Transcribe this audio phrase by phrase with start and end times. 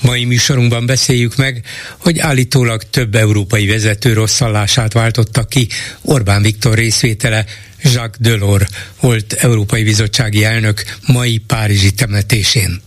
[0.00, 1.64] Mai műsorunkban beszéljük meg,
[1.98, 5.68] hogy állítólag több európai vezető rosszallását váltotta ki
[6.00, 7.44] Orbán Viktor részvétele
[7.82, 8.64] Jacques Delors
[9.00, 12.82] volt Európai Bizottsági elnök mai Párizsi temetésén.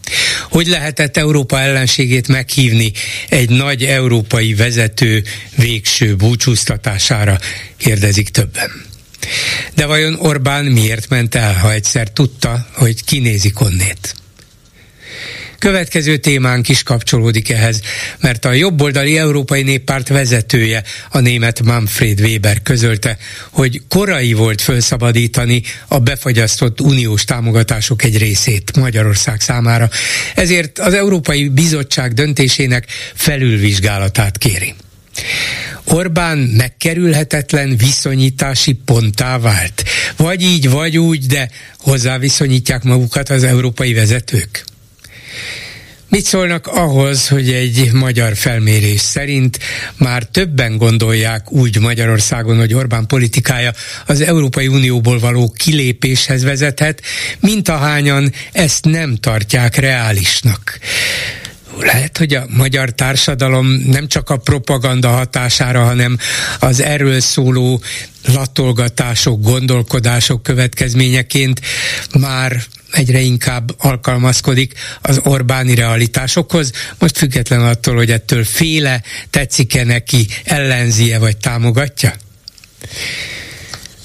[0.49, 2.91] Hogy lehetett Európa ellenségét meghívni
[3.29, 5.23] egy nagy európai vezető
[5.55, 7.39] végső búcsúztatására,
[7.77, 8.71] kérdezik többen.
[9.75, 14.15] De vajon Orbán miért ment el, ha egyszer tudta, hogy kinézik onnét?
[15.63, 17.81] Következő témánk is kapcsolódik ehhez,
[18.19, 23.17] mert a jobboldali Európai Néppárt vezetője, a német Manfred Weber közölte,
[23.49, 29.89] hogy korai volt felszabadítani a befagyasztott uniós támogatások egy részét Magyarország számára,
[30.35, 34.75] ezért az Európai Bizottság döntésének felülvizsgálatát kéri.
[35.83, 39.83] Orbán megkerülhetetlen viszonyítási ponttá vált.
[40.17, 44.63] Vagy így, vagy úgy, de hozzá viszonyítják magukat az európai vezetők.
[46.13, 49.59] Mit szólnak ahhoz, hogy egy magyar felmérés szerint
[49.97, 53.71] már többen gondolják úgy Magyarországon, hogy Orbán politikája
[54.05, 57.01] az Európai Unióból való kilépéshez vezethet,
[57.39, 60.79] mint ahányan ezt nem tartják reálisnak
[61.79, 66.17] lehet, hogy a magyar társadalom nem csak a propaganda hatására, hanem
[66.59, 67.81] az erről szóló
[68.33, 71.61] latolgatások, gondolkodások következményeként
[72.19, 80.27] már egyre inkább alkalmazkodik az Orbáni realitásokhoz, most független attól, hogy ettől féle, tetszik-e neki,
[80.43, 82.13] ellenzie vagy támogatja?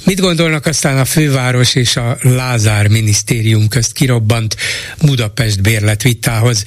[0.04, 4.56] Mit gondolnak aztán a főváros és a Lázár minisztérium közt kirobbant
[5.00, 6.64] Budapest bérletvitához?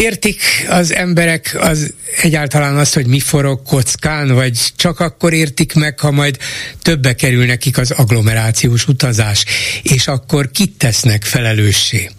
[0.00, 1.92] Értik az emberek az
[2.22, 6.36] egyáltalán azt, hogy mi forog kockán, vagy csak akkor értik meg, ha majd
[6.82, 9.44] többe kerül nekik az agglomerációs utazás,
[9.82, 12.10] és akkor kit tesznek felelőssé?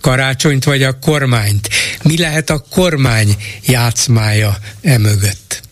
[0.00, 1.68] Karácsonyt vagy a kormányt?
[2.02, 3.36] Mi lehet a kormány
[3.66, 5.65] játszmája e mögött?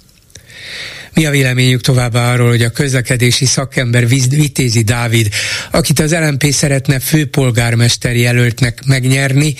[1.14, 5.28] Mi a véleményük továbbá arról, hogy a közlekedési szakember Vitézi Dávid,
[5.70, 9.54] akit az LMP szeretne főpolgármester jelöltnek megnyerni,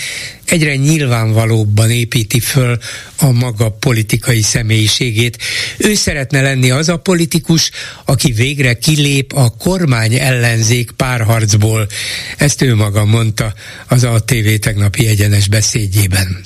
[0.47, 2.79] egyre nyilvánvalóbban építi föl
[3.19, 5.39] a maga politikai személyiségét.
[5.77, 7.71] Ő szeretne lenni az a politikus,
[8.05, 11.87] aki végre kilép a kormány ellenzék párharcból.
[12.37, 13.55] Ezt ő maga mondta
[13.89, 16.45] az ATV tegnapi egyenes beszédjében.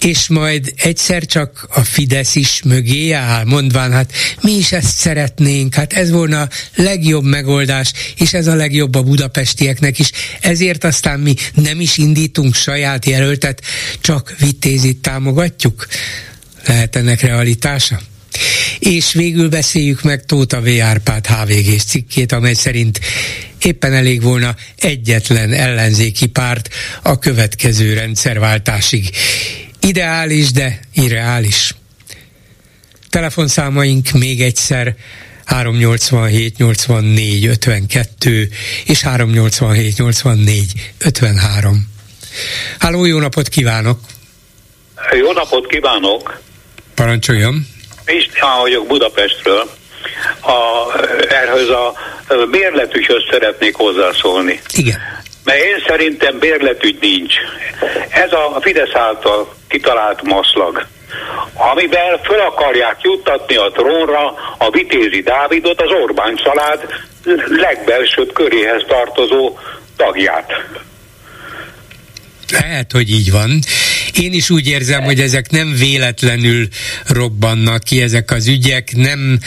[0.00, 5.74] És majd egyszer csak a Fidesz is mögé áll, mondván, hát mi is ezt szeretnénk,
[5.74, 10.10] hát ez volna a legjobb megoldás, és ez a legjobb a budapestieknek is.
[10.40, 13.62] Ezért aztán mi nem is indítunk saját jelöltet,
[14.00, 15.86] csak vitézit támogatjuk?
[16.66, 18.00] Lehet ennek realitása?
[18.78, 20.68] És végül beszéljük meg Tóta V.
[20.82, 23.00] Árpád hvg cikkét, amely szerint
[23.62, 26.68] éppen elég volna egyetlen ellenzéki párt
[27.02, 29.10] a következő rendszerváltásig.
[29.80, 31.74] Ideális, de irreális.
[33.10, 34.94] Telefonszámaink még egyszer
[35.44, 38.48] 387 84 52
[38.84, 41.88] és 387 84 53.
[42.78, 44.00] Háló, jó napot kívánok!
[45.18, 46.40] Jó napot kívánok!
[46.94, 47.66] Parancsoljon!
[48.06, 49.70] István vagyok Budapestről.
[50.40, 50.92] A,
[51.28, 51.92] erhez a
[52.50, 54.60] bérletügyhöz szeretnék hozzászólni.
[54.72, 54.98] Igen.
[55.44, 57.34] Mert én szerintem bérletügy nincs.
[58.10, 60.86] Ez a Fidesz által kitalált maszlag
[61.56, 66.86] amivel föl akarják juttatni a trónra a Vitézi Dávidot, az Orbán család
[67.46, 69.58] legbelsőbb köréhez tartozó
[69.96, 70.52] tagját.
[72.50, 73.60] Lehet, hogy így van.
[74.20, 76.68] Én is úgy érzem, hogy ezek nem véletlenül
[77.06, 79.38] robbannak ki ezek az ügyek, nem,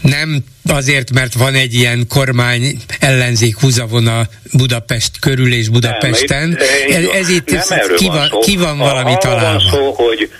[0.00, 4.22] nem azért, mert van egy ilyen kormány ellenzék húzavona
[4.52, 6.48] Budapest körül és Budapesten.
[6.48, 6.58] Nem,
[6.88, 9.50] itt, ez, ez itt nem ki, van, van ki van valami találva.
[9.50, 10.30] Van szó, hogy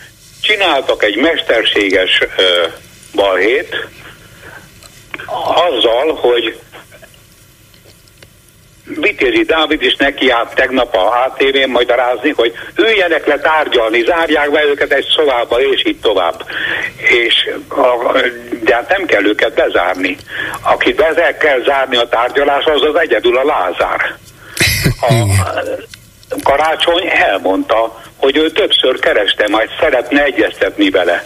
[0.41, 2.73] csináltak egy mesterséges uh,
[3.14, 3.88] balhét,
[5.55, 6.58] azzal, hogy
[8.94, 14.64] Vitézi Dávid is neki állt tegnap a ATV-n magyarázni, hogy üljenek le tárgyalni, zárják be
[14.64, 16.44] őket egy szobába, és így tovább.
[16.96, 18.19] És a,
[18.62, 20.16] de hát nem kell őket bezárni.
[20.60, 24.16] Aki be kell zárni a tárgyalás, az az egyedül a Lázár.
[25.00, 25.14] A,
[26.42, 31.25] Karácsony elmondta, hogy ő többször kereste, majd szeretne egyeztetni vele.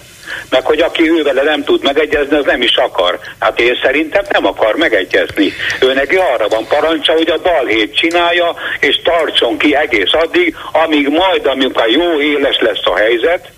[0.50, 3.18] Meg hogy aki ővele nem tud megegyezni, az nem is akar.
[3.38, 5.52] Hát én szerintem nem akar megegyezni.
[5.80, 11.08] Ő neki arra van parancsa, hogy a balhét csinálja, és tartson ki egész addig, amíg
[11.08, 13.48] majd, amikor jó éles lesz a helyzet,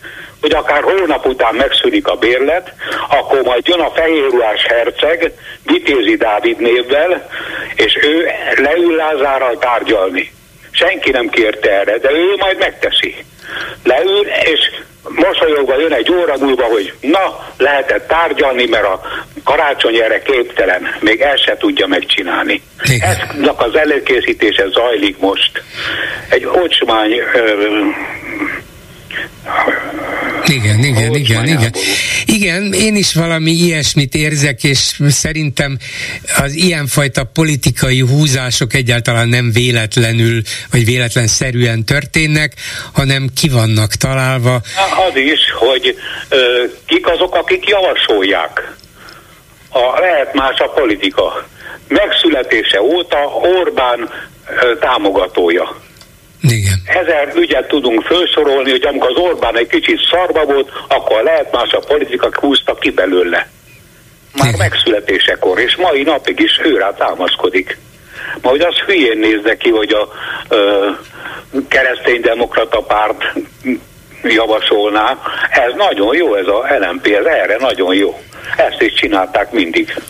[0.41, 2.73] hogy akár hónap után megszűnik a bérlet,
[3.09, 5.33] akkor majd jön a fehérruhás herceg,
[5.63, 7.29] Vitézi Dávid névvel,
[7.75, 10.33] és ő leül Lázárral tárgyalni.
[10.79, 13.15] Senki nem kérte erre, de ő majd megteszi.
[13.85, 14.61] Leül, és
[15.09, 19.01] mosolyogva jön egy óra múlva, hogy na, lehetett tárgyalni, mert a
[19.45, 22.63] karácsony erre képtelen, még el se tudja megcsinálni.
[23.01, 25.63] Eznek az előkészítése zajlik most.
[26.29, 27.13] Egy ocsmány
[30.47, 31.73] igen, igen, igen, igen.
[32.27, 35.79] Igen, én is valami ilyesmit érzek, és szerintem
[36.39, 42.53] az ilyenfajta politikai húzások egyáltalán nem véletlenül, vagy véletlenszerűen történnek,
[42.93, 44.55] hanem ki vannak találva.
[45.09, 45.97] Az is, hogy
[46.29, 48.75] ö, kik azok, akik javasolják.
[49.69, 51.47] A, lehet más a politika.
[51.89, 53.19] Megszületése óta
[53.59, 54.11] Orbán
[54.63, 55.85] ö, támogatója
[56.51, 56.83] igen.
[56.85, 61.73] Ezer ügyet tudunk felsorolni, hogy amikor az Orbán egy kicsit szarba volt, akkor lehet más
[61.73, 63.49] a politika húzta ki belőle.
[64.39, 64.59] Már Igen.
[64.59, 67.79] megszületésekor, és mai napig is ő rá támaszkodik.
[68.43, 70.09] Majd az hülyén néz neki, hogy a
[70.49, 70.89] ö,
[71.69, 73.33] kereszténydemokrata párt
[74.23, 75.19] javasolná.
[75.51, 78.21] Ez nagyon jó, ez a LMP, ez erre nagyon jó.
[78.57, 80.03] Ezt is csinálták mindig.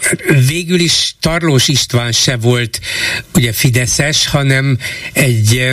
[0.47, 2.81] Végül is Tarlós István se volt
[3.35, 4.79] ugye Fideszes, hanem
[5.13, 5.73] egy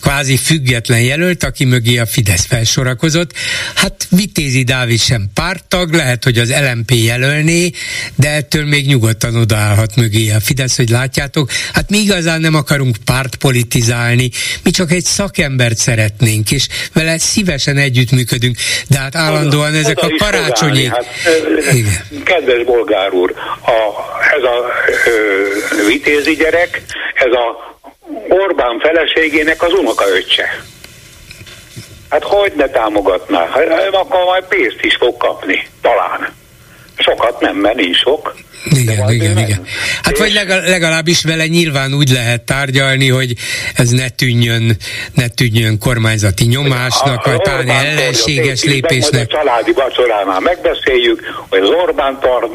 [0.00, 3.32] kvázi független jelölt, aki mögé a Fidesz felsorakozott.
[3.74, 7.70] Hát Vitézi Dávid sem pártag, lehet, hogy az LMP jelölné,
[8.14, 11.50] de ettől még nyugodtan odaállhat mögé a Fidesz, hogy látjátok.
[11.72, 14.30] Hát mi igazán nem akarunk párt politizálni,
[14.62, 18.56] mi csak egy szakembert szeretnénk, és vele szívesen együttműködünk,
[18.88, 20.86] de hát állandóan oda, ezek oda a karácsonyi...
[20.86, 21.06] Hát,
[21.72, 22.01] Igen.
[22.24, 23.34] Kedves bolgár úr,
[23.66, 23.80] a,
[24.36, 24.70] ez a
[25.06, 25.46] ö,
[25.86, 26.82] vitézi gyerek,
[27.14, 27.76] ez a
[28.28, 30.64] Orbán feleségének az unokaöccse.
[32.10, 33.46] Hát hogy ne támogatná?
[33.46, 36.40] Hát, akkor majd pénzt is fog kapni, talán.
[36.96, 38.34] Sokat nem, mert nincs sok.
[38.70, 39.66] Igen, igen, igen.
[40.02, 40.32] Hát vagy
[40.66, 43.34] legalábbis vele nyilván úgy lehet tárgyalni, hogy
[43.74, 44.76] ez ne tűnjön,
[45.14, 49.26] ne tűnjön kormányzati nyomásnak, vagy talán ellenséges lépésnek.
[49.30, 52.50] A családi vacsoránál megbeszéljük, hogy az Orbán tor,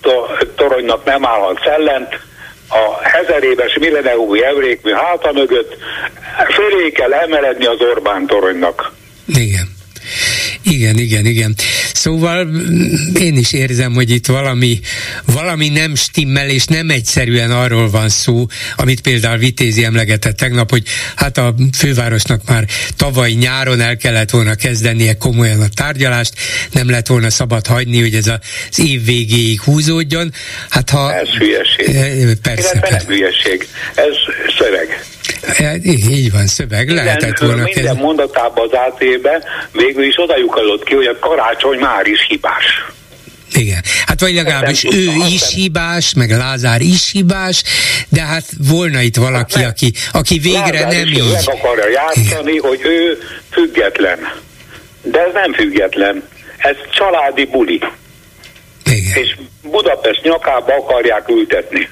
[0.00, 2.08] tor, toronynak nem állhat szellent,
[2.68, 5.76] a ezer éves milleniumi emlékmű háta mögött
[6.54, 8.92] fölé kell emeledni az Orbán toronynak.
[9.26, 9.75] Igen.
[10.70, 11.54] Igen, igen, igen.
[11.94, 14.80] Szóval mm, én is érzem, hogy itt valami,
[15.24, 18.46] valami nem stimmel, és nem egyszerűen arról van szó,
[18.76, 20.82] amit például Vitézi emlegetett tegnap, hogy
[21.16, 22.64] hát a fővárosnak már
[22.96, 26.32] tavaly nyáron el kellett volna kezdenie komolyan a tárgyalást,
[26.72, 30.32] nem lett volna szabad hagyni, hogy ez az év végéig húzódjon.
[30.70, 31.14] Hát ha...
[31.14, 31.96] Ez hülyeség.
[31.96, 32.96] Eh, persze, persze.
[32.96, 33.68] nem hülyeség.
[33.94, 34.14] Ez
[34.58, 35.04] szöveg.
[35.42, 38.00] Hát, így van, szöveg, minden, lehetett volna Minden kezdeni.
[38.00, 39.42] mondatában az átébe
[39.72, 40.34] végül is oda
[40.84, 42.64] ki, hogy a karácsony már is hibás.
[43.52, 43.82] Igen.
[44.06, 47.62] Hát vagy legalábbis ő is hibás, meg Lázár is hibás,
[48.08, 51.32] de hát volna itt valaki, hát aki, aki végre Lázár nem így.
[51.32, 52.68] Meg akarja játszani, Igen.
[52.68, 53.18] hogy ő
[53.50, 54.18] független.
[55.02, 56.22] De ez nem független.
[56.56, 57.80] Ez családi buli.
[58.84, 59.22] Igen.
[59.22, 61.88] És Budapest nyakába akarják ültetni.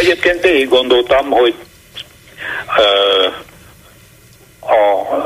[0.00, 1.54] Egyébként végig gondoltam, hogy
[4.60, 5.16] a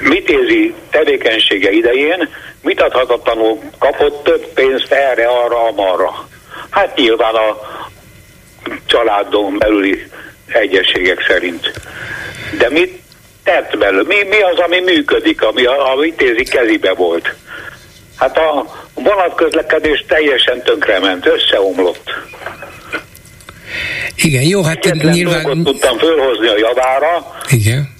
[0.00, 2.28] mitézi tevékenysége idején
[2.62, 6.28] vitathatatlanul kapott több pénzt erre, arra, amarra.
[6.70, 7.58] Hát nyilván a
[8.86, 10.06] családon belüli
[10.46, 11.72] egyességek szerint.
[12.58, 13.00] De mit
[13.44, 14.02] tett belőle?
[14.06, 17.34] Mi, mi az, ami működik, ami a, a vitézi kezébe volt?
[18.16, 22.10] Hát a vonatközlekedés teljesen tönkrement, összeomlott.
[24.16, 25.62] Igen, jó, hát Egyetlen nyilván...
[25.62, 27.26] tudtam fölhozni a javára.
[27.48, 27.94] Igen.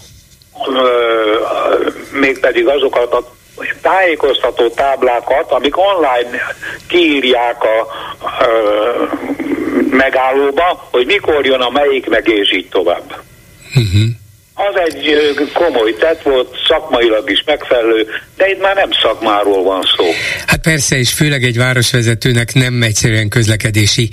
[2.13, 3.33] Mégpedig azokat a
[3.81, 6.39] tájékoztató táblákat, amik online
[6.87, 7.87] kiírják a
[8.45, 9.05] ö,
[9.91, 13.23] megállóba, hogy mikor jön a melyik, meg és így tovább.
[13.75, 14.09] Uh-huh.
[14.69, 15.17] Az egy
[15.53, 20.05] komoly tett volt, szakmailag is megfelelő, de itt már nem szakmáról van szó.
[20.47, 24.09] Hát persze, és főleg egy városvezetőnek nem egyszerűen közlekedési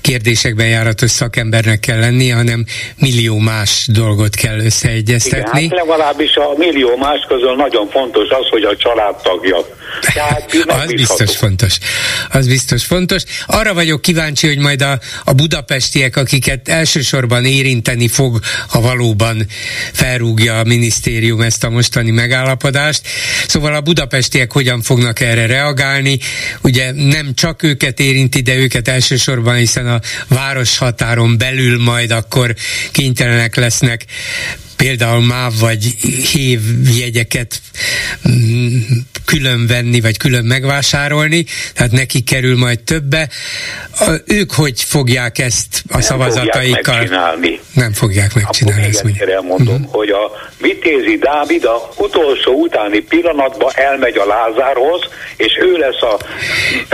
[0.00, 2.64] kérdésekben járatos szakembernek kell lennie, hanem
[2.98, 5.62] millió más dolgot kell összeegyeztetni.
[5.62, 9.56] Igen, hát legalábbis a millió más közül nagyon fontos az, hogy a családtagja
[10.82, 11.78] az biztos fontos.
[12.30, 13.22] Az biztos fontos.
[13.46, 19.46] Arra vagyok kíváncsi, hogy majd a, a budapestiek, akiket elsősorban érinteni fog, ha valóban
[19.92, 23.00] felrúgja a minisztérium ezt a mostani megállapodást.
[23.46, 26.18] Szóval a budapestiek hogyan fognak erre reagálni.
[26.62, 32.54] Ugye nem csak őket érinti, de őket elsősorban, hiszen a város határon belül majd akkor
[32.92, 34.04] kénytelenek lesznek
[34.82, 35.84] például MÁV vagy
[36.32, 36.60] HÉV
[36.98, 37.60] jegyeket
[38.28, 38.76] mm,
[39.26, 43.28] külön venni, vagy külön megvásárolni, tehát neki kerül majd többe.
[43.98, 46.94] A, ők hogy fogják ezt a nem szavazataikkal?
[46.94, 48.82] Fogják nem fogják megcsinálni.
[48.82, 49.94] Akkor még egyszer elmondom, uh-huh.
[49.94, 55.02] hogy a Vitézi Dávid a utolsó utáni pillanatban elmegy a Lázárhoz,
[55.36, 56.18] és ő lesz a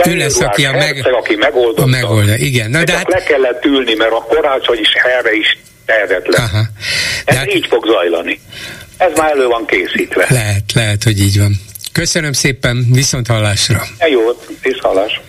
[0.09, 1.81] ő lesz, aki, a meg, aki megoldotta.
[1.81, 2.69] A megolda, igen.
[2.69, 3.07] Na, de hát...
[3.07, 5.57] le kellett ülni, mert a korácsony is erre is
[5.89, 6.43] tehetetlen.
[6.43, 6.65] Aha.
[7.25, 7.53] Ez hát...
[7.53, 8.39] így fog zajlani.
[8.97, 10.25] Ez már elő van készítve.
[10.29, 11.59] Lehet, lehet, hogy így van.
[11.91, 13.83] Köszönöm szépen, viszont hallásra.
[13.97, 14.19] E jó,
[14.61, 15.21] visz hallás.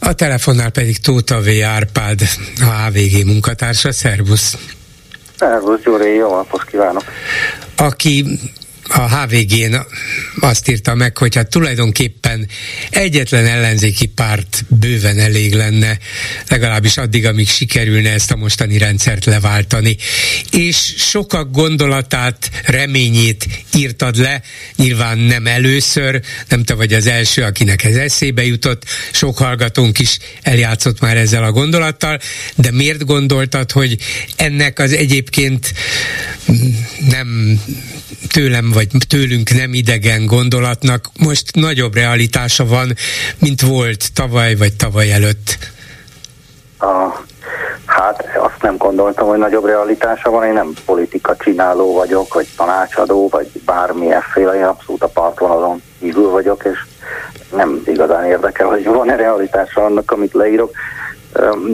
[0.00, 1.48] A telefonnál pedig Tóta V.
[1.64, 2.20] Árpád,
[2.60, 3.92] a AVG munkatársa.
[3.92, 4.56] Szervusz!
[5.38, 7.04] Szervusz, Gyuri, jó napot kívánok!
[7.76, 8.24] Aki
[8.88, 9.76] a HVG-n
[10.40, 12.48] azt írta meg, hogy hát tulajdonképpen
[12.90, 15.98] egyetlen ellenzéki párt bőven elég lenne,
[16.48, 19.96] legalábbis addig, amíg sikerülne ezt a mostani rendszert leváltani.
[20.50, 24.42] És sokak gondolatát, reményét írtad le,
[24.76, 30.18] nyilván nem először, nem te vagy az első, akinek ez eszébe jutott, sok hallgatónk is
[30.42, 32.20] eljátszott már ezzel a gondolattal,
[32.54, 33.96] de miért gondoltad, hogy
[34.36, 35.72] ennek az egyébként
[37.08, 37.60] nem
[38.28, 42.94] tőlem vagy tőlünk nem idegen gondolatnak most nagyobb realitása van,
[43.38, 45.58] mint volt tavaly vagy tavaly előtt?
[46.78, 47.22] A,
[47.86, 53.28] hát azt nem gondoltam, hogy nagyobb realitása van, én nem politika csináló vagyok, vagy tanácsadó,
[53.28, 56.78] vagy bármilyenféle, én abszolút a partvonalon kívül vagyok, és
[57.56, 60.70] nem igazán érdekel, hogy van-e realitása annak, amit leírok.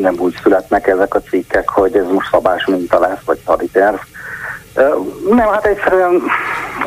[0.00, 3.96] Nem úgy születnek ezek a cikkek, hogy ez most szabás minta lesz, vagy haditerv
[5.28, 6.22] nem, hát egyszerűen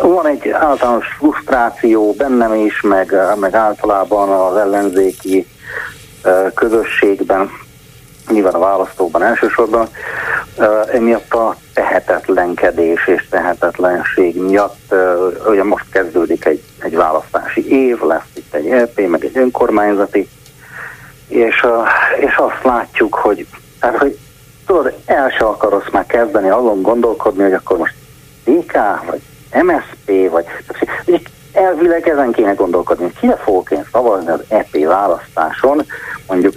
[0.01, 5.48] van egy általános frusztráció bennem is, meg, meg általában az ellenzéki
[6.53, 7.51] közösségben,
[8.29, 9.88] nyilván a választókban elsősorban,
[10.91, 14.94] emiatt a tehetetlenkedés és tehetetlenség miatt,
[15.48, 20.29] ugye most kezdődik egy, egy választási év, lesz itt egy EP, meg egy önkormányzati,
[21.27, 21.65] és,
[22.20, 23.46] és azt látjuk, hogy,
[23.79, 24.17] hát, hogy
[24.68, 27.94] tudod, el se akarsz már kezdeni azon gondolkodni, hogy akkor most
[28.44, 28.74] DK,
[29.10, 29.22] vagy
[29.64, 30.46] MSP, vagy
[31.54, 35.86] elvileg ezen kéne gondolkodni, kire fogok én szavazni az EP választáson,
[36.28, 36.54] mondjuk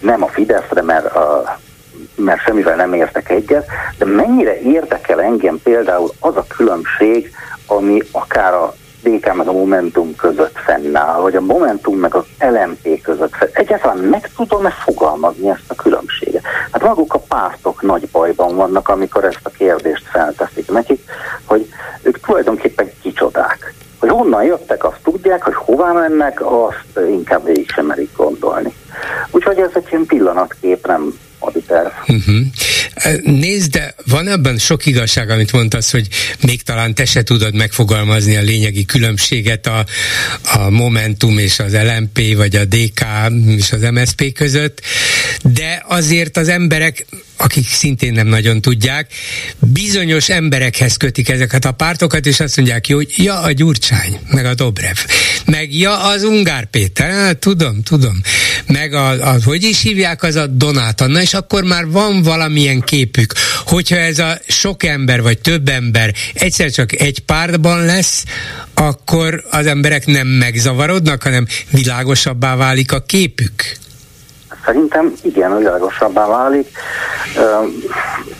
[0.00, 1.58] nem a Fideszre, mert, a,
[2.14, 3.66] mert semmivel nem értek egyet,
[3.98, 7.34] de mennyire érdekel engem például az a különbség,
[7.66, 13.34] ami akár a DK a Momentum között fennáll, vagy a Momentum meg az LMP között
[13.34, 13.54] fennáll.
[13.54, 16.42] Egyáltalán meg tudom-e fogalmazni ezt a különbséget?
[16.70, 21.04] Hát maguk a pártok nagy bajban vannak, amikor ezt a kérdést felteszik nekik,
[21.44, 21.68] hogy
[22.02, 23.74] ők tulajdonképpen kicsodák.
[23.98, 28.74] Hogy honnan jöttek, azt tudják, hogy hová mennek, azt inkább végig sem merik gondolni.
[29.30, 31.92] Úgyhogy ez egy ilyen pillanatkép, nem haditerv.
[32.06, 32.73] Uh-huh.
[33.22, 36.08] Nézd, de van ebben sok igazság, amit mondtasz, hogy
[36.40, 39.86] még talán te se tudod megfogalmazni a lényegi különbséget a,
[40.42, 43.06] a Momentum és az LMP, vagy a DK
[43.46, 44.80] és az MSP között,
[45.42, 49.12] de azért az emberek akik szintén nem nagyon tudják,
[49.58, 54.54] bizonyos emberekhez kötik ezeket a pártokat, és azt mondják, hogy ja, a Gyurcsány, meg a
[54.54, 54.96] Dobrev,
[55.44, 58.20] meg ja, az Ungár Péter, hát, tudom, tudom,
[58.66, 62.80] meg a, a, hogy is hívják, az a Donát Anna, és akkor már van valamilyen
[62.80, 63.32] képük,
[63.66, 68.24] hogyha ez a sok ember, vagy több ember egyszer csak egy pártban lesz,
[68.74, 73.82] akkor az emberek nem megzavarodnak, hanem világosabbá válik a képük.
[74.64, 76.78] Szerintem igen, világosabbá válik.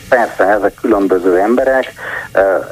[0.08, 1.92] Persze ezek különböző emberek,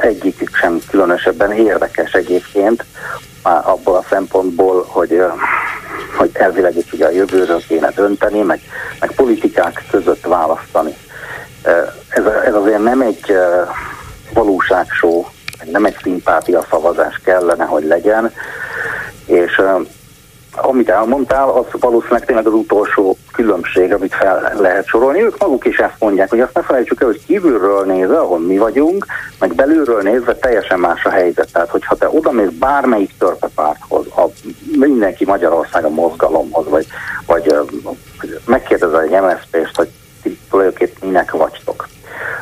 [0.00, 2.84] egyikük sem különösebben érdekes egyébként,
[3.42, 5.22] abból a szempontból, hogy,
[6.16, 8.60] hogy elvileg itt ugye a jövőről kéne dönteni, meg,
[9.00, 10.94] meg politikák között választani.
[12.08, 13.36] Ez, ez azért nem egy
[14.32, 15.28] valóságsó,
[15.70, 18.32] nem egy szimpátia szavazás kellene, hogy legyen,
[19.26, 19.60] és
[20.56, 25.22] amit elmondtál, az valószínűleg tényleg az utolsó különbség, amit fel lehet sorolni.
[25.22, 28.58] Ők maguk is ezt mondják, hogy azt ne felejtsük el, hogy kívülről nézve, ahol mi
[28.58, 29.06] vagyunk,
[29.38, 31.52] meg belülről nézve teljesen más a helyzet.
[31.52, 34.24] Tehát, hogyha te oda mész bármelyik törpepárthoz, a,
[34.76, 36.86] mindenki Magyarország a mozgalomhoz, vagy,
[37.26, 37.54] vagy
[38.44, 39.88] megkérdezel egy MSZP-st, hogy
[40.22, 41.88] ti tulajdonképpen minek vagytok,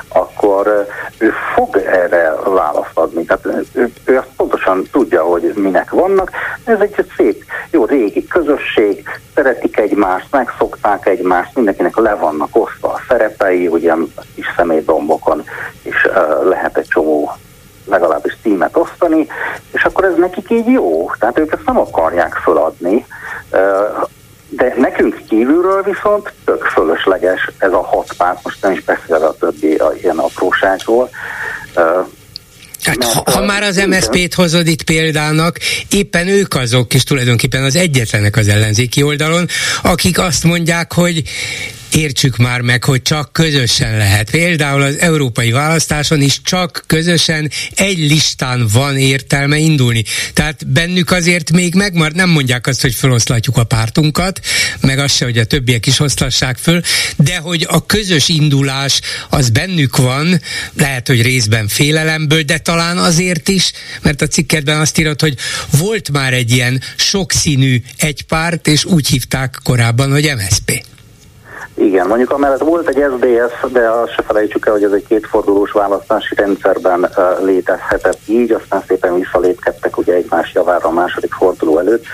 [0.09, 0.87] akkor
[1.19, 3.25] ő fog erre választ adni.
[3.25, 6.31] Tehát ő, ő azt pontosan tudja, hogy minek vannak.
[6.65, 13.01] Ez egy szép, jó régi közösség, szeretik egymást, megszokták egymást, mindenkinek le vannak osztva a
[13.09, 15.45] szerepei, ugyan kis személydombokon
[15.83, 17.33] is uh, lehet egy csomó
[17.85, 19.27] legalábbis tímet osztani,
[19.73, 21.11] és akkor ez nekik így jó.
[21.19, 23.07] Tehát ők ezt nem akarják föladni,
[24.51, 29.37] de nekünk kívülről viszont tök fölösleges ez a hat párt, most nem is beszélve a
[29.41, 31.11] többi a ilyen apróságról.
[32.83, 35.59] Hát, ha, ha már az MSZP-t hozod itt példának,
[35.91, 39.47] éppen ők azok, és tulajdonképpen az egyetlenek az ellenzéki oldalon,
[39.83, 41.23] akik azt mondják, hogy
[41.95, 44.31] értsük már meg, hogy csak közösen lehet.
[44.31, 50.05] Például az európai választáson is csak közösen egy listán van értelme indulni.
[50.33, 54.41] Tehát bennük azért még megmar, nem mondják azt, hogy feloszlatjuk a pártunkat,
[54.81, 56.83] meg azt se, hogy a többiek is osztassák föl,
[57.17, 60.41] de hogy a közös indulás az bennük van,
[60.77, 65.37] lehet, hogy részben félelemből, de talán azért is, mert a cikkedben azt írod, hogy
[65.71, 70.85] volt már egy ilyen sokszínű egy párt, és úgy hívták korábban, hogy MSP.
[71.81, 75.73] Igen, mondjuk amellett volt egy SDS, de azt se felejtsük el, hogy ez egy kétfordulós
[75.73, 77.11] választási rendszerben
[77.43, 82.05] létezhetett így, aztán szépen visszalépkedtek ugye egymás javára a második forduló előtt.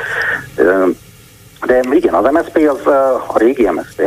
[1.66, 4.02] De igen, az MSZP az a régi MSZP,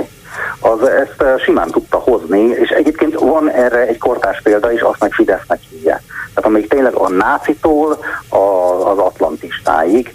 [0.59, 5.11] az ezt simán tudta hozni, és egyébként van erre egy kortás példa is, azt meg
[5.11, 6.01] Fidesznek hívják.
[6.33, 7.97] Tehát amíg tényleg a nácitól
[8.29, 10.13] az atlantistáig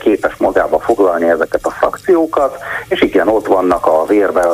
[0.00, 2.58] képes magába foglalni ezeket a frakciókat,
[2.88, 4.46] és igen, ott vannak a vérbe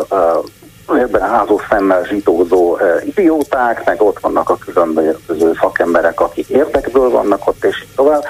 [0.88, 7.48] ebben házó szemmel zsitózó uh, idióták, meg ott vannak a különböző szakemberek, akik érdekből vannak
[7.48, 8.24] ott, és tovább.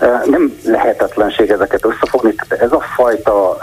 [0.00, 3.58] Uh, nem lehetetlenség ezeket összefogni, tehát ez a fajta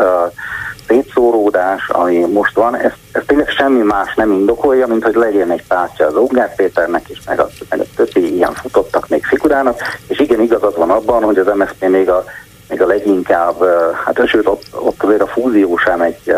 [0.91, 5.63] szétszóródás, ami most van, ez, ez tényleg semmi más nem indokolja, mint hogy legyen egy
[5.67, 10.19] pártja az Ugár Péternek is, meg a, meg a többi ilyen futottak még figurának, és
[10.19, 12.23] igen, igazad van abban, hogy az MSZP még a,
[12.69, 13.63] még a leginkább,
[14.05, 16.35] hát sőt, ott, ott azért a fúzió sem egy,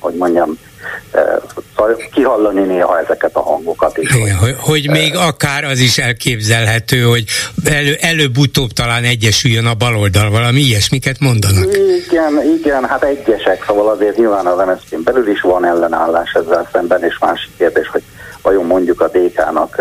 [0.00, 0.58] hogy mondjam,
[1.80, 4.14] Szóval kihallani néha ezeket a hangokat is.
[4.14, 7.24] Igen, hogy, hogy még akár az is elképzelhető, hogy
[7.64, 11.64] elő, előbb-utóbb talán egyesüljön a baloldal, valami ilyesmiket mondanak.
[12.06, 17.04] Igen, igen, hát egyesek, szóval azért nyilván az mszp belül is van ellenállás ezzel szemben,
[17.04, 18.02] és másik kérdés, hogy
[18.42, 19.80] vajon mondjuk a DK-nak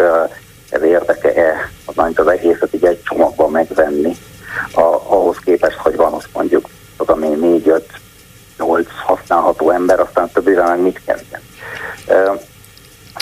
[0.69, 1.71] ez érdeke-e,
[2.15, 4.15] az egészet így egy csomagban megvenni,
[4.73, 7.87] a, ahhoz képest, hogy van ott mondjuk, tudom én, négy-öt
[8.57, 11.41] 8 használható ember, aztán többére meg mit kezdjen.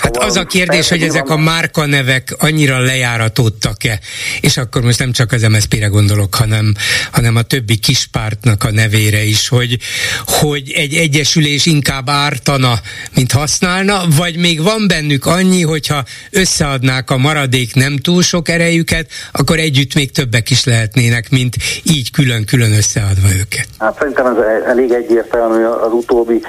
[0.02, 4.00] Hát az a kérdés, hogy ezek a márkanevek annyira lejáratódtak-e,
[4.42, 6.74] és akkor most nem csak az MSZP-re gondolok, hanem,
[7.12, 9.78] hanem a többi kispártnak a nevére is, hogy,
[10.26, 12.74] hogy egy egyesülés inkább ártana,
[13.16, 19.10] mint használna, vagy még van bennük annyi, hogyha összeadnák a maradék nem túl sok erejüket,
[19.32, 23.68] akkor együtt még többek is lehetnének, mint így külön-külön összeadva őket.
[23.78, 26.42] Hát szerintem ez elég egyértelmű az utóbbi.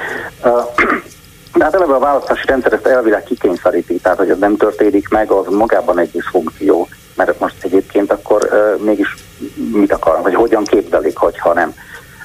[0.42, 0.50] Uh,
[1.58, 5.30] de hát eleve a választási rendszer ezt elvileg kikényszeríti, tehát hogy ez nem történik meg,
[5.30, 9.16] az magában egy funkció, mert most egyébként akkor uh, mégis
[9.72, 11.74] mit akar, vagy hogyan képzelik, hogyha nem.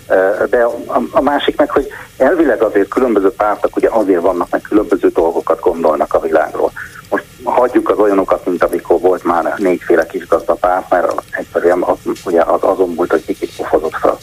[0.10, 4.62] Uh, de a, a másik meg, hogy elvileg azért különböző pártok ugye azért vannak, meg
[4.62, 6.72] különböző dolgokat gondolnak a világról.
[7.10, 10.28] Most hagyjuk az olyanokat, mint amikor volt már négyféle kis
[10.60, 14.18] párt, mert egyszerűen az, ugye az azon volt, hogy kikit pofozott fel.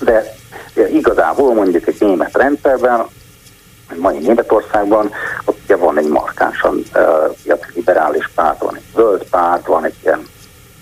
[0.00, 0.36] De
[0.90, 3.06] igazából mondjuk egy német rendszerben
[3.96, 5.10] mai Németországban,
[5.44, 10.26] ott ugye van egy markánsan uh, liberális párt, van egy zöld párt, van egy ilyen,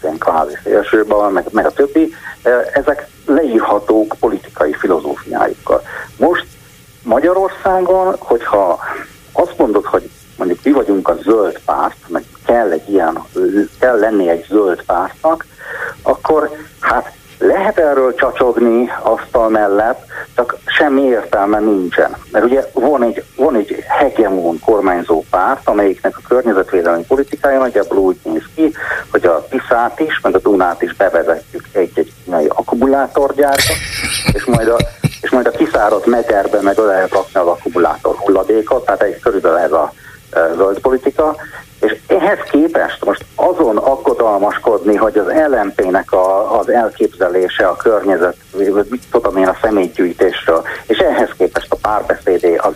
[0.02, 2.14] ilyen kvázi szélsőbal, meg, meg a többi.
[2.44, 5.82] Uh, ezek leírhatók politikai filozófiájukkal.
[6.16, 6.46] Most
[7.02, 8.80] Magyarországon, hogyha
[9.32, 13.22] azt mondod, hogy mondjuk mi vagyunk a zöld párt, meg kell egy ilyen,
[13.78, 15.46] kell lenni egy zöld pártnak,
[16.02, 17.12] akkor hát
[17.42, 22.16] lehet erről csacsogni asztal mellett, csak semmi értelme nincsen.
[22.32, 28.16] Mert ugye van egy, van egy hegemon kormányzó párt, amelyiknek a környezetvédelmi politikája nagyjából úgy
[28.22, 28.72] néz ki,
[29.10, 33.72] hogy a Tiszát is, meg a Dunát is bevezetjük egy-egy kínai akkumulátorgyárba,
[34.32, 34.76] és majd a,
[35.20, 39.72] és majd a kiszáradt mederbe meg lehet rakni az akkumulátor hulladékot, tehát egy körülbelül ez
[39.72, 39.92] a
[40.56, 41.36] zöld politika,
[41.82, 48.36] és ehhez képest most azon aggodalmaskodni, hogy az LMP-nek a, az elképzelése a környezet,
[48.88, 52.72] mit tudom én a személygyűjtésről, és ehhez képest a párbeszédé az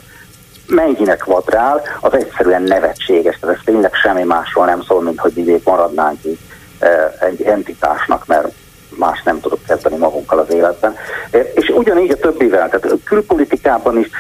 [0.66, 5.60] mennyinek vadrál, az egyszerűen nevetséges, tehát ez tényleg semmi másról nem szól, mint hogy mi
[5.64, 6.38] maradnánk így
[6.78, 8.52] e, egy entitásnak, mert
[8.88, 10.96] más nem tudok kezdeni magunkkal az életben.
[11.30, 14.10] E, és ugyanígy a többivel, tehát külpolitikában is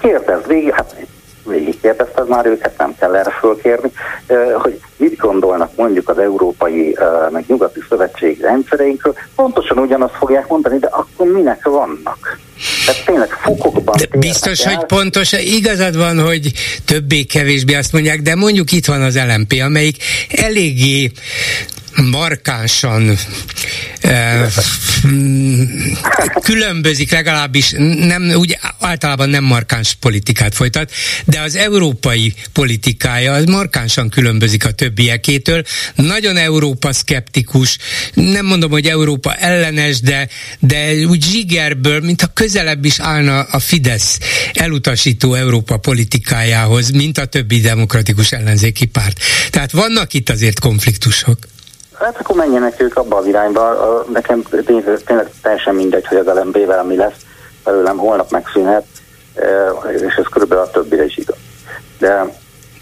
[0.00, 0.94] kérdezd végig, hát
[1.46, 3.90] végigkérdezted már őket, nem kell erre fölkérni,
[4.62, 6.96] hogy mit gondolnak mondjuk az európai,
[7.30, 12.38] meg nyugati szövetség rendszereinkről, pontosan ugyanazt fogják mondani, de akkor minek vannak?
[12.86, 14.74] Tehát tényleg fokokban de Biztos, el.
[14.74, 16.52] hogy pontos, igazad van, hogy
[16.84, 19.96] többé-kevésbé azt mondják, de mondjuk itt van az LMP, amelyik
[20.30, 21.10] eléggé
[22.02, 23.18] markánsan
[24.00, 24.52] eh,
[26.42, 30.92] különbözik legalábbis, nem, úgy általában nem markáns politikát folytat,
[31.24, 35.62] de az európai politikája az markánsan különbözik a többiekétől.
[35.94, 37.78] Nagyon Európa szkeptikus,
[38.14, 40.28] nem mondom, hogy Európa ellenes, de,
[40.58, 44.18] de úgy zsigerből, mintha közelebb is állna a Fidesz
[44.52, 49.20] elutasító Európa politikájához, mint a többi demokratikus ellenzéki párt.
[49.50, 51.38] Tehát vannak itt azért konfliktusok.
[51.98, 54.04] Hát akkor menjenek ők abba az irányba.
[54.12, 57.16] Nekem tényleg teljesen mindegy, hogy az LMB-vel mi lesz,
[57.64, 58.84] belőlem holnap megszűnhet,
[59.94, 61.36] és ez körülbelül a többire is igaz.
[61.98, 62.24] De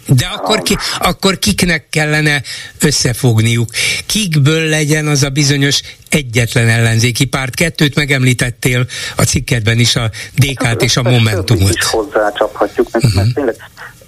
[0.06, 2.42] de akkor, ki, akkor kiknek kellene
[2.80, 3.70] összefogniuk?
[4.06, 7.54] Kikből legyen az a bizonyos egyetlen ellenzéki párt?
[7.54, 11.74] Kettőt megemlítettél a cikkedben is, a DK-t és a Momentumot.
[11.74, 13.22] is hozzácsaphatjuk, mert, uh-huh.
[13.22, 13.56] mert tényleg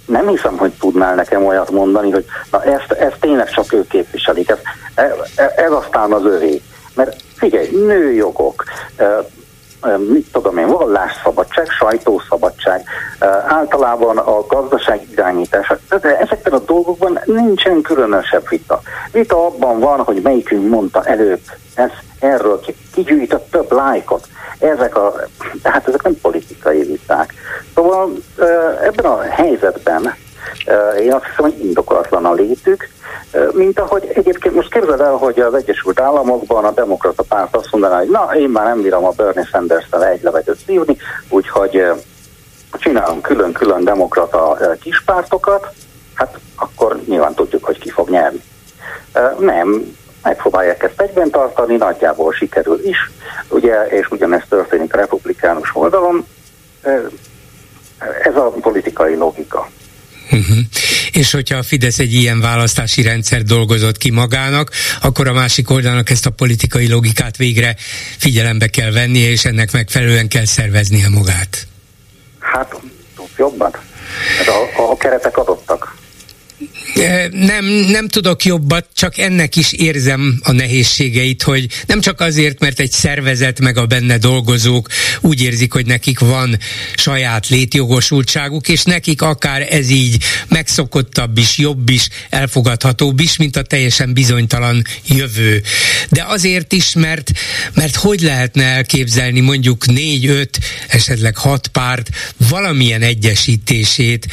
[0.07, 4.49] nem hiszem, hogy tudnál nekem olyat mondani, hogy na ezt, ezt tényleg csak ők képviselik.
[4.49, 4.57] Ez,
[4.95, 5.11] ez,
[5.55, 6.61] ez aztán az övé.
[6.93, 8.63] Mert figyelj, nőjogok,
[9.97, 12.83] mit tudom én, vallásszabadság, sajtószabadság,
[13.47, 15.77] általában a gazdaság irányítása.
[15.89, 18.81] Ezekben a dolgokban nincsen különösebb vita.
[19.11, 21.41] Vita abban van, hogy melyikünk mondta előbb
[21.75, 24.27] ez, erről, ki, ki több lájkot.
[24.59, 25.13] Ezek a,
[25.61, 27.33] tehát ezek nem politikai viták.
[27.75, 28.11] Szóval
[28.81, 30.15] ebben a helyzetben
[30.99, 32.89] én azt hiszem, hogy indokolatlan a létük,
[33.51, 37.97] mint ahogy egyébként most képzeld el, hogy az Egyesült Államokban a demokrata párt azt mondaná,
[37.97, 40.97] hogy na, én már nem bírom a Bernie Sanders-tel egy levetet szívni,
[41.29, 41.85] úgyhogy
[42.71, 45.67] csinálunk külön-külön demokrata kispártokat,
[46.13, 48.41] hát akkor nyilván tudjuk, hogy ki fog nyerni.
[49.39, 52.97] Nem, megpróbálják ezt egyben tartani, nagyjából sikerül is,
[53.49, 56.27] ugye, és ugyanezt történik a republikánus oldalon.
[58.23, 59.69] Ez a politikai logika.
[60.31, 60.57] Uh-huh.
[61.11, 66.09] És hogyha a Fidesz egy ilyen választási rendszer dolgozott ki magának, akkor a másik oldalnak
[66.09, 67.75] ezt a politikai logikát végre
[68.17, 71.67] figyelembe kell vennie, és ennek megfelelően kell szerveznie magát.
[72.39, 72.75] Hát,
[73.37, 73.71] jobban.
[74.37, 75.95] Hát a, a keretek adottak.
[77.31, 82.79] Nem, nem tudok jobbat, csak ennek is érzem a nehézségeit, hogy nem csak azért, mert
[82.79, 84.89] egy szervezet meg a benne dolgozók
[85.21, 86.59] úgy érzik, hogy nekik van
[86.95, 93.61] saját létjogosultságuk, és nekik akár ez így megszokottabb is, jobb is, elfogadhatóbb is, mint a
[93.61, 95.63] teljesen bizonytalan jövő.
[96.09, 97.31] De azért is, mert,
[97.73, 102.09] mert hogy lehetne elképzelni mondjuk négy, öt, esetleg hat párt
[102.49, 104.27] valamilyen egyesítését.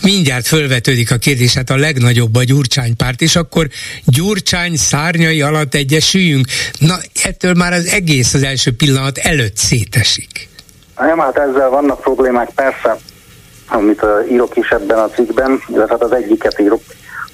[0.00, 3.68] Mindjárt fölvetődik a kérdés, hát a legnagyobb a Gyurcsány párt, és akkor
[4.04, 6.46] Gyurcsány szárnyai alatt egyesüljünk.
[6.78, 10.48] Na, ettől már az egész az első pillanat előtt szétesik.
[10.98, 12.96] Nem, hát ezzel vannak problémák, persze,
[13.68, 16.82] amit írok is ebben a cikkben, illetve hát az egyiket írok,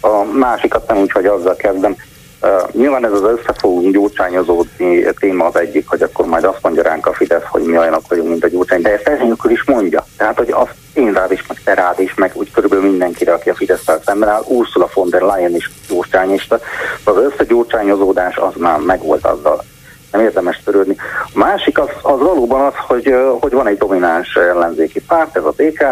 [0.00, 1.96] a másikat nem úgy, hogy azzal kezdem.
[2.42, 7.06] Uh, nyilván ez az összefogunk gyurcsányozódni téma az egyik, hogy akkor majd azt mondja ránk
[7.06, 10.04] a Fidesz, hogy mi olyanok vagyunk, mint a gyurcsány, de ezt ezen is mondja.
[10.16, 13.50] Tehát, hogy azt én rád is, meg te rád is, meg úgy körülbelül mindenkire, aki
[13.50, 16.60] a fidesz szemben áll, Ursula von der Leyen is gyurcsányista.
[17.04, 19.64] Az összegyurcsányozódás az már megvolt azzal.
[20.12, 20.96] Nem érdemes törődni.
[21.24, 25.54] A másik az, az valóban az, hogy, hogy van egy domináns ellenzéki párt, ez a
[25.56, 25.84] DK,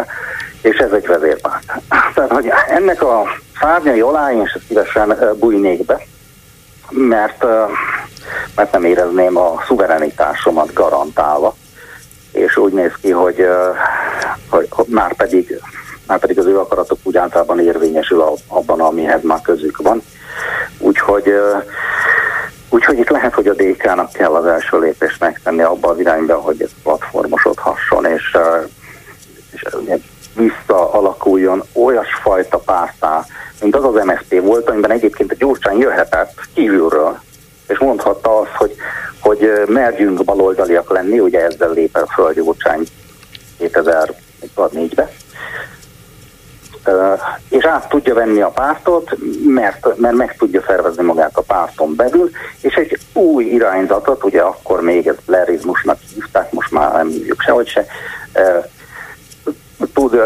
[0.61, 1.73] és ez egy vezérpárt.
[2.15, 3.23] Tehát, hogy ennek a
[3.59, 6.01] szárnyai alá én sem szívesen bújnék be,
[6.89, 7.45] mert,
[8.55, 11.55] mert nem érezném a szuverenitásomat garantálva
[12.31, 13.47] és úgy néz ki, hogy,
[14.49, 15.61] hogy, már, pedig,
[16.07, 20.01] már pedig az ő akaratok úgy általában érvényesül abban, amihez már közük van.
[20.77, 21.33] Úgyhogy
[22.71, 26.61] Úgyhogy itt lehet, hogy a DK-nak kell az első lépést megtenni abban az irányba, hogy
[26.61, 28.37] ez platformosodhasson, és,
[29.51, 29.63] és
[30.35, 33.25] visszaalakuljon olyasfajta pártá,
[33.61, 37.19] mint az az MSZP volt, amiben egyébként a Gyurcsány jöhetett kívülről,
[37.67, 38.75] és mondhatta azt, hogy,
[39.19, 42.83] hogy merjünk baloldaliak lenni, ugye ezzel lép föl Gyurcsány
[43.59, 45.09] 2004-be,
[47.49, 52.29] és át tudja venni a pártot, mert, mert meg tudja szervezni magát a párton belül,
[52.61, 57.67] és egy új irányzatot, ugye akkor még ez blerizmusnak hívták, most már nem hívjuk sehogy
[57.67, 57.85] se,
[59.93, 60.19] tud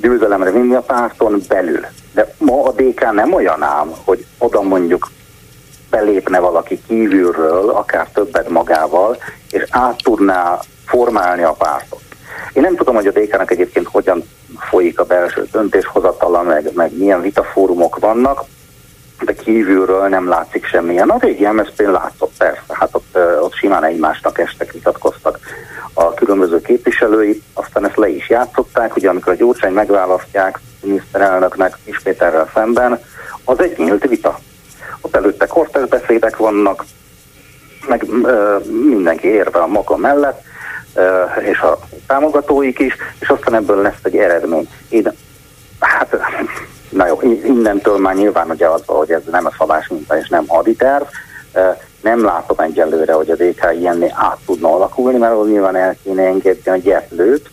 [0.00, 1.86] győzelemre vinni a párton belül.
[2.12, 5.10] De ma a DK nem olyan ám, hogy oda mondjuk
[5.90, 9.16] belépne valaki kívülről, akár többet magával,
[9.50, 12.02] és át tudná formálni a pártot.
[12.52, 14.24] Én nem tudom, hogy a DK-nak egyébként hogyan
[14.58, 18.44] folyik a belső döntéshozatala, meg, meg milyen vitafórumok vannak,
[19.20, 21.10] de kívülről nem látszik semmilyen.
[21.10, 25.38] A régi MSZP-n látszott persze, hát ott, ott simán egymásnak estek, vitatkoztak
[25.92, 32.50] a különböző képviselői, aztán ezt le is játszották, ugye amikor a Gyurcsány megválasztják miniszterelnöknek Péterrel
[32.54, 33.00] szemben,
[33.44, 34.38] az egy nyílt vita.
[35.00, 36.84] Ott előtte kortes beszédek vannak,
[37.88, 40.42] meg ö, mindenki érve a maga mellett,
[40.94, 44.68] ö, és a támogatóik is, és aztán ebből lesz egy eredmény.
[44.88, 45.12] Én,
[45.78, 46.16] hát,
[46.94, 50.46] na jó, innentől már nyilván ugye az, hogy ez nem a szabás minta és nem
[50.46, 51.04] haditerv,
[52.02, 56.70] nem látom egyelőre, hogy a DK ilyenné át tudna alakulni, mert nyilván el kéne engedni
[56.70, 57.50] a gyetlőt,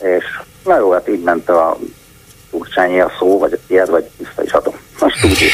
[0.00, 0.24] és
[0.64, 1.78] na jó, hát innentől a
[2.50, 4.74] Turcsányi a szó, vagy a tiéd, vagy vissza is adom.
[5.00, 5.38] Most úgy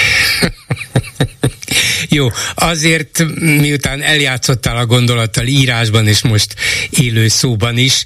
[2.09, 6.55] Jó, azért miután eljátszottál a gondolattal írásban és most
[6.90, 8.05] élő szóban is,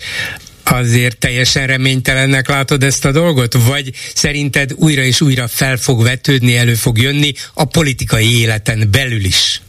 [0.71, 3.55] azért teljesen reménytelennek látod ezt a dolgot?
[3.69, 9.25] Vagy szerinted újra és újra fel fog vetődni, elő fog jönni a politikai életen belül
[9.25, 9.63] is?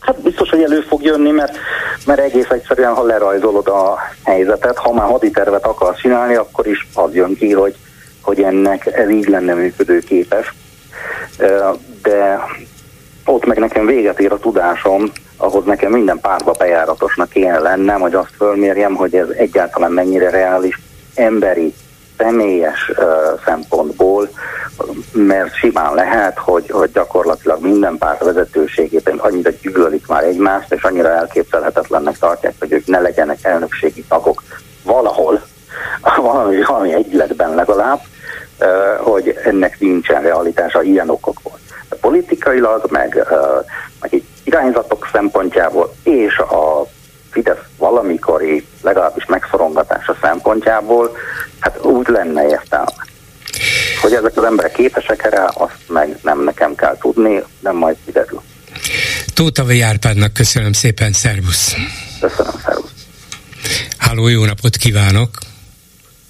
[0.00, 1.56] Hát biztos, hogy elő fog jönni, mert,
[2.06, 7.14] mert egész egyszerűen, ha lerajzolod a helyzetet, ha már haditervet akarsz csinálni, akkor is az
[7.14, 7.74] jön ki, hogy,
[8.20, 10.54] hogy ennek ez így lenne működőképes.
[12.02, 12.38] De
[13.24, 18.14] ott meg nekem véget ér a tudásom, ahhoz nekem minden párba bejáratosnak kéne lennem, hogy
[18.14, 20.80] azt fölmérjem, hogy ez egyáltalán mennyire reális
[21.14, 21.74] emberi,
[22.18, 24.28] személyes uh, szempontból,
[25.12, 31.08] mert simán lehet, hogy, hogy gyakorlatilag minden párt vezetőségében annyira gyűlölik már egymást, és annyira
[31.08, 34.42] elképzelhetetlennek tartják, hogy ők ne legyenek elnökségi tagok
[34.82, 35.42] valahol,
[36.16, 38.00] valami, valami egyletben legalább,
[38.60, 41.58] uh, hogy ennek nincsen realitása ilyen okokból.
[42.00, 43.64] Politikailag, meg, uh,
[44.00, 46.86] meg így irányzatok szempontjából és a
[47.30, 51.16] Fidesz valamikori legalábbis megszorongatása szempontjából,
[51.60, 53.06] hát úgy lenne értelme.
[54.00, 58.42] Hogy ezek az emberek képesek erre, azt meg nem nekem kell tudni, nem majd kiderül.
[59.34, 61.74] Tóta Árpádnak köszönöm szépen, szervusz!
[62.20, 62.90] Köszönöm, szervusz!
[63.98, 65.30] Háló, jó napot kívánok!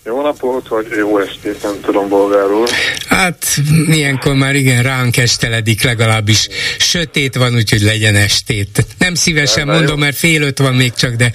[0.09, 2.67] Jó napot, vagy jó estét, nem tudom bolgárul.
[3.09, 3.45] Hát
[3.87, 6.49] ilyenkor már igen ránk esteledik legalábbis.
[6.79, 8.87] Sötét van, úgyhogy legyen estét.
[8.99, 10.05] Nem szívesen Lenne mondom, jó.
[10.05, 11.33] mert fél öt van még csak, de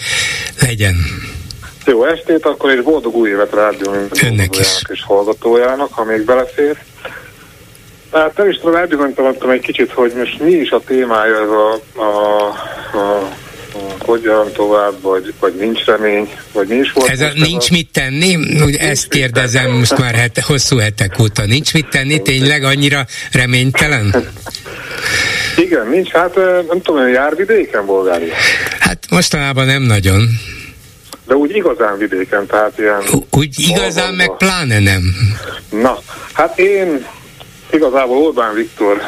[0.62, 0.96] legyen.
[1.86, 3.92] Jó estét, akkor egy boldog új évet rádió
[4.24, 4.68] Önnek is.
[4.90, 6.78] és hallgatójának, ha még belefér.
[8.12, 12.02] Hát nem is tudom, elbizonytalanodtam egy kicsit, hogy most mi is a témája ez a,
[12.02, 12.46] a,
[12.98, 13.30] a
[14.06, 17.10] hogyan tovább, vagy, vagy nincs remény, vagy nincs volt.
[17.10, 18.36] Ez a, nincs mit tenni?
[18.66, 19.78] Úgy ezt kérdezem tenni.
[19.78, 21.46] most már hete, hosszú hetek óta.
[21.46, 22.22] Nincs mit tenni?
[22.22, 24.16] Tényleg annyira reménytelen?
[25.58, 26.12] Igen, nincs.
[26.12, 26.36] Hát
[26.68, 28.34] nem tudom, hogy jár vidéken Bulgária?
[28.80, 30.30] Hát mostanában nem nagyon.
[31.28, 33.02] De úgy igazán vidéken, tehát ilyen...
[33.30, 35.16] Úgy igazán, meg pláne nem.
[35.70, 35.98] Na,
[36.34, 37.06] hát én
[37.72, 39.02] igazából Orbán Viktor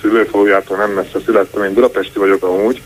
[0.00, 2.82] szülőfalujától nem messze születtem, én budapesti vagyok amúgy,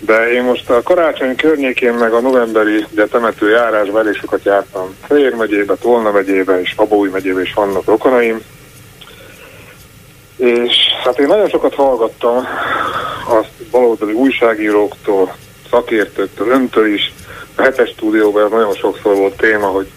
[0.00, 4.94] de én most a karácsony környékén meg a novemberi ugye, temető járásban elég sokat jártam
[5.06, 8.42] Fejér megyébe, Tolna megyébe és Abói megyébe is vannak rokonaim.
[10.36, 12.46] És hát én nagyon sokat hallgattam
[13.28, 15.34] azt baloldali újságíróktól,
[15.70, 17.12] szakértőktől, öntől is.
[17.54, 19.90] A hetes stúdióban nagyon sokszor volt téma, hogy,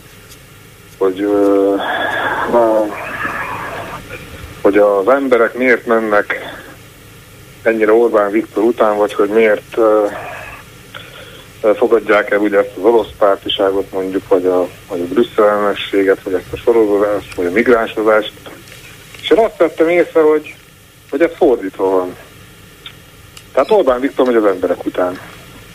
[0.98, 1.82] hogy, uh,
[4.62, 6.54] hogy az emberek miért mennek
[7.64, 9.78] ennyire Orbán Viktor után, vagy hogy miért
[11.76, 16.34] fogadják el ugye ezt az orosz pártiságot mondjuk, vagy a, vagy a Brüsszel elnökséget, vagy
[16.34, 18.34] ezt a sorozást, vagy a migránsozást.
[19.22, 20.56] És én azt vettem észre, hogy,
[21.10, 22.16] hogy ez fordítva van.
[23.54, 25.20] Tehát Orbán Viktor megy az emberek után.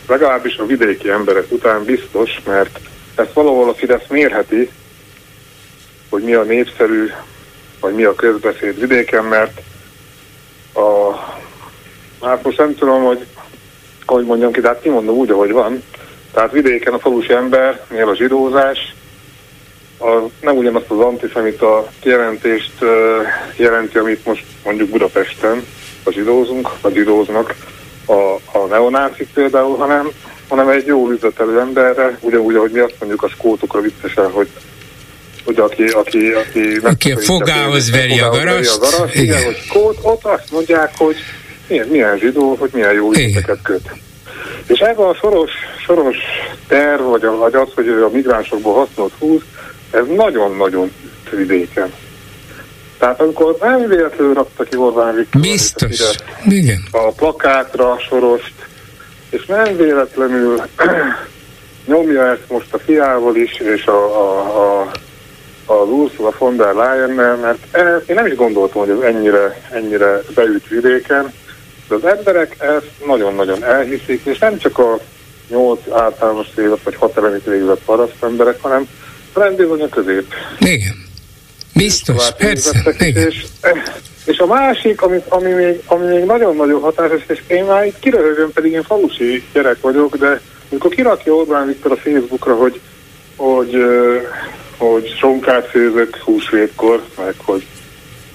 [0.07, 2.79] Legalábbis a vidéki emberek után biztos, mert
[3.15, 4.71] ezt valahol a Fidesz mérheti,
[6.09, 7.11] hogy mi a népszerű,
[7.79, 9.61] vagy mi a közbeszéd vidéken, mert
[10.73, 11.13] a
[12.21, 13.25] Hát most nem tudom, hogy
[14.05, 15.83] hogy mondjam ki, de hát kimondom úgy, ahogy van.
[16.33, 18.93] Tehát vidéken a falusi embernél a zsidózás
[19.97, 22.89] az nem ugyanazt az antiszemita jelentést uh,
[23.55, 25.63] jelenti, amit most mondjuk Budapesten
[26.03, 27.55] a zsidózunk, a zsidóznak
[28.05, 30.09] a, a neonácik például, hanem,
[30.47, 34.47] hanem egy jó üzletelő emberre, ugyanúgy, ahogy mi azt mondjuk a skótokra viccesen, hogy
[35.45, 38.81] hogy aki, aki, aki, aki a fogához veri a garast.
[39.15, 41.15] Igen, igen, hogy skót, ott azt mondják, hogy
[41.69, 43.89] milyen, milyen zsidó, hogy milyen jó üzleteket köt.
[44.67, 45.51] És ez a soros,
[45.85, 46.17] soros
[46.67, 49.41] terv, vagy, a, vagy az, hogy a migránsokból hasznot húz,
[49.91, 50.91] ez nagyon-nagyon
[51.31, 51.93] vidéken.
[52.97, 56.13] Tehát amikor nem véletlenül rakta ki Orbán Viktor Biztos, a,
[56.49, 56.83] igen.
[56.91, 58.53] a plakátra sorost,
[59.29, 60.61] és nem véletlenül
[61.87, 64.91] nyomja ezt most a fiával is, és a, a, a
[65.71, 67.77] az Ursula von der leyen mert
[68.09, 71.33] én nem is gondoltam, hogy ez ennyire, ennyire beüt vidéken,
[71.89, 74.99] de az emberek ezt nagyon-nagyon elhiszik, és nem csak a
[75.49, 78.87] nyolc általános évet vagy hat elemit végzett paraszt emberek, hanem
[79.33, 80.33] rendbizony a közép.
[80.59, 81.07] Igen.
[81.73, 82.95] Biztos, persze.
[82.99, 83.27] Igen.
[83.27, 83.45] És,
[84.25, 88.51] és a másik, ami, ami, még, ami még nagyon-nagyon hatásos, és én már itt kiröhögöm,
[88.53, 92.79] pedig én falusi gyerek vagyok, de amikor kirakja Orbán Viktor a Facebookra, hogy,
[93.35, 93.75] hogy,
[94.77, 97.65] hogy sonkát főzök húsvétkor, meg hogy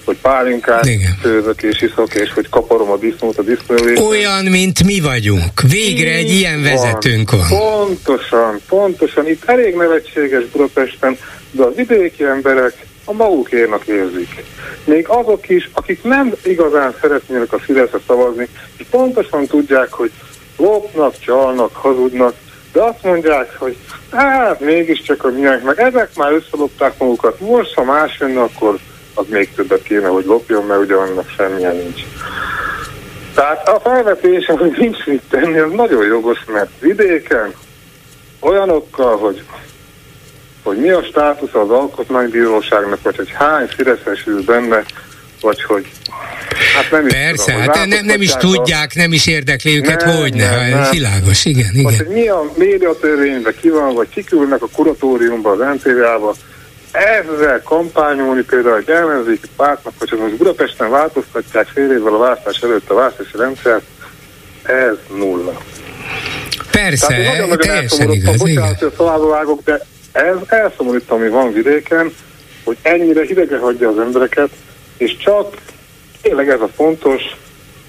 [0.05, 1.17] hogy pálinkát Igen.
[1.21, 3.99] főzök és iszok, és hogy kaparom a disznót a disznóvét.
[3.99, 5.61] Olyan, mint mi vagyunk.
[5.69, 6.71] Végre egy ilyen van.
[6.71, 7.47] vezetőnk van.
[7.47, 9.27] Pontosan, pontosan.
[9.27, 11.17] Itt elég nevetséges Budapesten,
[11.51, 14.43] de a vidéki emberek a magukérnak érzik.
[14.83, 20.11] Még azok is, akik nem igazán szeretnének a Fideszre szavazni, és pontosan tudják, hogy
[20.57, 22.33] lopnak, csalnak, hazudnak,
[22.73, 23.77] de azt mondják, hogy
[24.11, 28.79] hát mégiscsak a miénk, meg ezek már összelopták magukat, most ha más jönne, akkor
[29.15, 32.01] az még többet kéne, hogy lopjon, mert ugye annak semmilyen nincs.
[33.33, 37.53] Tehát a felvetés, hogy nincs mit tenni, az nagyon jogos, mert vidéken
[38.39, 39.43] olyanokkal, hogy,
[40.63, 44.83] hogy mi a státusz az alkotmánybíróságnak, vagy hogy hány fideszes ül benne,
[45.41, 45.91] vagy hogy
[46.75, 50.33] Hát nem Persze, tudom, hát nem, nem is tudják, nem is érdekli őket, nem, hogy
[50.33, 50.91] ne, nem, nem.
[50.91, 51.83] világos, igen, igen.
[51.83, 56.35] Most, hogy mi a médiatörvényben ki van, vagy kikülnek a kuratóriumba, az NTV-ába,
[56.95, 62.89] ezzel kampányolni például egy ellenzéki pártnak, hogyha most Budapesten változtatják fél évvel a választás előtt
[62.89, 63.83] a választási rendszert,
[64.63, 65.61] ez nulla.
[66.71, 71.53] Persze, Tehát nagyon -nagyon teljesen igaz, bocsánat, hogy a vágok, de ez elszomorít, ami van
[71.53, 72.13] vidéken,
[72.63, 74.49] hogy ennyire hidegre hagyja az embereket,
[74.97, 75.55] és csak
[76.21, 77.21] tényleg ez a fontos,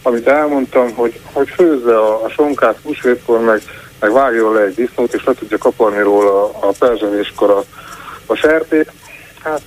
[0.02, 3.62] amit elmondtam, hogy, hogy főzze a, a sonkát húsvétkor, meg,
[4.00, 7.64] meg vágjon le egy disznót, és le tudja kaparni róla a, a perzseléskor a,
[8.26, 8.92] a sertét.
[9.42, 9.62] Hát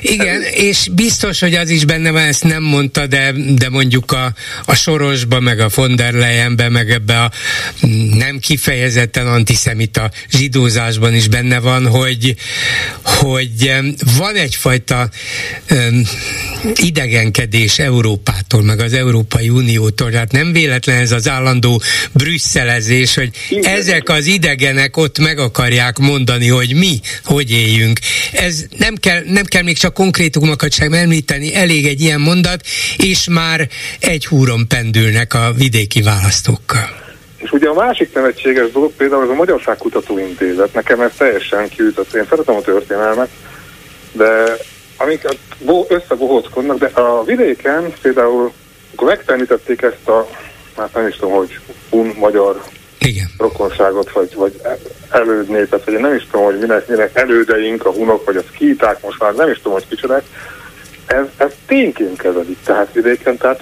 [0.00, 4.34] igen, és biztos, hogy az is benne van, ezt nem mondta, de, de mondjuk a,
[4.64, 7.30] a Sorosba, meg a von der Leyenbe, meg ebbe a
[8.16, 12.34] nem kifejezetten antiszemita zsidózásban is benne van, hogy,
[13.02, 13.72] hogy
[14.18, 15.08] van egyfajta
[15.70, 16.02] um,
[16.74, 21.82] idegenkedés Európától, meg az Európai Uniótól, tehát nem véletlen ez az állandó
[22.12, 23.76] brüsszelezés, hogy Igen.
[23.76, 27.98] ezek az idegenek ott meg akarják mondani, hogy mi hogy éljünk.
[28.32, 32.60] Ez nem kell, nem kell még csak konkrétumokat sem említeni, elég egy ilyen mondat,
[32.96, 33.68] és már
[34.00, 37.02] egy húron pendülnek a vidéki választókkal.
[37.36, 42.14] És ugye a másik nevetséges dolog például ez a Magyarságkutató Intézet, nekem ez teljesen kiütött,
[42.14, 43.28] én szeretem a történelmet,
[44.12, 44.56] de
[44.96, 45.22] amik
[45.88, 48.52] összebohóckodnak, de a vidéken például,
[48.92, 50.28] akkor megtenítették ezt a,
[50.76, 51.58] hát nem is tudom, hogy
[51.90, 52.62] un magyar
[53.04, 53.30] igen.
[53.38, 54.60] rokonságot, vagy, vagy
[55.10, 59.02] elődnépet, vagy én nem is tudom, hogy minek, minek elődeink, a hunok, vagy a szkíták,
[59.02, 60.22] most már nem is tudom, hogy kicsodák,
[61.06, 63.60] ez, ez tényként kezelik tehát vidéken, tehát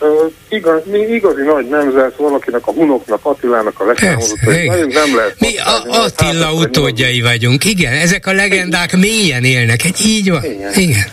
[0.49, 5.37] igaz, mi igazi nagy nemzet, valakinek a hunoknak, Attilának a leszámolott, nem lehet.
[5.39, 10.45] Mi a, Attila hát, utódjai vagyunk, igen, ezek a legendák mélyen élnek, egy így van,
[10.45, 10.73] igen.
[10.75, 11.05] igen.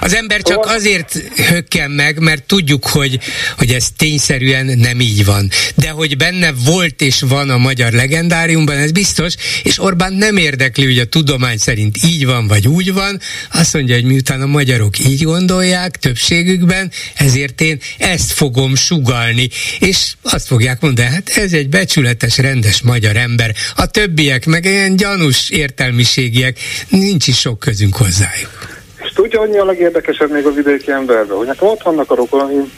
[0.00, 3.18] Az ember csak azért hökken meg, mert tudjuk, hogy,
[3.56, 5.50] hogy ez tényszerűen nem így van.
[5.74, 10.84] De hogy benne volt és van a magyar legendáriumban, ez biztos, és Orbán nem érdekli,
[10.84, 13.20] hogy a tudomány szerint így van, vagy úgy van,
[13.52, 20.12] azt mondja, hogy miután a magyarok így gondolják többségükben, ezért én ezt fogom sugalni, és
[20.22, 25.50] azt fogják mondani, hát ez egy becsületes, rendes magyar ember, a többiek meg ilyen gyanús
[25.50, 26.58] értelmiségiek,
[26.88, 28.77] nincs is sok közünk hozzájuk.
[29.18, 32.72] Tudja, hogy a legérdekesebb még a vidéki emberben, hogy nekem ott vannak a rokonaim,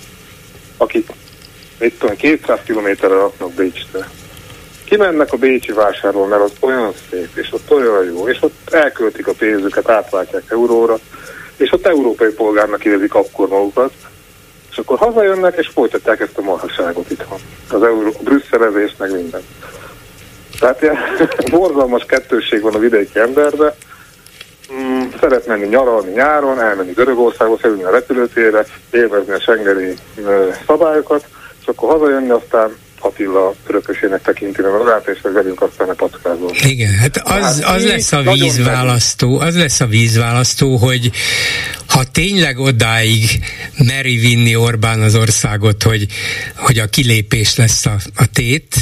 [0.76, 1.08] akik
[1.78, 4.04] mit tudom, 200 kilométerre laknak Bécstől.
[4.84, 9.26] Kimennek a Bécsi vásárról, mert az olyan szép, és ott olyan jó, és ott elköltik
[9.26, 10.98] a pénzüket, átváltják euróra,
[11.56, 13.92] és ott európai polgárnak érzik akkor magukat,
[14.70, 17.38] és akkor hazajönnek, és folytatják ezt a marhaságot itthon.
[17.70, 19.42] Az euró, a meg minden.
[20.60, 20.98] Tehát ilyen
[21.50, 23.74] borzalmas kettősség van a vidéki emberben,
[24.74, 29.94] mm, szeret menni nyaralni nyáron, elmenni Görögországba, felülni a repülőtérre, élvezni a sengeri
[30.66, 31.24] szabályokat,
[31.60, 36.50] és akkor hazajönni, aztán Attila örökösének tekinti magát, és meg velünk aztán a packázol.
[36.62, 41.10] Igen, hát az, hát az lesz a vízválasztó, az lesz a vízválasztó, hogy
[41.88, 43.24] ha tényleg odáig
[43.78, 46.06] meri vinni Orbán az országot, hogy,
[46.56, 48.74] hogy a kilépés lesz a, a tét,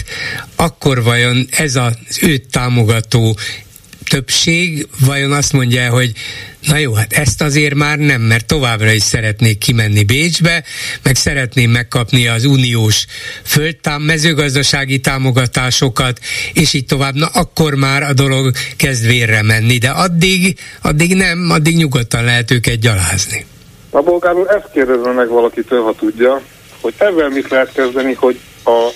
[0.56, 3.36] akkor vajon ez az őt támogató
[4.08, 6.12] többség vajon azt mondja, hogy
[6.66, 10.64] na jó, hát ezt azért már nem, mert továbbra is szeretnék kimenni Bécsbe,
[11.02, 13.06] meg szeretném megkapni az uniós
[13.44, 16.18] földtám, mezőgazdasági támogatásokat,
[16.52, 21.50] és így tovább, na akkor már a dolog kezd vérre menni, de addig, addig nem,
[21.50, 23.46] addig nyugodtan lehet őket gyalázni.
[23.90, 26.42] A bolgár úr ezt kérdezve meg valakitől, ha tudja,
[26.80, 28.88] hogy ezzel mit lehet kezdeni, hogy a,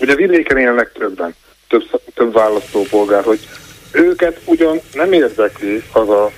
[0.00, 1.34] ugye vidéken élnek többen,
[1.68, 1.82] több,
[2.14, 3.40] több választópolgár, hogy
[3.92, 6.30] őket ugyan nem érdekli az a,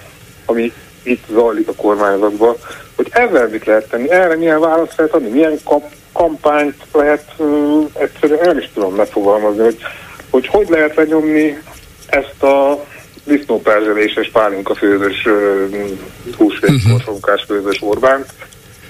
[0.44, 2.56] ami itt zajlik a kormányzatban,
[2.96, 5.82] hogy ezzel mit lehet tenni, erre milyen választ lehet adni, milyen kap,
[6.12, 9.78] kampányt lehet uh, egyszerűen el is tudom megfogalmazni, hogy,
[10.30, 11.58] hogy hogy lehet lenyomni
[12.06, 12.84] ezt a
[13.24, 15.28] disznóperzseléses pálinka főzős
[16.36, 18.26] húsvétkorsonkás főzős Orbánt,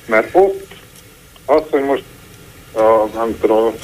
[0.07, 0.67] mert ott
[1.47, 2.05] az, hogy most
[2.73, 3.75] a, nem tudom,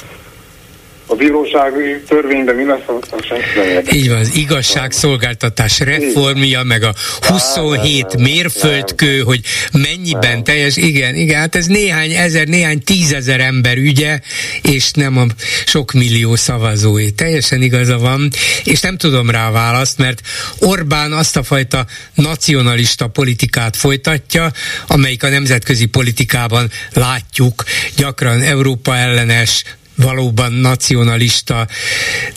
[1.11, 6.93] a bírósági törvényben mi lesz, az senki nem Így van, az igazságszolgáltatás reformja, meg a
[7.21, 9.39] 27 mérföldkő, hogy
[9.71, 14.19] mennyiben teljes, igen, igen, hát ez néhány ezer, néhány tízezer ember ügye,
[14.61, 15.25] és nem a
[15.65, 17.11] sok millió szavazói.
[17.11, 18.29] Teljesen igaza van,
[18.63, 20.21] és nem tudom rá a választ, mert
[20.59, 24.51] Orbán azt a fajta nacionalista politikát folytatja,
[24.87, 27.63] amelyik a nemzetközi politikában látjuk,
[27.95, 29.63] gyakran Európa ellenes,
[30.01, 31.67] valóban nacionalista,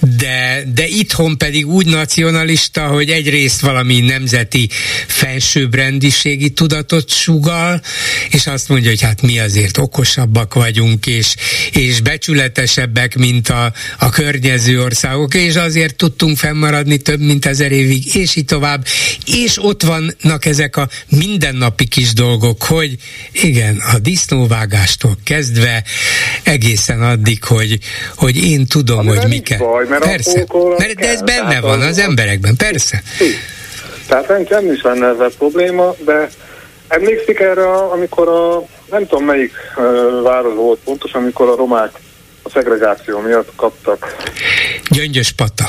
[0.00, 4.68] de, de itthon pedig úgy nacionalista, hogy egyrészt valami nemzeti
[5.06, 7.82] felsőbbrendiségi tudatot sugal,
[8.30, 11.34] és azt mondja, hogy hát mi azért okosabbak vagyunk, és,
[11.72, 18.14] és becsületesebbek, mint a, a környező országok, és azért tudtunk fennmaradni több mint ezer évig,
[18.14, 18.86] és így tovább.
[19.26, 22.96] És ott vannak ezek a mindennapi kis dolgok, hogy
[23.32, 25.84] igen, a disznóvágástól kezdve
[26.42, 27.78] egészen addig, hogy,
[28.16, 29.58] hogy én tudom, Ami hogy mi kell.
[29.58, 30.44] Baj, mert persze,
[30.78, 33.02] mert de ez benne van az, az emberekben, persze.
[34.08, 36.30] Tehát nekem is lenne ez a probléma, de
[36.88, 41.90] emlékszik erre, amikor a, nem tudom melyik uh, város volt pontos, amikor a romák
[42.42, 44.16] a szegregáció miatt kaptak.
[44.90, 45.64] Gyöngyös pata.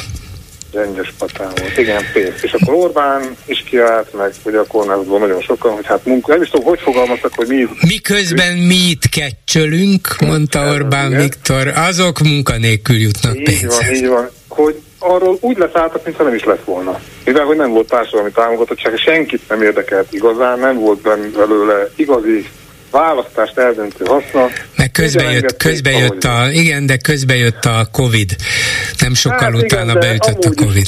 [0.76, 2.44] Gyöngyös patán volt, igen, pénzt.
[2.44, 6.42] És akkor Orbán is kiállt, meg hogy a kormányzatban nagyon sokan, hogy hát munka, nem
[6.42, 7.68] is tudom, hogy fogalmaztak, hogy mi...
[7.88, 11.22] Miközben mi itt kecsölünk, mondta Orbán igen.
[11.22, 13.86] Viktor, azok munkanélkül jutnak így pénzhez.
[13.86, 17.00] Van, így van, hogy arról úgy leszálltak, mintha nem is lett volna.
[17.26, 22.50] Mivel, hogy nem volt társadalmi támogatottság, senkit nem érdekelt igazán, nem volt belőle igazi
[22.98, 24.48] választást eldöntő haszna.
[24.76, 28.36] Meg közbejött, közbejött a, igen, de közbejött a Covid.
[29.00, 30.88] Nem sokkal hát utána igen, beütött a Covid.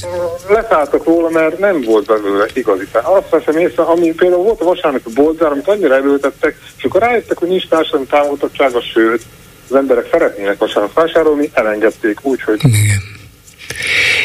[0.50, 2.88] Leszálltak róla, mert nem volt belőle igazi.
[2.92, 7.38] Azt veszem észre, ami például volt a vasárnapi boltzár, amit annyira erőltettek, és akkor rájöttek,
[7.38, 9.24] hogy nincs társadalmi támogatottsága, sőt,
[9.70, 13.16] az emberek szeretnének vasárnap vásárolni, elengedték úgy, hogy igen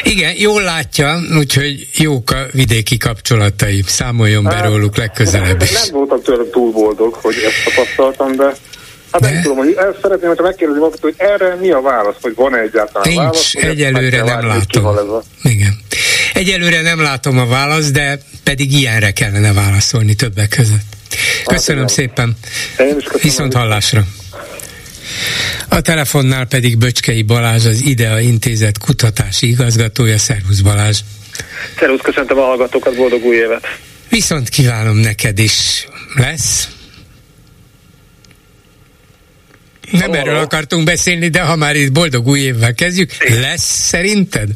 [0.03, 3.83] igen, jól látja, úgyhogy jók a vidéki kapcsolatai.
[3.87, 5.71] Számoljon be hát, róluk legközelebb is.
[5.71, 8.53] Nem voltam tőle túl boldog, hogy ezt tapasztaltam, de
[9.11, 9.29] Hát de?
[9.29, 12.57] nem tudom, hogy ezt szeretném, hogyha megkérdezni valakit, hogy erre mi a válasz, hogy van-e
[12.57, 13.53] egyáltalán Nincs, válasz?
[13.53, 14.85] egyelőre nem látom.
[14.85, 15.21] A...
[15.43, 15.79] Igen.
[16.33, 20.97] Egyelőre nem látom a választ, de pedig ilyenre kellene válaszolni többek között.
[21.45, 22.37] Köszönöm hát, szépen.
[22.79, 23.19] Én is köszönöm.
[23.21, 24.03] Viszont hallásra.
[25.67, 30.17] A telefonnál pedig Böcskei Balázs, az IDEA Intézet kutatási igazgatója.
[30.17, 30.99] Szervusz Balázs!
[31.79, 33.79] Szervusz, köszöntöm a hallgatókat, boldog új évet!
[34.09, 35.87] Viszont kívánom neked is.
[36.15, 36.67] Lesz?
[39.91, 44.49] Nem oh, erről akartunk beszélni, de ha már itt boldog új évvel kezdjük, lesz szerinted?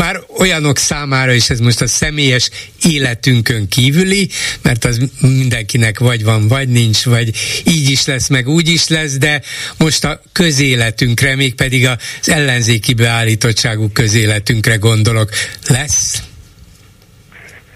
[0.00, 2.50] Már olyanok számára is ez most a személyes
[2.82, 4.28] életünkön kívüli,
[4.62, 7.30] mert az mindenkinek vagy van, vagy nincs, vagy
[7.64, 9.42] így is lesz, meg úgy is lesz, de
[9.78, 15.30] most a közéletünkre, mégpedig az ellenzéki beállítottságú közéletünkre gondolok.
[15.66, 16.22] Lesz?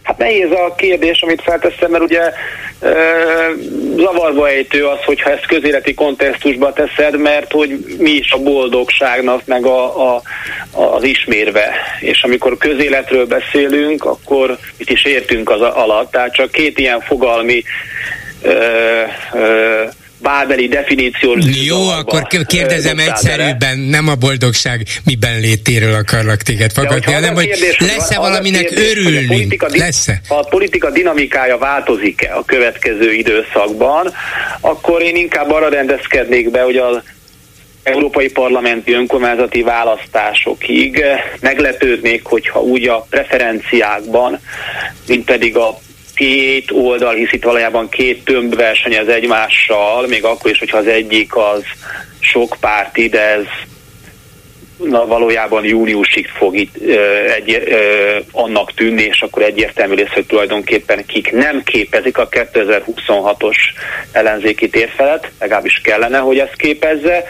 [0.04, 2.32] Hát nehéz a kérdés, amit felteszem, mert ugye e,
[3.96, 9.64] zavarba ejtő az, hogyha ezt közéleti kontextusba teszed, mert hogy mi is a boldogságnak, meg
[9.64, 10.22] a, a,
[10.72, 11.74] az ismérve.
[12.00, 16.10] És amikor közéletről beszélünk, akkor mit is értünk az alatt.
[16.10, 17.62] Tehát csak két ilyen fogalmi
[18.42, 19.92] e, e,
[20.24, 27.34] bábeli definíciós Jó, akkor kérdezem egyszerűbben, nem a boldogság miben létéről akarlak téged fogadni, hanem
[27.34, 29.48] hogy lesz-e valaminek kérdés, örülni?
[29.68, 30.20] Lesz-e?
[30.28, 34.12] Ha a politika dinamikája változik-e a következő időszakban,
[34.60, 37.02] akkor én inkább arra rendezkednék be, hogy az
[37.82, 41.04] európai parlamenti önkormányzati választásokig
[41.40, 44.40] meglepődnék, hogyha úgy a preferenciákban,
[45.06, 45.78] mint pedig a
[46.14, 51.36] két oldal, hisz itt valójában két tömb versenyez egymással, még akkor is, hogyha az egyik
[51.36, 51.62] az
[52.18, 53.44] sok párti, de ez
[54.76, 60.26] na, valójában júniusig fog itt ö, egy, ö, annak tűnni, és akkor egyértelmű lesz, hogy
[60.26, 63.56] tulajdonképpen kik nem képezik a 2026-os
[64.12, 67.24] ellenzéki térfelet, legalábbis kellene, hogy ezt képezze,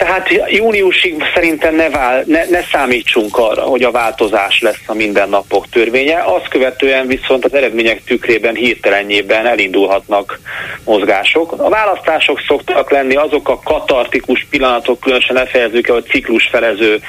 [0.00, 5.68] tehát júniusig szerintem ne, vál, ne, ne számítsunk arra, hogy a változás lesz a mindennapok
[5.68, 10.40] törvénye, azt követően viszont az eredmények tükrében hirtelenjében elindulhatnak
[10.84, 11.52] mozgások.
[11.52, 17.00] A választások szoktak lenni azok a katartikus pillanatok, különösen ne fejezzük el, hogy ciklusfelező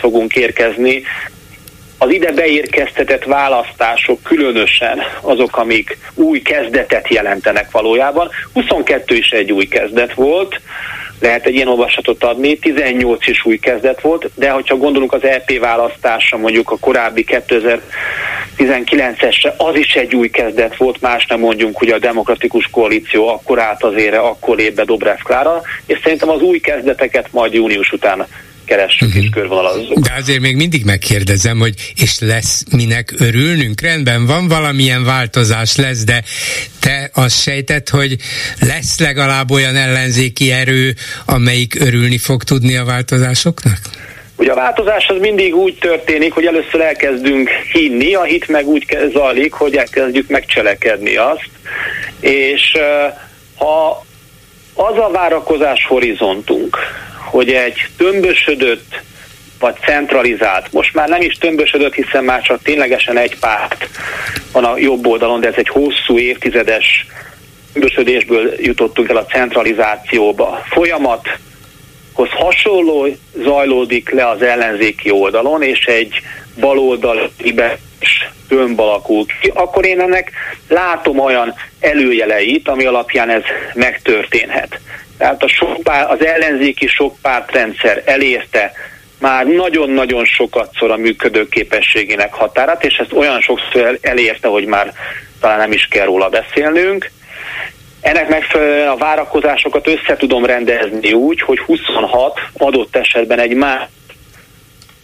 [0.00, 1.02] fogunk érkezni,
[1.98, 8.30] az ide beérkeztetett választások különösen azok, amik új kezdetet jelentenek valójában.
[8.52, 10.60] 22 is egy új kezdet volt,
[11.22, 15.58] lehet egy ilyen olvasatot adni, 18 is új kezdet volt, de hogyha gondolunk az EP
[15.58, 21.88] választásra, mondjuk a korábbi 2019-esre, az is egy új kezdet volt, más nem mondjunk, hogy
[21.88, 26.40] a demokratikus koalíció akkor állt az ére, akkor lép be Dobrev Klára, és szerintem az
[26.40, 28.26] új kezdeteket majd június után
[28.64, 29.22] keressük uh-huh.
[29.22, 29.38] és mhm.
[29.38, 29.98] körvonalazzuk.
[29.98, 33.80] De azért még mindig megkérdezem, hogy és lesz minek örülnünk?
[33.80, 36.22] Rendben van, valamilyen változás lesz, de
[36.80, 38.16] te azt sejtett, hogy
[38.60, 40.94] lesz legalább olyan ellenzéki erő,
[41.26, 43.78] amelyik örülni fog tudni a változásoknak?
[44.36, 48.98] Ugye a változás az mindig úgy történik, hogy először elkezdünk hinni, a hit meg úgy
[49.12, 51.48] zajlik, hogy elkezdjük megcselekedni azt,
[52.20, 52.76] és
[53.56, 54.04] ha
[54.74, 56.76] az a várakozás horizontunk,
[57.32, 59.00] hogy egy tömbösödött
[59.58, 63.88] vagy centralizált, most már nem is tömbösödött, hiszen már csak ténylegesen egy párt
[64.52, 67.06] van a jobb oldalon, de ez egy hosszú évtizedes
[67.72, 70.62] tömbösödésből jutottunk el a centralizációba.
[70.68, 73.08] Folyamathoz hasonló
[73.44, 76.20] zajlódik le az ellenzéki oldalon, és egy
[76.60, 77.54] baloldali
[78.48, 80.30] tömb alakul ki, akkor én ennek
[80.68, 83.42] látom olyan előjeleit, ami alapján ez
[83.74, 84.80] megtörténhet.
[85.18, 88.72] Tehát a sok pár, az ellenzéki sokpártrendszer elérte
[89.18, 94.92] már nagyon-nagyon sokatszor a működőképességének határát, és ezt olyan sokszor elérte, hogy már
[95.40, 97.10] talán nem is kell róla beszélnünk.
[98.00, 103.82] Ennek megfelelően a várakozásokat össze tudom rendezni úgy, hogy 26 adott esetben egy más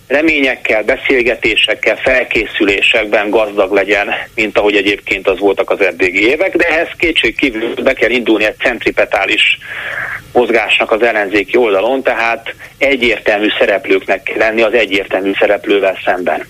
[0.09, 6.89] reményekkel, beszélgetésekkel, felkészülésekben gazdag legyen, mint ahogy egyébként az voltak az eddigi évek, de ehhez
[6.97, 9.59] kétség kívül be kell indulni egy centripetális
[10.33, 16.47] mozgásnak az ellenzéki oldalon, tehát egyértelmű szereplőknek kell lenni az egyértelmű szereplővel szemben.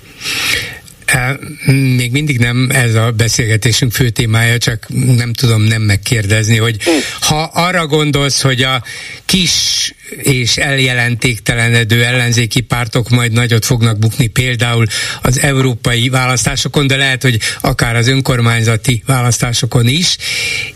[1.97, 4.87] Még mindig nem ez a beszélgetésünk fő témája, csak
[5.17, 6.77] nem tudom nem megkérdezni, hogy
[7.21, 8.83] ha arra gondolsz, hogy a
[9.25, 9.93] kis
[10.23, 14.87] és eljelentéktelenedő ellenzéki pártok majd nagyot fognak bukni például
[15.23, 20.17] az európai választásokon, de lehet, hogy akár az önkormányzati választásokon is,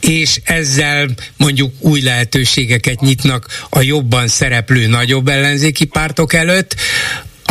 [0.00, 6.76] és ezzel mondjuk új lehetőségeket nyitnak a jobban szereplő nagyobb ellenzéki pártok előtt,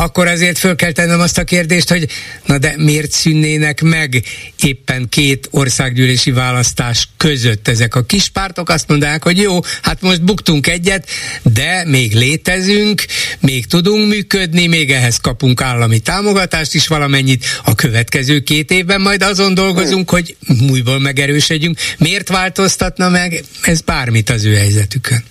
[0.02, 2.08] akkor azért föl kell tennem azt a kérdést, hogy
[2.46, 4.24] na de miért szűnnének meg
[4.64, 8.70] éppen két országgyűlési választás között ezek a kis pártok?
[8.70, 11.08] Azt mondják, hogy jó, hát most buktunk egyet,
[11.44, 13.02] de még létezünk,
[13.40, 17.46] még tudunk működni, még ehhez kapunk állami támogatást is valamennyit.
[17.66, 20.36] A következő két évben majd azon dolgozunk, hogy
[20.72, 21.78] újból megerősödjünk.
[21.98, 25.24] Miért változtatna meg ez bármit az ő helyzetükön?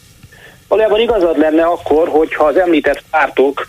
[0.69, 3.67] Valójában igazad lenne akkor, hogyha az említett pártok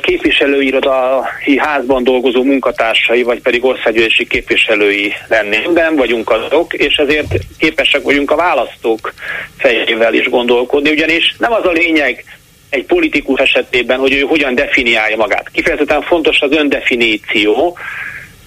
[0.00, 8.02] képviselőirodai házban dolgozó munkatársai, vagy pedig országgyűlési képviselői lennénk, nem vagyunk azok, és ezért képesek
[8.02, 9.12] vagyunk a választók
[9.58, 12.24] fejével is gondolkodni, ugyanis nem az a lényeg
[12.70, 15.50] egy politikus esetében, hogy ő hogyan definiálja magát.
[15.52, 17.78] Kifejezetten fontos az öndefiníció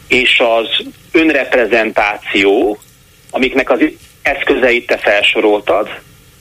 [0.08, 2.78] és az önreprezentáció,
[3.32, 3.80] amiknek az
[4.22, 5.90] eszközeit te felsoroltad,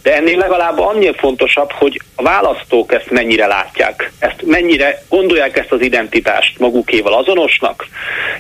[0.04, 5.72] de ennél legalább annyira fontosabb, hogy a választók ezt mennyire látják, ezt mennyire gondolják ezt
[5.72, 7.86] az identitást magukéval azonosnak,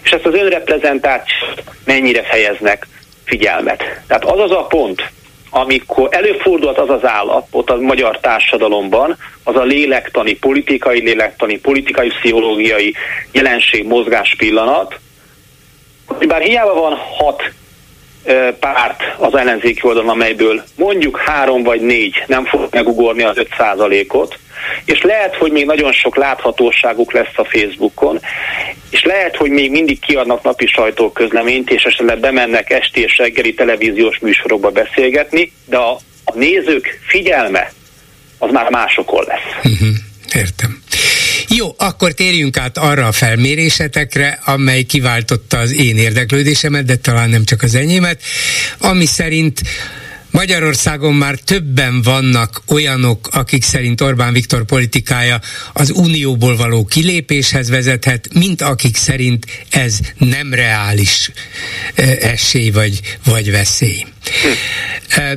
[0.02, 2.86] és ezt az önreprezentációt mennyire fejeznek
[3.24, 3.82] figyelmet.
[4.06, 5.10] Tehát az az a pont,
[5.50, 12.94] amikor előfordult az az állapot a magyar társadalomban, az a lélektani, politikai lélektani, politikai pszichológiai
[13.32, 14.98] jelenség, mozgás pillanat,
[16.06, 17.42] hogy bár hiába van hat
[18.60, 24.38] párt az ellenzéki oldalon, amelyből mondjuk három vagy négy nem fog megugorni az 5%-ot,
[24.84, 28.20] és lehet, hogy még nagyon sok láthatóságuk lesz a Facebookon,
[28.90, 34.18] és lehet, hogy még mindig kiadnak napi sajtóközleményt, és esetleg bemennek esti és reggeli televíziós
[34.18, 37.72] műsorokba beszélgetni, de a, a nézők figyelme
[38.38, 39.72] az már másokon lesz.
[39.72, 39.96] Uh-huh,
[40.34, 40.83] értem.
[41.56, 47.44] Jó, akkor térjünk át arra a felmérésetekre, amely kiváltotta az én érdeklődésemet, de talán nem
[47.44, 48.22] csak az enyémet,
[48.78, 49.60] ami szerint
[50.34, 55.40] Magyarországon már többen vannak olyanok, akik szerint Orbán Viktor politikája
[55.72, 61.30] az unióból való kilépéshez vezethet, mint akik szerint ez nem reális
[62.20, 64.06] esély vagy, vagy veszély.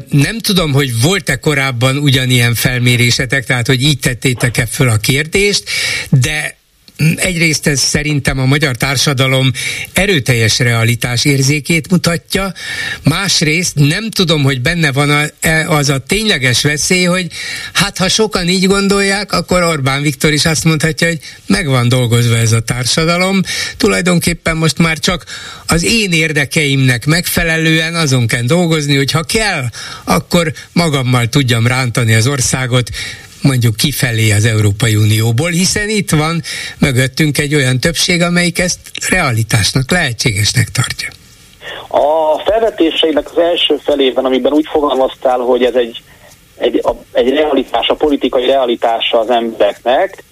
[0.10, 5.64] Nem tudom, hogy volt-e korábban ugyanilyen felmérésetek, tehát hogy így tettétek-e föl a kérdést,
[6.10, 6.57] de
[7.16, 9.52] egyrészt ez szerintem a magyar társadalom
[9.94, 12.54] erőteljes realitás érzékét mutatja,
[13.04, 17.28] másrészt nem tudom, hogy benne van e, az a tényleges veszély, hogy
[17.74, 22.38] hát ha sokan így gondolják, akkor Orbán Viktor is azt mondhatja, hogy meg van dolgozva
[22.38, 23.42] ez a társadalom,
[23.78, 25.26] tulajdonképpen most már csak
[25.66, 29.70] az én érdekeimnek megfelelően azon kell dolgozni, hogy ha kell,
[30.04, 32.90] akkor magammal tudjam rántani az országot,
[33.42, 36.42] mondjuk kifelé az Európai Unióból, hiszen itt van
[36.80, 38.80] mögöttünk egy olyan többség, amelyik ezt
[39.10, 41.10] realitásnak, lehetségesnek tartja.
[41.88, 46.02] A felvetéseinek az első felében, amiben úgy fogalmaztál, hogy ez egy,
[46.58, 50.24] egy, a, egy realitás, a politikai realitása az embereknek,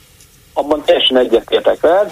[0.53, 2.11] abban teljesen egyetértek veled.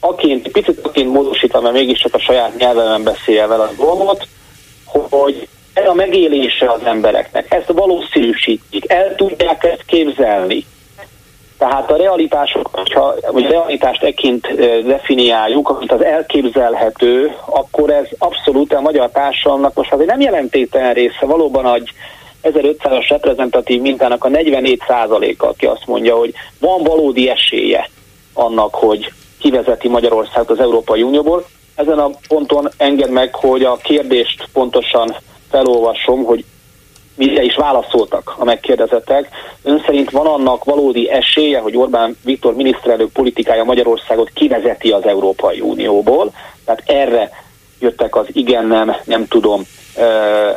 [0.00, 4.26] Aként, picit aként módosítom, mert mégiscsak a saját nyelvemen beszélve a dolgot,
[4.84, 5.48] hogy
[5.78, 10.64] ez a megélése az embereknek, ezt valószínűsítik, el tudják ezt képzelni.
[11.58, 14.54] Tehát a realitások, ha, vagy realitást ekként
[14.86, 21.26] definiáljuk, amit az elképzelhető, akkor ez abszolút a magyar társadalomnak most azért nem jelentéktelen része,
[21.26, 21.90] valóban egy
[22.42, 27.88] 1500-as reprezentatív mintának a 44%-a, aki azt mondja, hogy van valódi esélye
[28.32, 31.44] annak, hogy kivezeti Magyarországot az Európai Unióból.
[31.74, 35.16] Ezen a ponton enged meg, hogy a kérdést pontosan
[35.50, 36.44] felolvasom, hogy
[37.14, 39.28] mire is válaszoltak a megkérdezettek.
[39.62, 45.60] Ön szerint van annak valódi esélye, hogy Orbán Viktor miniszterelnök politikája Magyarországot kivezeti az Európai
[45.60, 46.32] Unióból?
[46.64, 47.30] Tehát erre
[47.78, 49.62] jöttek az igen, nem, nem tudom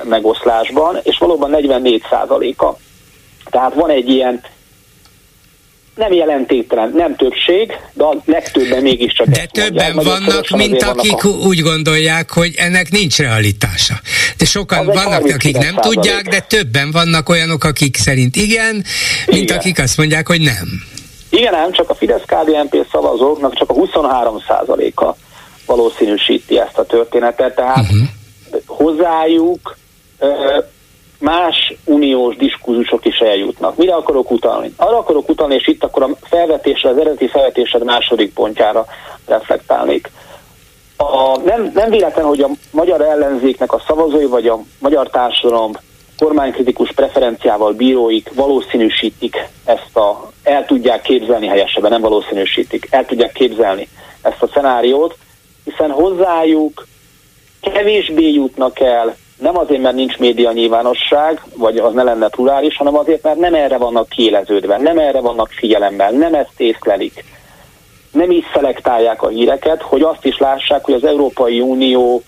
[0.04, 2.78] megoszlásban, és valóban 44 százaléka.
[3.50, 4.42] Tehát van egy ilyen
[5.96, 11.28] nem jelentéktelen, nem többség, de a legtöbben mégiscsak De többen mondják, vannak, mint akik a...
[11.28, 14.00] úgy gondolják, hogy ennek nincs realitása.
[14.42, 15.82] De sokan az vannak, akik nem százalék.
[15.82, 18.74] tudják, de többen vannak olyanok, akik szerint igen,
[19.26, 19.58] mint igen.
[19.58, 20.68] akik azt mondják, hogy nem.
[21.30, 25.16] Igen, nem, csak a fidesz KDNP szavazóknak csak a 23 százaléka
[25.66, 28.08] valószínűsíti ezt a történetet, tehát uh-huh.
[28.66, 29.78] hozzájuk
[31.20, 33.78] más uniós diskurzusok is eljutnak.
[33.78, 34.74] Mire akarok utalni?
[34.76, 38.86] Arra akarok utalni, és itt akkor a felvetésre, az eredeti felvetésed második pontjára
[39.26, 40.12] reflektálnék.
[41.02, 45.72] A, nem, nem véletlen, hogy a magyar ellenzéknek a szavazói, vagy a magyar társadalom
[46.18, 49.36] kormánykritikus preferenciával bíróik valószínűsítik
[49.66, 53.88] ezt a, el tudják képzelni helyesebben, nem valószínűsítik, el tudják képzelni
[54.22, 55.18] ezt a szenáriót,
[55.64, 56.88] hiszen hozzájuk
[57.62, 62.98] kevésbé jutnak el nem azért, mert nincs média nyilvánosság, vagy az ne lenne plurális, hanem
[62.98, 67.24] azért, mert nem erre vannak kiéleződve, nem erre vannak figyelemmel, nem ezt észlelik.
[68.12, 72.24] Nem így szelektálják a híreket, hogy azt is lássák, hogy az Európai Unió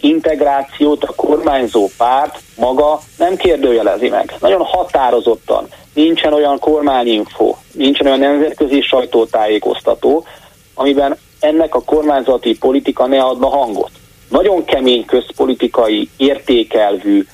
[0.00, 4.34] integrációt a kormányzó párt maga nem kérdőjelezi meg.
[4.40, 5.68] Nagyon határozottan.
[5.94, 10.24] Nincsen olyan kormányinfo, nincsen olyan nemzetközi sajtótájékoztató,
[10.74, 13.90] amiben ennek a kormányzati politika ne adna hangot
[14.32, 17.26] nagyon kemény közpolitikai, értékelvű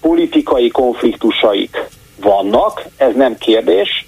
[0.00, 1.88] politikai konfliktusaik
[2.20, 4.06] vannak, ez nem kérdés,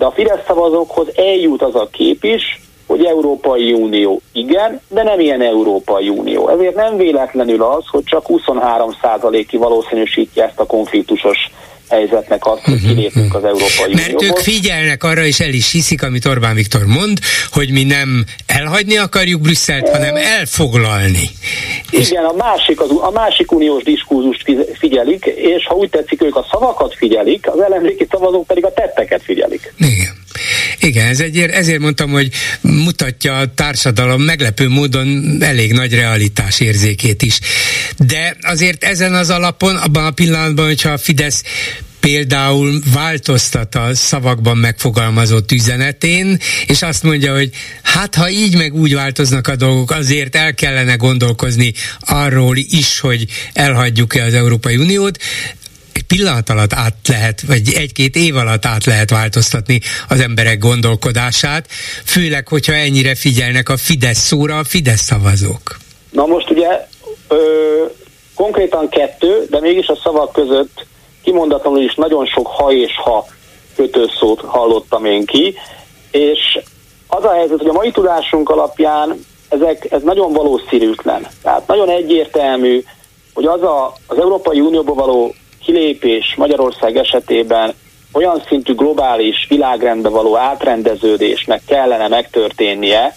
[0.00, 5.20] de a Fidesz szavazókhoz eljut az a kép is, hogy Európai Unió igen, de nem
[5.20, 6.48] ilyen Európai Unió.
[6.48, 11.50] Ezért nem véletlenül az, hogy csak 23%-i valószínűsítje ezt a konfliktusos
[11.90, 14.26] helyzetnek azt, hogy mhm, kilépünk az Európai Mert Unióból.
[14.26, 17.18] ők figyelnek arra, és el is hiszik, amit Orbán Viktor mond,
[17.52, 21.30] hogy mi nem elhagyni akarjuk Brüsszelt, hanem elfoglalni.
[21.90, 24.44] Igen, a másik, az, a másik uniós diskurzust
[24.78, 29.22] figyelik, és ha úgy tetszik, ők a szavakat figyelik, az ellenzéki szavazók pedig a tetteket
[29.22, 29.72] figyelik.
[29.78, 30.18] Igen.
[30.80, 32.30] Igen, ez egyért, ezért mondtam, hogy
[32.60, 37.38] mutatja a társadalom meglepő módon elég nagy realitás érzékét is.
[37.96, 41.42] De azért ezen az alapon, abban a pillanatban, hogyha a Fidesz
[42.00, 47.50] például változtat a szavakban megfogalmazott üzenetén, és azt mondja, hogy
[47.82, 53.26] hát ha így meg úgy változnak a dolgok, azért el kellene gondolkozni arról is, hogy
[53.52, 55.18] elhagyjuk-e az Európai Uniót,
[56.00, 61.66] egy pillanat alatt át lehet, vagy egy-két év alatt át lehet változtatni az emberek gondolkodását,
[62.04, 65.76] főleg, hogyha ennyire figyelnek a Fidesz szóra a Fidesz szavazók.
[66.10, 66.86] Na most ugye
[67.28, 67.36] ö,
[68.34, 70.86] konkrétan kettő, de mégis a szavak között
[71.22, 73.26] kimondatlanul is nagyon sok ha és ha
[73.76, 75.54] kötőszót hallottam én ki,
[76.10, 76.58] és
[77.06, 81.26] az a helyzet, hogy a mai tudásunk alapján ezek, ez nagyon valószínűtlen.
[81.42, 82.84] Tehát nagyon egyértelmű,
[83.34, 85.34] hogy az a, az Európai Unióban való
[85.70, 87.74] kilépés Magyarország esetében
[88.12, 93.16] olyan szintű globális világrendbe való átrendeződésnek kellene megtörténnie,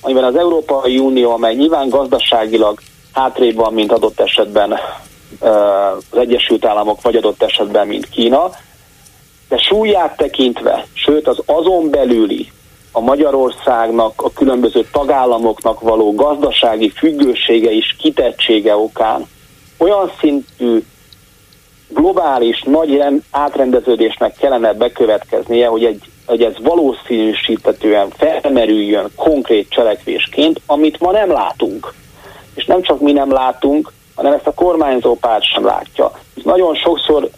[0.00, 2.80] amiben az Európai Unió, amely nyilván gazdaságilag
[3.12, 4.78] hátrébb van, mint adott esetben
[6.10, 8.50] az Egyesült Államok, vagy adott esetben, mint Kína,
[9.48, 12.52] de súlyát tekintve, sőt az azon belüli
[12.92, 19.26] a Magyarországnak, a különböző tagállamoknak való gazdasági függősége és kitettsége okán
[19.78, 20.82] olyan szintű
[21.88, 31.12] globális nagy átrendeződésnek kellene bekövetkeznie, hogy, egy, hogy ez valószínűsítetően felmerüljön konkrét cselekvésként, amit ma
[31.12, 31.94] nem látunk.
[32.54, 36.12] És nem csak mi nem látunk, hanem ezt a kormányzó párt sem látja.
[36.44, 37.30] Nagyon sokszor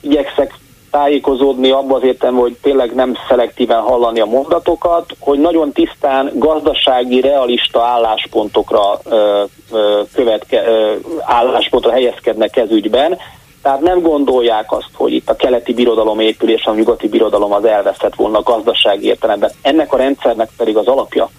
[0.00, 0.54] igyekszek
[0.90, 7.20] tájékozódni abban az értem, hogy tényleg nem szelektíven hallani a mondatokat, hogy nagyon tisztán gazdasági,
[7.20, 9.42] realista álláspontokra ö,
[9.72, 13.18] ö, követke, ö, álláspontra helyezkednek ez ügyben,
[13.62, 18.14] tehát nem gondolják azt, hogy itt a keleti birodalom épülés, a nyugati birodalom az elveszett
[18.14, 19.50] volna gazdasági értelemben.
[19.62, 21.30] Ennek a rendszernek pedig az alapja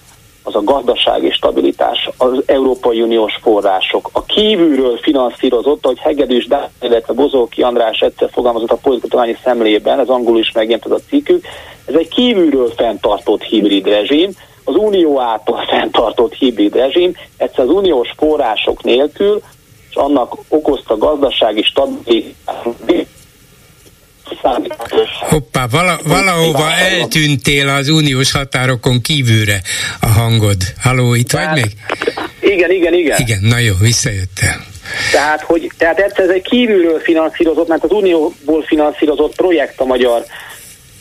[0.43, 7.13] az a gazdasági stabilitás, az Európai Uniós források, a kívülről finanszírozott, ahogy Hegedűs Dávid, illetve
[7.13, 11.45] Bozóki András egyszer fogalmazott a politikai szemlében, ez angol is megjelent ez a cikkük,
[11.85, 14.31] ez egy kívülről fenntartott hibrid rezsim,
[14.63, 19.41] az unió által fenntartott hibrid rezsim, egyszer az uniós források nélkül,
[19.89, 22.37] és annak okozta gazdasági stabilitás
[25.19, 29.61] Hoppá, vala, valahova eltűntél az uniós határokon kívülre
[30.01, 30.57] a hangod.
[30.81, 31.71] Haló, itt tehát, vagy még?
[32.51, 33.17] Igen, igen, igen.
[33.19, 34.63] Igen, na jó, visszajöttél.
[35.11, 40.25] Tehát, hogy, tehát ez egy kívülről finanszírozott, mert az unióból finanszírozott projekt a magyar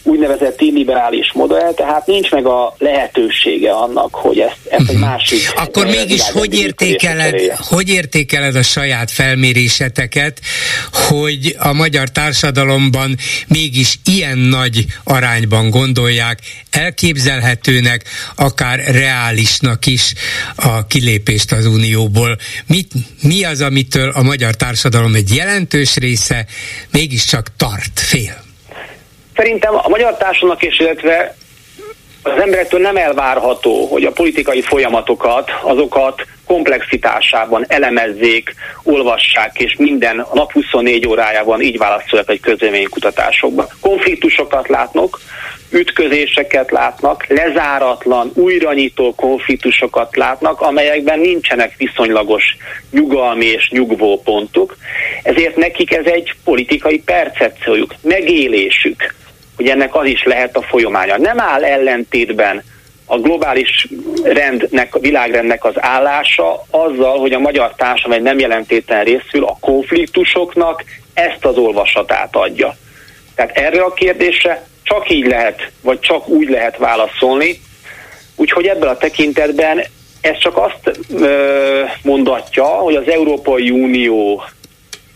[0.08, 5.04] úgynevezett illiberális modell, tehát nincs meg a lehetősége annak, hogy ezt, ezt egy mhm.
[5.04, 5.52] másik...
[5.56, 10.40] Akkor mégis hogy értékeled, hogy értékeled a saját felméréseteket,
[10.92, 16.38] hogy a magyar társadalomban mégis ilyen nagy arányban gondolják
[16.70, 18.04] elképzelhetőnek,
[18.36, 20.12] akár reálisnak is
[20.56, 22.38] a kilépést az Unióból.
[22.66, 22.92] Mit,
[23.22, 26.46] mi az, amitől a magyar társadalom egy jelentős része
[26.90, 28.46] mégiscsak tart, fél?
[29.38, 31.34] Szerintem a magyar társadalomnak és illetve
[32.22, 40.34] az emberektől nem elvárható, hogy a politikai folyamatokat, azokat komplexitásában elemezzék, olvassák, és minden a
[40.34, 43.66] nap 24 órájában így válaszolják egy közvéleménykutatásokban.
[43.80, 45.20] Konfliktusokat látnak,
[45.70, 52.56] ütközéseket látnak, lezáratlan, újranyitó konfliktusokat látnak, amelyekben nincsenek viszonylagos
[52.90, 54.76] nyugalmi és nyugvó pontok,
[55.22, 59.14] ezért nekik ez egy politikai percepciójuk, megélésük
[59.58, 61.18] hogy ennek az is lehet a folyamánya.
[61.18, 62.62] Nem áll ellentétben
[63.06, 63.88] a globális
[64.22, 69.56] rendnek, a világrendnek az állása azzal, hogy a magyar társadalom egy nem jelentétlen részül a
[69.60, 70.84] konfliktusoknak
[71.14, 72.76] ezt az olvasatát adja.
[73.34, 77.60] Tehát erre a kérdésre csak így lehet, vagy csak úgy lehet válaszolni,
[78.36, 79.82] úgyhogy ebből a tekintetben
[80.20, 84.42] ez csak azt ö, mondatja, hogy az Európai Unió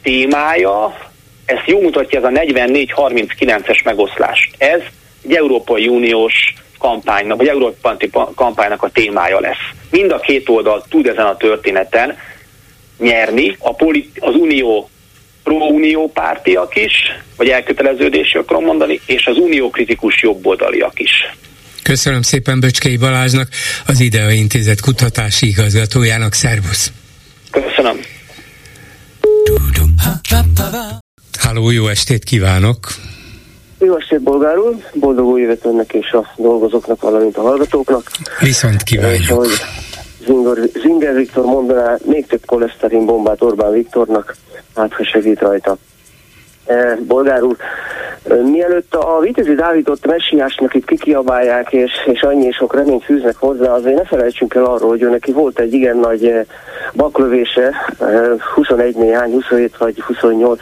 [0.03, 1.12] témája
[1.53, 4.50] ezt jó mutatja ez a 44-39-es megoszlás.
[4.59, 4.80] Ez
[5.24, 9.70] egy Európai Uniós kampánynak, vagy Európai kampánynak a témája lesz.
[9.90, 12.18] Mind a két oldal tud ezen a történeten
[12.98, 14.90] nyerni, a polit, az unió
[15.42, 16.92] pro-unió pártiak is,
[17.36, 21.11] vagy elköteleződési akarom mondani, és az unió kritikus jobboldaliak is.
[21.82, 23.48] Köszönöm szépen Böcskei Balázsnak,
[23.86, 26.32] az IDEA Intézet kutatási igazgatójának.
[26.32, 26.92] Szervusz!
[27.50, 28.00] Köszönöm!
[31.53, 32.76] Háló, jó estét kívánok!
[33.78, 34.74] Jó estét, bolgár úr!
[34.94, 38.11] Boldog új évet önnek és a dolgozóknak, valamint a hallgatóknak.
[38.40, 39.46] Viszont kívánjuk!
[39.46, 39.62] És
[40.24, 44.36] Zinger, Zinger Viktor mondaná, még több koleszterin bombát Orbán Viktornak,
[44.76, 45.76] hát ha segít rajta.
[46.66, 47.57] E, bolgár úr,
[48.28, 53.72] e, mielőtt a Vitezi Dávidot messiásnak itt kikiabálják, és, és annyi sok reményt fűznek hozzá,
[53.72, 56.46] azért ne felejtsünk el arról, hogy ő neki volt egy igen nagy e,
[56.94, 57.74] baklövése,
[58.55, 60.61] 21 néhány, 27 vagy 28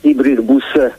[0.00, 0.92] hibrid busz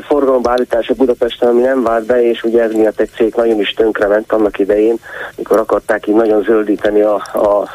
[0.00, 3.70] forgalomba állítása Budapesten, ami nem vált be, és ugye ez miatt egy cég nagyon is
[3.70, 4.96] tönkrement annak idején,
[5.36, 7.68] mikor akarták így nagyon zöldíteni a, a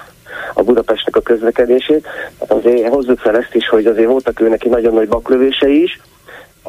[0.53, 2.07] a Budapestnek a közlekedését.
[2.39, 5.99] Hát azért hozzuk fel ezt is, hogy azért voltak ő neki nagyon nagy baklövései is.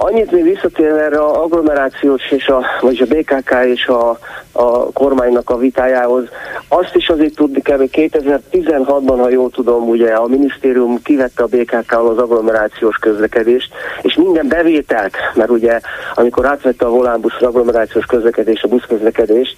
[0.00, 4.18] Annyit még visszatérve erre a agglomerációs és a, vagy a BKK és a,
[4.52, 6.28] a kormánynak a vitájához,
[6.68, 11.46] Azt is azért tudni kell, hogy 2016-ban, ha jól tudom, ugye a minisztérium kivette a
[11.46, 13.72] BKK-val az agglomerációs közlekedést,
[14.02, 15.80] és minden bevételt, mert ugye
[16.14, 19.56] amikor átvette a volánbusz agglomerációs közlekedés, a buszközlekedést,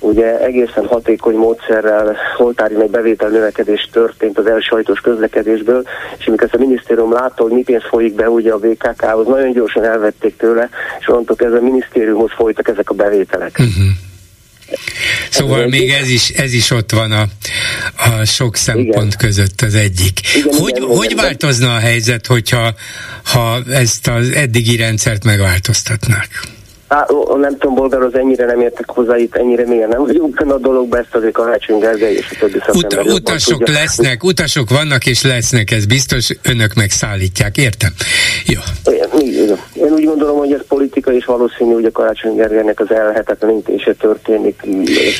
[0.00, 5.82] ugye egészen hatékony módszerrel holtári nagy bevétel növekedés történt az elsajtos közlekedésből,
[6.18, 9.54] és amikor ezt a minisztérium látta, hogy mi pénz folyik be ugye a BKK-hoz, nagyon
[9.78, 10.68] gyorsan elvették tőle,
[11.00, 13.58] és onnantól ez a minisztériumhoz folytak ezek a bevételek.
[13.58, 13.86] Uh-huh.
[15.30, 17.26] Szóval ez még ez is, ez is ott van a,
[17.96, 19.18] a sok szempont igen.
[19.18, 20.20] között az egyik.
[20.34, 22.74] Igen, hogy igen, hogy igen, változna a helyzet, hogyha
[23.24, 26.28] ha ezt az eddigi rendszert megváltoztatnák?
[26.88, 30.58] Á, nem tudom, bolgár, az ennyire nem értek hozzá, itt ennyire miért nem vagyunk a
[30.58, 33.74] dologba, ezt azért Karácsony Gergely és a többi Ut- Utasok tudja.
[33.74, 37.90] lesznek, utasok vannak és lesznek, ez biztos, önök megszállítják, értem?
[38.46, 38.60] Jó.
[39.20, 43.92] Én, én úgy gondolom, hogy ez politika, és valószínű, hogy a Karácsony Gergelynek az elhetetlenítése
[43.92, 44.62] történik.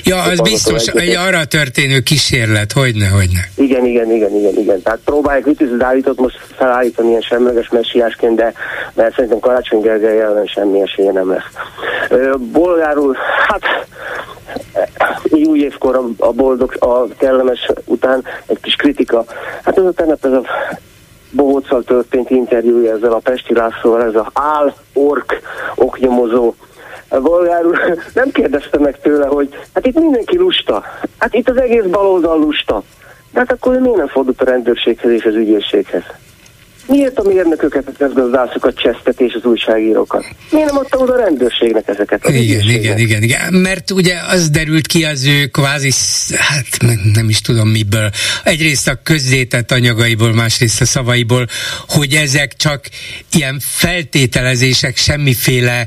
[0.04, 3.48] Ja, az biztos, egy arra történő kísérlet, hogyne, hogyne.
[3.54, 4.82] Igen, igen, igen, igen, igen.
[4.82, 8.52] Tehát próbálják Vitéz Dávidot most felállítani ilyen semleges messiásként, de
[8.94, 11.57] mert szerintem Karácsony Gergely ellen semmi esélye nem lesz.
[12.52, 13.86] Bolgárul, hát
[15.30, 19.24] új évkor a, a boldog, a kellemes után egy kis kritika.
[19.64, 20.42] Hát ez a tegnap ez a
[21.30, 25.40] Bohóccal történt interjúja ezzel a Pesti Lászlóval, ez a áll, ork,
[25.74, 26.54] oknyomozó
[27.08, 27.78] bolgárul
[28.14, 30.84] nem kérdezte meg tőle, hogy hát itt mindenki lusta.
[31.18, 32.82] Hát itt az egész baloldal lusta.
[33.32, 36.02] De hát akkor miért nem fordult a rendőrséghez és az ügyészséghez?
[36.88, 40.24] Miért a mérnököket, a közgazdászokat csesztet és az újságírókat?
[40.50, 42.26] Miért nem adta oda a rendőrségnek ezeket?
[42.26, 45.90] Az igen, igen, igen, igen, mert ugye az derült ki az ő kvázi,
[46.36, 46.66] hát
[47.12, 48.10] nem is tudom miből,
[48.44, 51.46] egyrészt a közzétett anyagaiból, másrészt a szavaiból,
[51.88, 52.84] hogy ezek csak
[53.32, 55.86] ilyen feltételezések, semmiféle,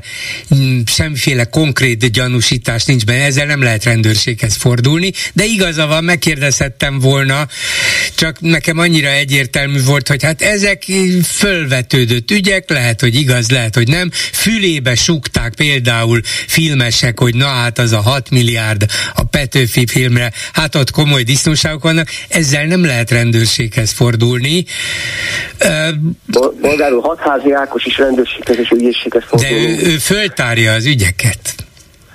[0.86, 7.46] semmiféle konkrét gyanúsítás nincs benne, ezzel nem lehet rendőrséghez fordulni, de igaza van, megkérdezhettem volna,
[8.14, 10.88] csak nekem annyira egyértelmű volt, hogy hát ezek
[11.24, 14.10] fölvetődött ügyek, lehet, hogy igaz, lehet, hogy nem.
[14.32, 18.84] Fülébe sukták például filmesek, hogy na hát az a 6 milliárd
[19.14, 24.64] a Petőfi filmre, hát ott komoly disznóságok vannak, ezzel nem lehet rendőrséghez fordulni.
[26.60, 29.48] Bolgárul hatházi Ákos is rendőrséghez és ügyészséghez fordul.
[29.48, 31.61] De ő, ő föltárja az ügyeket.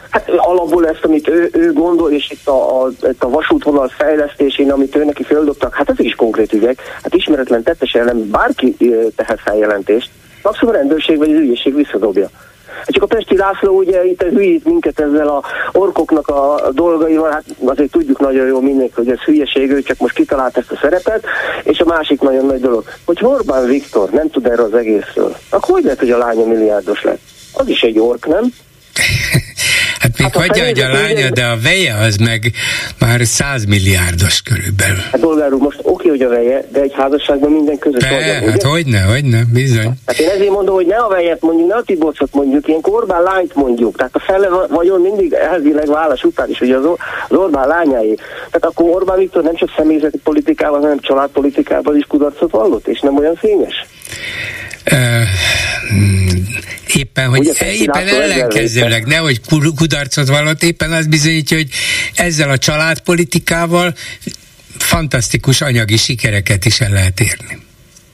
[0.09, 4.71] Hát alapból ezt, amit ő, ő gondol, és itt a, a, itt a vasútvonal fejlesztésén,
[4.71, 6.81] amit ő neki földobtak, hát ez is konkrét ügyek.
[7.03, 8.75] Hát ismeretlen tettes ellen bárki
[9.15, 10.09] tehet feljelentést,
[10.43, 12.29] maximum a rendőrség vagy az ügyészség visszadobja.
[12.77, 17.43] Hát csak a Pesti László ugye itt hülyít minket ezzel a orkoknak a dolgaival, hát
[17.65, 21.25] azért tudjuk nagyon jól mindenki, hogy ez hülyeség, ő csak most kitalált ezt a szerepet,
[21.63, 25.73] és a másik nagyon nagy dolog, hogy Orbán Viktor nem tud erről az egészről, akkor
[25.73, 27.19] hogy lehet, hogy a lánya milliárdos lett?
[27.53, 28.43] Az is egy ork, nem?
[29.99, 32.51] Hát még hát hagyja, hogy a lánya, de a veje az meg
[32.99, 35.01] már százmilliárdos körülbelül.
[35.11, 38.51] Hát bolgár úr, most oké, hogy a veje, de egy házasságban minden közös Be, vagyok,
[38.51, 39.91] Hát hogyne, hogyne, bizony.
[40.05, 43.23] Hát én ezért mondom, hogy ne a vejet mondjuk, ne a Tibocot mondjuk, ilyen Orbán
[43.23, 43.97] lányt mondjuk.
[43.97, 46.85] Tehát a fele vagyon mindig elvileg válasz után is, hogy az,
[47.27, 48.15] az Orbán lányai.
[48.15, 53.17] Tehát akkor Orbán Viktor nem csak személyzeti politikával, hanem családpolitikával is kudarcot vallott, és nem
[53.17, 53.85] olyan fényes.
[56.93, 59.41] Éppen, hogy Ugye, éppen ellenkezőleg, nehogy
[59.75, 61.69] kudarcot vallott, éppen az bizonyítja, hogy
[62.15, 63.95] ezzel a családpolitikával
[64.77, 67.66] fantasztikus anyagi sikereket is el lehet érni.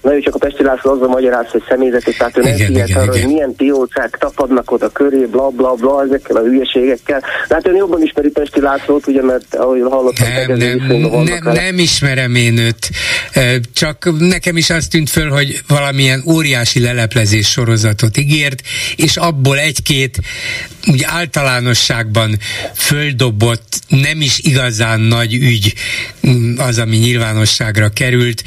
[0.03, 3.11] Na ő csak a Pesti László azzal magyaráz, hogy személyzeti, tehát ő nem figyelt arra,
[3.11, 7.19] hogy milyen piócák tapadnak oda köré, bla bla bla, ezekkel a hülyeségekkel.
[7.47, 11.77] De hát ön jobban ismeri Pesti Lászlót, ugye, mert ahogy hallottam, nem, nem, nem, nem
[11.77, 12.89] ismerem én őt.
[13.73, 18.61] Csak nekem is azt tűnt föl, hogy valamilyen óriási leleplezés sorozatot ígért,
[18.95, 20.17] és abból egy-két
[20.91, 22.37] úgy általánosságban
[22.73, 25.73] földobott, nem is igazán nagy ügy
[26.27, 28.43] mm, az, ami nyilvánosságra került,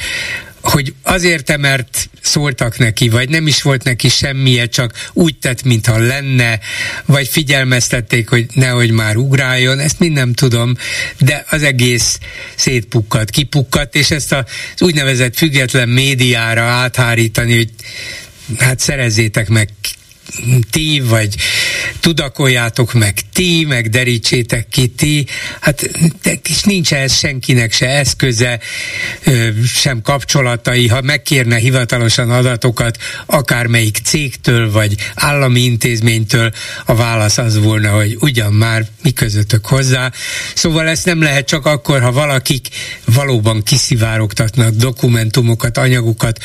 [0.66, 5.98] hogy azért, mert szóltak neki, vagy nem is volt neki semmije, csak úgy tett, mintha
[5.98, 6.60] lenne,
[7.04, 10.76] vagy figyelmeztették, hogy nehogy már ugráljon, ezt mind nem tudom,
[11.18, 12.18] de az egész
[12.56, 14.44] szétpukkadt, kipukkadt, és ezt az
[14.82, 17.70] úgynevezett független médiára áthárítani, hogy
[18.58, 19.68] hát szerezzétek meg
[20.70, 21.34] ti, vagy
[22.00, 25.26] tudakoljátok meg ti, meg derítsétek ki ti,
[25.60, 25.90] hát
[26.42, 28.60] és nincs ehhez senkinek se eszköze,
[29.66, 36.52] sem kapcsolatai, ha megkérne hivatalosan adatokat akármelyik cégtől, vagy állami intézménytől,
[36.84, 40.12] a válasz az volna, hogy ugyan már mi közöttök hozzá.
[40.54, 42.68] Szóval ezt nem lehet csak akkor, ha valakik
[43.04, 46.38] valóban kiszivárogtatnak dokumentumokat, anyagokat,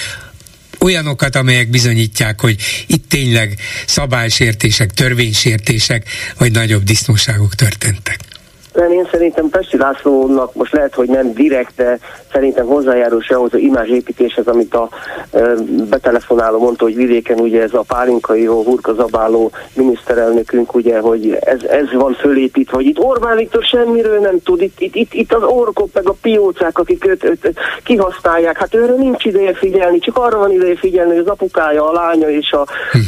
[0.81, 8.30] olyanokat, amelyek bizonyítják, hogy itt tényleg szabálysértések, törvénysértések, vagy nagyobb disznóságok történtek.
[8.73, 11.99] Nem, én szerintem Pesti Lászlónak most lehet, hogy nem direkt, de
[12.31, 14.89] szerintem hozzájárul se ahhoz az imázsépítéshez, amit a
[15.31, 15.53] e,
[15.89, 21.63] betelefonáló mondta, hogy vidéken ugye ez a pálinkai jó hurka zabáló miniszterelnökünk, ugye, hogy ez,
[21.63, 25.43] ez van fölépítve, hogy itt Orbán Viktor semmiről nem tud, itt, itt, itt, itt az
[25.43, 30.17] orkok meg a piócák, akik őt, őt, őt kihasználják, hát őre nincs ideje figyelni, csak
[30.17, 32.61] arra van ideje figyelni, hogy az apukája, a lánya és a,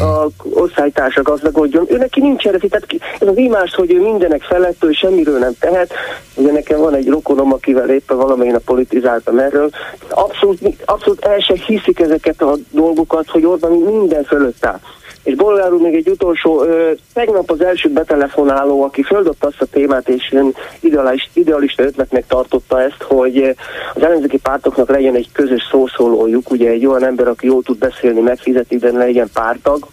[0.04, 1.86] a osztálytársa gazdagodjon.
[1.90, 2.88] Ő neki nincs erre, tehát
[3.20, 5.94] ez az imás, hogy ő mindenek felett, hogy semmiről nem tehet.
[6.36, 9.70] Ugye nekem van egy rokonom, akivel éppen valamelyik politizáltam erről.
[10.10, 14.80] Abszolút, abszolút el sem hiszik ezeket a dolgokat, hogy Orbán minden fölött áll.
[15.24, 19.66] És Bolgár úr még egy utolsó, ö, tegnap az első betelefonáló, aki földott azt a
[19.66, 23.56] témát, és ön idealista, idealista ötletnek tartotta ezt, hogy
[23.94, 28.22] az ellenzéki pártoknak legyen egy közös szószólójuk, ugye egy olyan ember, aki jól tud beszélni,
[28.22, 29.88] megfizetik, de legyen pártag,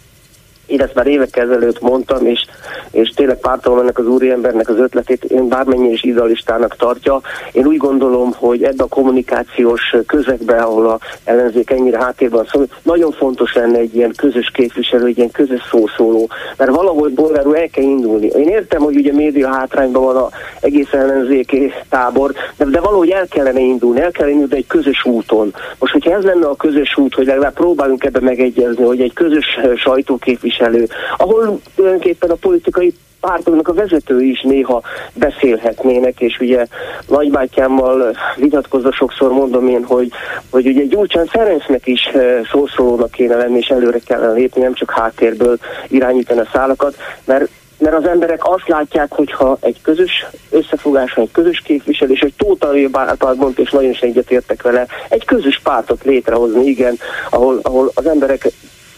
[0.71, 2.45] én ezt már évek ezelőtt mondtam, és,
[2.91, 7.21] és tényleg pártolom ennek az úriembernek az ötletét, én bármennyi is idealistának tartja.
[7.51, 13.11] Én úgy gondolom, hogy ebben a kommunikációs közegben, ahol a ellenzék ennyire háttérben szól, nagyon
[13.11, 17.83] fontos lenne egy ilyen közös képviselő, egy ilyen közös szószóló, mert valahol bolgárul el kell
[17.83, 18.27] indulni.
[18.27, 23.27] Én értem, hogy ugye média hátrányban van az egész ellenzéki tábor, de, de valahogy el
[23.27, 25.53] kellene indulni, el kellene indulni egy közös úton.
[25.79, 29.59] Most, hogyha ez lenne a közös út, hogy legalább próbálunk ebbe megegyezni, hogy egy közös
[29.75, 30.87] sajtóképviselő képviselő,
[31.17, 34.81] ahol tulajdonképpen a politikai pártoknak a vezetői is néha
[35.13, 36.65] beszélhetnének, és ugye
[37.07, 40.11] nagybátyámmal vitatkozva sokszor mondom én, hogy,
[40.49, 44.91] hogy ugye Gyurcsán Ferencnek is eh, szószólónak kéne lenni, és előre kellene lépni, nem csak
[44.91, 45.57] háttérből
[45.87, 46.95] irányítani a szálakat,
[47.25, 47.49] mert
[47.81, 53.33] mert az emberek azt látják, hogyha egy közös összefogás, egy közös képviselés, egy Tóta által
[53.33, 56.97] mondta, és nagyon is egyetértek vele, egy közös pártot létrehozni, igen,
[57.29, 58.51] ahol, ahol az emberek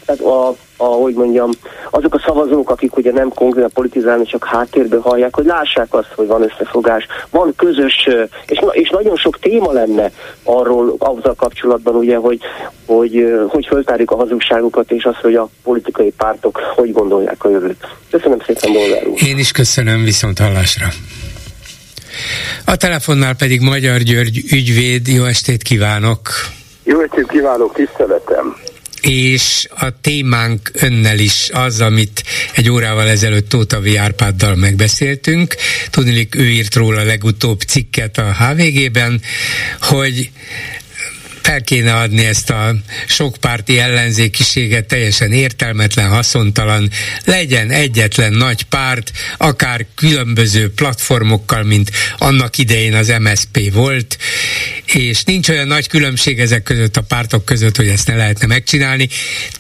[0.05, 1.49] tehát a, a, hogy mondjam,
[1.89, 6.27] azok a szavazók, akik ugye nem konkrétan politizálni, csak háttérből hallják, hogy lássák azt, hogy
[6.27, 8.07] van összefogás, van közös,
[8.47, 10.11] és, és nagyon sok téma lenne
[10.43, 12.39] arról, azzal kapcsolatban ugye, hogy
[12.85, 17.87] hogy, hogy föltárjuk a hazugságokat, és azt, hogy a politikai pártok hogy gondolják a jövőt.
[18.11, 19.17] Köszönöm szépen, Bolgár úr.
[19.27, 20.87] Én is köszönöm, viszont hallásra.
[22.65, 26.19] A telefonnál pedig Magyar György ügyvéd, jó estét kívánok!
[26.83, 28.55] Jó estét kívánok, tiszteletem!
[29.07, 32.23] És a témánk önnel is az, amit
[32.53, 35.55] egy órával ezelőtt Tótavi Árpáddal megbeszéltünk.
[35.89, 39.21] Tudnilik, ő írt róla legutóbb cikket a HVG-ben,
[39.79, 40.31] hogy
[41.43, 42.75] fel kéne adni ezt a
[43.07, 46.89] sokpárti ellenzékiséget, teljesen értelmetlen, haszontalan,
[47.25, 54.17] legyen egyetlen nagy párt, akár különböző platformokkal, mint annak idején az MSP volt,
[54.85, 59.09] és nincs olyan nagy különbség ezek között a pártok között, hogy ezt ne lehetne megcsinálni.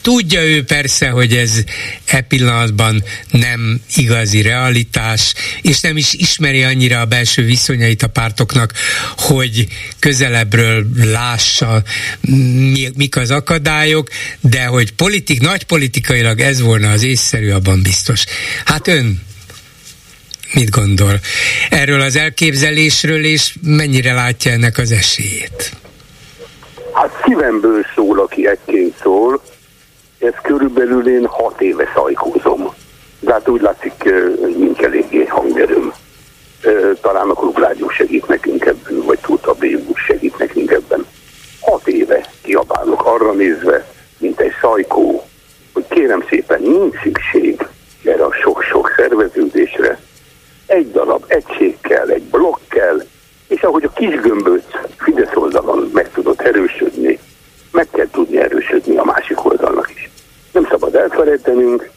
[0.01, 1.63] Tudja ő persze, hogy ez
[2.05, 8.73] e pillanatban nem igazi realitás, és nem is ismeri annyira a belső viszonyait a pártoknak,
[9.17, 9.67] hogy
[9.99, 11.72] közelebbről lássa
[12.21, 14.07] mi, mik az akadályok,
[14.41, 18.23] de hogy politik, nagy politikailag ez volna az észszerű, abban biztos.
[18.65, 19.21] Hát ön
[20.53, 21.19] mit gondol
[21.69, 25.71] erről az elképzelésről, és mennyire látja ennek az esélyét?
[26.93, 29.43] Hát szívemből szól, aki ekként szól.
[30.19, 32.73] Ez körülbelül én hat éve szajkózom.
[33.19, 33.93] De hát úgy látszik,
[34.57, 35.93] nincs eléggé hangerőm.
[37.01, 39.65] Talán a klubrádió segít nekünk ebben, vagy Tuta B.
[40.07, 41.02] segít nekünk ebben
[41.65, 43.85] hat éve kiabálok arra nézve,
[44.17, 45.23] mint egy szajkó,
[45.73, 47.67] hogy kérem szépen nincs szükség
[48.03, 49.99] erre a sok-sok szerveződésre.
[50.65, 53.03] Egy darab egység kell, egy blokk kell,
[53.47, 54.63] és ahogy a kis gömböc
[54.97, 57.19] Fidesz oldalon meg tudott erősödni,
[57.71, 60.09] meg kell tudni erősödni a másik oldalnak is.
[60.51, 61.89] Nem szabad elfelejtenünk,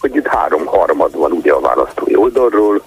[0.00, 2.82] hogy itt három harmad van ugye a választói oldalról,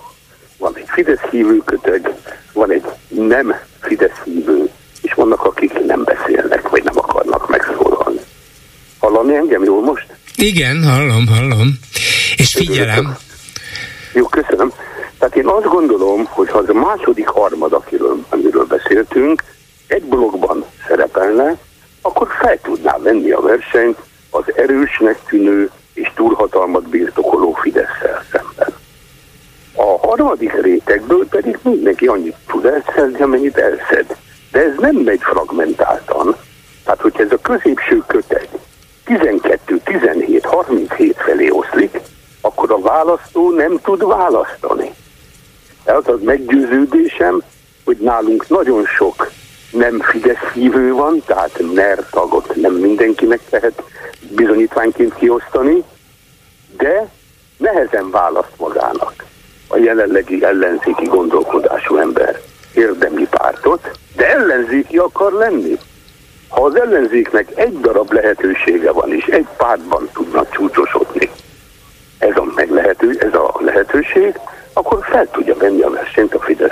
[0.58, 2.14] van egy Fidesz hívő köteg,
[2.54, 4.61] van egy nem Fidesz hívő
[5.22, 8.20] vannak, akik nem beszélnek, vagy nem akarnak megszólalni.
[9.00, 10.06] Hallani engem jól most?
[10.36, 11.80] Igen, hallom, hallom.
[12.36, 13.18] És figyelem.
[14.14, 14.72] Jó, köszönöm.
[15.20, 19.44] Tehát én azt gondolom, hogy ha az a második harmad, akiről, amiről beszéltünk,
[19.88, 21.58] egy blogban szerepelne,
[22.02, 23.98] akkor fel tudná venni a versenyt
[24.30, 28.00] az erősnek tűnő és túlhatalmat birtokoló fidesz
[28.32, 28.74] szemben.
[29.76, 34.16] A harmadik rétegből pedig mindenki annyit tud elszedni, amennyit elszed.
[34.52, 36.36] De ez nem megy fragmentáltan.
[36.84, 38.48] Tehát, hogyha ez a középső köteg
[39.04, 42.00] 12, 17, 37 felé oszlik,
[42.42, 44.94] akkor a választó nem tud választani.
[45.84, 47.42] Tehát az meggyőződésem,
[47.84, 49.32] hogy nálunk nagyon sok
[49.72, 53.84] nem Fidesz hívő van, tehát NER tagot nem mindenkinek lehet
[54.30, 55.84] bizonyítványként kiosztani,
[56.78, 57.10] de
[57.58, 59.26] nehezen választ magának.
[59.68, 62.42] a jelenlegi ellenzéki gondolkodású ember
[62.74, 65.78] érdemi pártot, de ellenzéki akar lenni.
[66.48, 71.30] Ha az ellenzéknek egy darab lehetősége van, és egy pártban tudnak csúcsosodni,
[72.18, 74.40] ez a, meg lehető, ez a lehetőség,
[74.74, 76.72] akkor fel tudja venni a versenyt a fidesz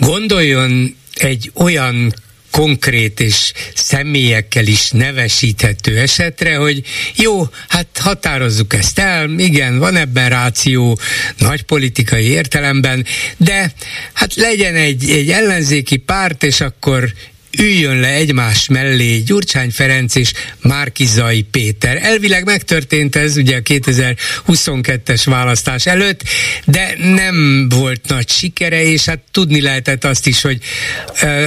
[0.00, 2.12] Gondoljon egy olyan
[2.54, 6.82] konkrét és személyekkel is nevesíthető esetre, hogy
[7.14, 10.98] jó, hát határozzuk ezt el, igen, van ebben ráció
[11.38, 13.04] nagy politikai értelemben,
[13.36, 13.72] de
[14.12, 17.12] hát legyen egy, egy ellenzéki párt, és akkor
[17.58, 21.98] üljön le egymás mellé Gyurcsány Ferenc és Márkizai Péter.
[22.02, 26.22] Elvileg megtörtént ez ugye a 2022-es választás előtt,
[26.64, 30.58] de nem volt nagy sikere, és hát tudni lehetett azt is, hogy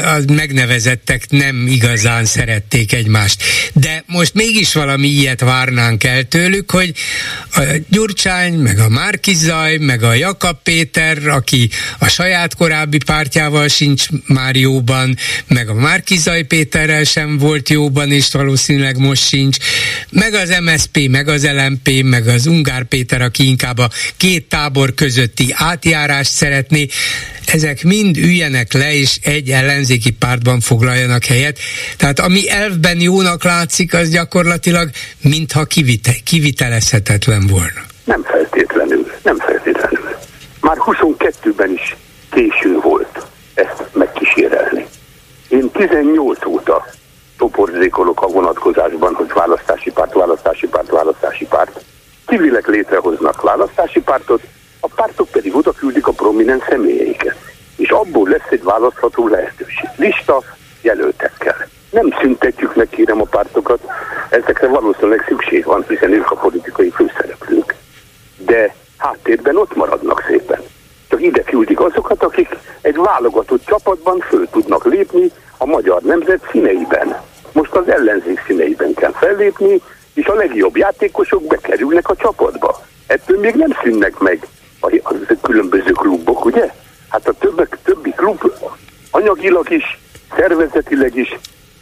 [0.04, 3.44] a megnevezettek nem igazán szerették egymást.
[3.74, 6.94] De most mégis valami ilyet várnánk el tőlük, hogy
[7.56, 14.06] a Gyurcsány, meg a Márkizaj, meg a Jakab Péter, aki a saját korábbi pártjával sincs
[14.26, 19.58] már jóban, meg a Már Márkizaj Péterrel sem volt jóban, és valószínűleg most sincs,
[20.12, 24.94] meg az MSP, meg az LMP, meg az Ungár Péter, aki inkább a két tábor
[24.94, 26.88] közötti átjárást szeretné,
[27.46, 31.60] ezek mind üljenek le, és egy ellenzéki pártban foglaljanak helyet.
[31.98, 34.90] Tehát ami elvben jónak látszik, az gyakorlatilag
[35.22, 37.82] mintha kivite, kivitelezhetetlen volna.
[38.04, 40.16] Nem feltétlenül, nem feltétlenül.
[40.62, 41.96] Már 22-ben is
[42.30, 44.67] késő volt ezt megkísérelni.
[45.78, 46.86] Én 18 óta
[47.38, 51.82] toporzékolok a vonatkozásban, hogy választási párt, választási párt, választási párt.
[52.26, 54.42] Civilek létrehoznak választási pártot,
[54.80, 57.36] a pártok pedig oda küldik a prominens személyeiket.
[57.76, 59.90] És abból lesz egy választható lehetőség.
[59.96, 60.44] Lista
[60.82, 61.68] jelöltekkel.
[61.92, 63.80] Nem szüntetjük meg, kérem a pártokat,
[64.30, 67.76] ezekre valószínűleg szükség van, hiszen ők a politikai főszereplők.
[68.38, 70.62] De háttérben ott maradnak szépen
[71.08, 77.22] csak ide küldik azokat, akik egy válogatott csapatban föl tudnak lépni a magyar nemzet színeiben.
[77.52, 79.82] Most az ellenzék színeiben kell fellépni,
[80.14, 82.82] és a legjobb játékosok bekerülnek a csapatba.
[83.08, 84.48] Ettől még nem szűnnek meg
[84.80, 86.72] a, különböző klubok, ugye?
[87.10, 88.52] Hát a többek, többi klub
[89.12, 90.00] anyagilag is,
[90.36, 91.40] szervezetileg is,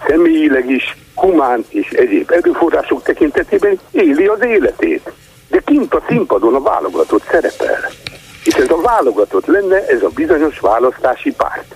[0.08, 5.12] személyileg is, humán és egyéb erőforrások tekintetében éli az életét.
[5.48, 7.90] De kint a színpadon a válogatott szerepel.
[8.44, 11.75] És ez a válogatott lenne, ez a bizonyos választási párt.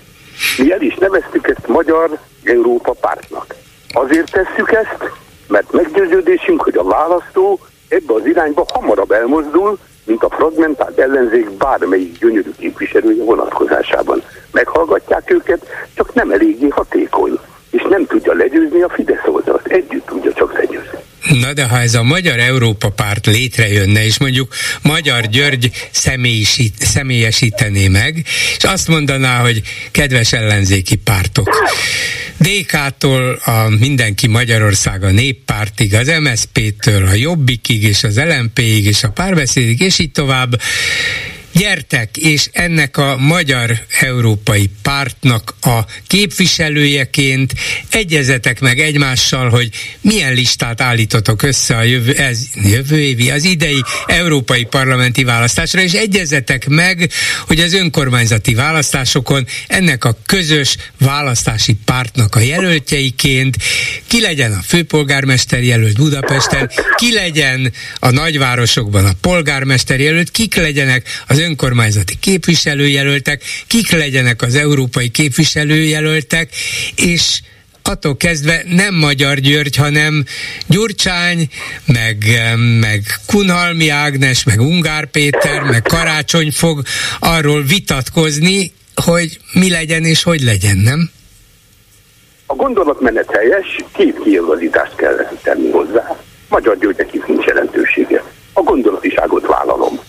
[0.57, 3.55] Mi el is neveztük ezt Magyar Európa pártnak.
[3.93, 5.11] Azért tesszük ezt,
[5.47, 12.17] mert meggyőződésünk, hogy a választó ebbe az irányba hamarabb elmozdul, mint a fragmentált ellenzék bármelyik
[12.19, 14.23] gyönyörű képviselője vonatkozásában.
[14.51, 19.67] Meghallgatják őket, csak nem eléggé hatékony, és nem tudja legyőzni a Fidesz oldalt.
[19.67, 20.99] Együtt tudja csak legyőzni.
[21.30, 25.71] Na de ha ez a Magyar Európa párt létrejönne, és mondjuk Magyar György
[26.80, 28.25] személyesítené meg,
[28.57, 29.61] és azt mondaná, hogy
[29.91, 31.49] kedves ellenzéki pártok,
[32.38, 39.09] DK-tól a Mindenki Magyarország a néppártig, az MSZP-től a Jobbikig, és az LMP-ig, és a
[39.09, 40.61] párbeszédig, és így tovább,
[41.51, 47.53] gyertek, és ennek a Magyar Európai Pártnak a képviselőjeként
[47.89, 49.69] egyezetek meg egymással, hogy
[50.01, 55.93] milyen listát állítotok össze a jövő, ez, jövő évi, az idei európai parlamenti választásra, és
[55.93, 57.11] egyezetek meg,
[57.47, 63.57] hogy az önkormányzati választásokon ennek a közös választási pártnak a jelöltjeiként
[64.07, 71.07] ki legyen a főpolgármester jelölt Budapesten, ki legyen a nagyvárosokban a polgármester jelölt, kik legyenek
[71.27, 76.49] az önkormányzati képviselőjelöltek, kik legyenek az európai képviselőjelöltek,
[76.95, 77.41] és
[77.83, 80.25] attól kezdve nem Magyar György, hanem
[80.67, 81.47] Gyurcsány,
[81.85, 82.23] meg,
[82.79, 86.81] meg Kunhalmi Ágnes, meg Ungár Péter, meg Karácsony fog
[87.19, 91.09] arról vitatkozni, hogy mi legyen és hogy legyen, nem?
[92.45, 96.19] A gondolatmenet helyes, két kiigazítást kell tenni hozzá.
[96.49, 98.23] Magyar Györgynek is nincs jelentősége.
[98.53, 99.99] A gondolatiságot vállalom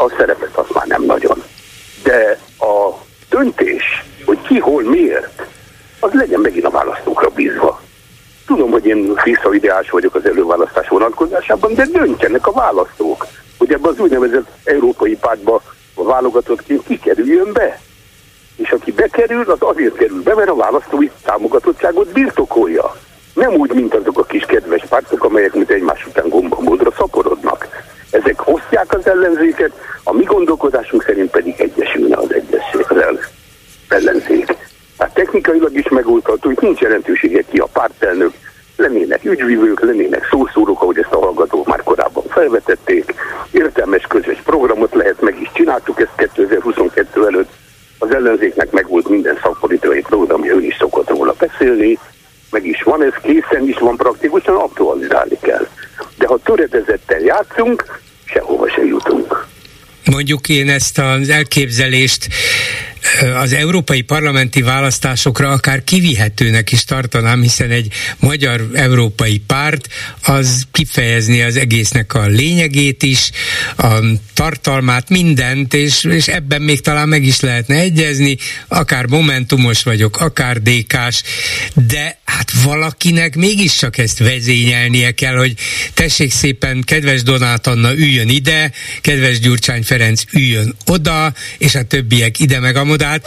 [0.00, 1.42] a szerepet az már nem nagyon.
[2.02, 2.90] De a
[3.28, 5.46] döntés, hogy ki, hol, miért,
[6.00, 7.80] az legyen megint a választókra bízva.
[8.46, 13.26] Tudom, hogy én visszaideás vagyok az előválasztás vonatkozásában, de döntjenek a választók,
[13.58, 15.62] hogy ebbe az úgynevezett európai pártba
[15.94, 17.80] a válogatottként kikerüljön be.
[18.56, 22.96] És aki bekerül, az azért kerül be, mert a választói támogatottságot birtokolja.
[23.34, 27.68] Nem úgy, mint azok a kis kedves pártok, amelyek mint egymás után gombamódra szaporodnak.
[28.10, 29.72] Ezek osztják az ellenzéket,
[30.04, 32.96] a mi gondolkodásunk szerint pedig egyesülne az egyesség, az
[33.88, 34.56] ellenzék.
[34.96, 38.32] Tehát technikailag is megoldható, hogy nincs jelentősége ki a pártelnök,
[38.76, 43.14] lennének ügyvívők, lennének szószórók, ahogy ezt a hallgatók már korábban fel felvetették,
[43.50, 47.50] értelmes közös programot lehet, meg is csináltuk ezt 2022 előtt,
[47.98, 51.98] az ellenzéknek megvolt minden szakpolitikai programja, ő is szokott róla beszélni,
[52.50, 55.66] meg is van, ez készen is van praktikusan, aktualizálni kell.
[56.18, 59.46] De ha töredezettel játszunk, sehova se jutunk.
[60.04, 62.26] Mondjuk én ezt az elképzelést
[63.34, 69.88] az európai parlamenti választásokra akár kivihetőnek is tartanám, hiszen egy magyar európai párt
[70.22, 73.30] az kifejezni az egésznek a lényegét is,
[73.76, 73.98] a
[74.34, 78.36] tartalmát, mindent, és, és ebben még talán meg is lehetne egyezni,
[78.68, 81.22] akár momentumos vagyok, akár dékás,
[81.74, 85.54] de hát valakinek mégiscsak ezt vezényelnie kell, hogy
[85.94, 92.38] tessék szépen, kedves Donát Anna üljön ide, kedves Gyurcsány Ferenc üljön oda, és a többiek
[92.38, 93.22] ide meg a modát.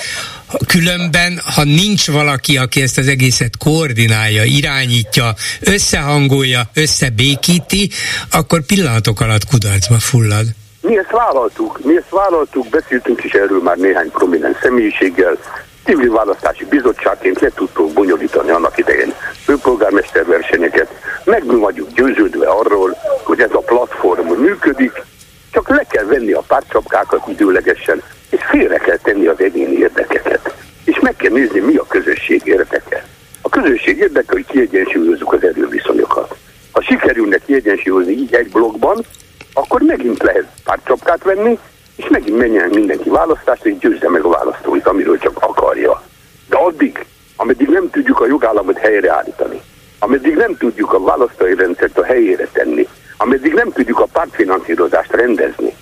[0.68, 7.90] Különben, ha nincs valaki, aki ezt az egészet koordinálja, irányítja, összehangolja, összebékíti,
[8.32, 10.46] akkor pillanatok alatt kudarcba fullad.
[10.82, 15.38] Mi ezt vállaltuk, mi ezt vállaltuk, beszéltünk is erről már néhány prominens személyiséggel,
[15.86, 19.14] civil választási bizottságként le tudtunk bonyolítani annak idején
[19.44, 20.90] főpolgármester versenyeket,
[21.24, 25.04] meg mi vagyunk győződve arról, hogy ez a platform működik,
[25.52, 28.02] csak le kell venni a pártcsapkákat időlegesen,
[28.34, 30.56] és félre kell tenni az egyéni érdekeket.
[30.86, 33.06] És meg kell nézni, mi a közösség érdeke.
[33.42, 36.36] A közösség érdeke, hogy kiegyensúlyozzuk az erőviszonyokat.
[36.72, 39.06] Ha sikerülne kiegyensúlyozni így egy blogban,
[39.54, 41.60] akkor megint lehet pártcsapkát venni,
[41.96, 46.04] és megint menjen mindenki választást, és győzze meg a választóit, amiről csak akarja.
[46.50, 47.06] De addig,
[47.36, 49.62] ameddig nem tudjuk a jogállamot helyreállítani,
[50.00, 52.88] ameddig nem tudjuk a választói rendszert a helyére tenni,
[53.18, 55.74] ameddig nem tudjuk a pártfinanszírozást rendezni,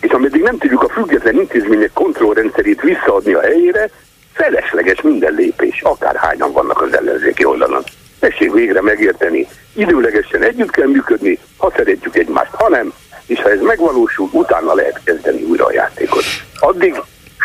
[0.00, 3.90] és ameddig nem tudjuk a független intézmények kontrollrendszerét visszaadni a helyére,
[4.32, 7.82] felesleges minden lépés, akár hányan vannak az ellenzéki oldalon.
[8.18, 12.92] Tessék végre megérteni, időlegesen együtt kell működni, ha szeretjük egymást, ha nem,
[13.26, 16.24] és ha ez megvalósul, utána lehet kezdeni újra a játékot.
[16.60, 16.94] Addig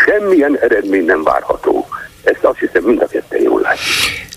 [0.05, 1.87] semmilyen eredmény nem várható.
[2.23, 4.31] Ezt azt hiszem mind a ketten jól látjuk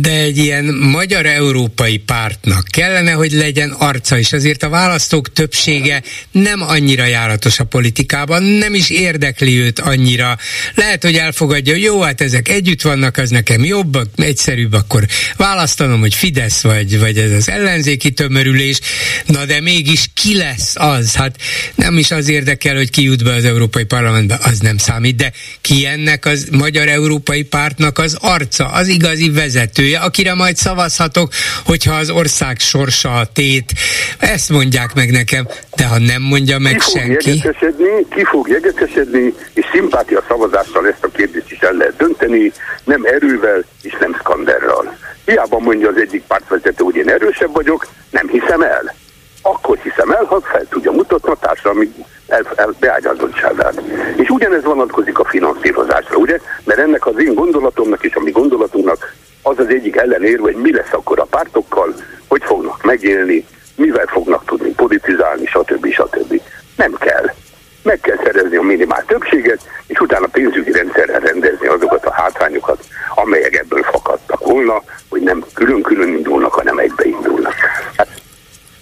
[0.00, 4.32] de egy ilyen magyar-európai pártnak kellene, hogy legyen arca is.
[4.32, 10.38] Azért a választók többsége nem annyira járatos a politikában, nem is érdekli őt annyira.
[10.74, 15.06] Lehet, hogy elfogadja, hogy jó, hát ezek együtt vannak, az nekem jobb, egyszerűbb, akkor
[15.36, 18.80] választanom, hogy Fidesz vagy, vagy ez az ellenzéki tömörülés.
[19.26, 21.14] Na de mégis ki lesz az?
[21.14, 21.36] Hát
[21.74, 25.32] nem is az érdekel, hogy ki jut be az Európai Parlamentbe, az nem számít, de
[25.60, 31.28] ki ennek az magyar-európai pártnak az arca, az igazi vezető vezetője, akire majd szavazhatok,
[31.66, 33.72] hogyha az ország sorsa a tét.
[34.18, 37.42] Ezt mondják meg nekem, de ha nem mondja meg ki senki...
[38.14, 42.52] ki fog jegetesedni, és szimpátia szavazással ezt a kérdést is el lehet dönteni,
[42.84, 44.96] nem erővel és nem szkanderral.
[45.24, 48.94] Hiába mondja az egyik pártvezető, hogy én erősebb vagyok, nem hiszem el.
[49.42, 51.92] Akkor hiszem el, ha fel tudja mutatni a társadalmi
[52.26, 53.82] el, el, beágyazottságát.
[54.16, 56.38] És ugyanez vonatkozik a finanszírozásra, ugye?
[56.64, 60.72] Mert ennek az én gondolatomnak és a mi gondolatunknak az az egyik ellenér, hogy mi
[60.72, 61.94] lesz akkor a pártokkal,
[62.28, 65.86] hogy fognak megélni, mivel fognak tudni politizálni, stb.
[65.92, 66.40] stb.
[66.76, 67.30] Nem kell.
[67.82, 73.56] Meg kell szerezni a minimál többséget, és utána pénzügyi rendszerrel rendezni azokat a hátrányokat, amelyek
[73.56, 77.54] ebből fakadtak volna, hogy nem külön-külön indulnak, hanem egybe indulnak.
[77.96, 78.08] Hát,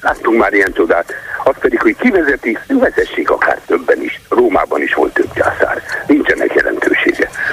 [0.01, 1.13] láttunk már ilyen csodát.
[1.45, 4.21] Az pedig, hogy kivezeti, vezessék akár többen is.
[4.29, 5.83] Rómában is volt több császár.
[6.07, 6.90] Nincsenek jelentősége.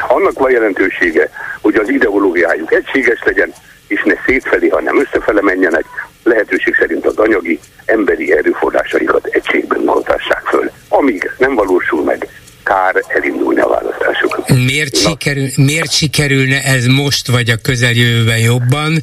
[0.08, 1.30] Annak van jelentősége,
[1.62, 3.54] hogy az ideológiájuk egységes legyen,
[3.88, 5.86] és ne szétfelé, hanem összefele menjenek,
[6.24, 10.72] lehetőség szerint az anyagi, emberi erőforrásaikat egységben mutassák föl.
[10.90, 12.28] Amíg nem valósul meg,
[12.68, 14.48] kár elindulni a választások.
[14.66, 19.02] Miért, sikerül, miért sikerülne ez most vagy a közeljövőben jobban,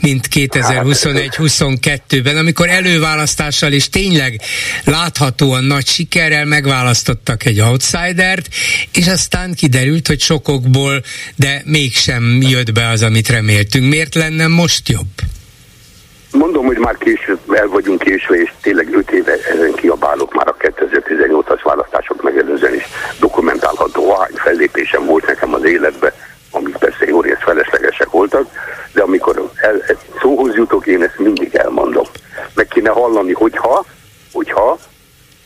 [0.00, 4.40] mint 2021-22-ben, amikor előválasztással is tényleg
[4.84, 8.48] láthatóan nagy sikerrel megválasztottak egy outsidert,
[8.92, 11.02] és aztán kiderült, hogy sokokból,
[11.36, 13.88] de mégsem jött be az, amit reméltünk.
[13.88, 15.08] Miért lenne most jobb?
[16.38, 20.56] Mondom, hogy már késő, el vagyunk késve, és tényleg 5 éve ezen kiabálok már a
[20.56, 22.84] 2018-as választások megelőzően is
[23.20, 26.12] dokumentálható, ahány fellépésem volt nekem az életbe,
[26.50, 28.46] amik persze jó rész feleslegesek voltak,
[28.92, 29.82] de amikor el,
[30.20, 32.06] szóhoz jutok, én ezt mindig elmondom.
[32.54, 33.84] Meg kéne hallani, hogyha,
[34.32, 34.78] hogyha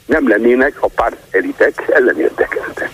[0.06, 2.90] nem lennének a pártelitek ellenérdekeltek.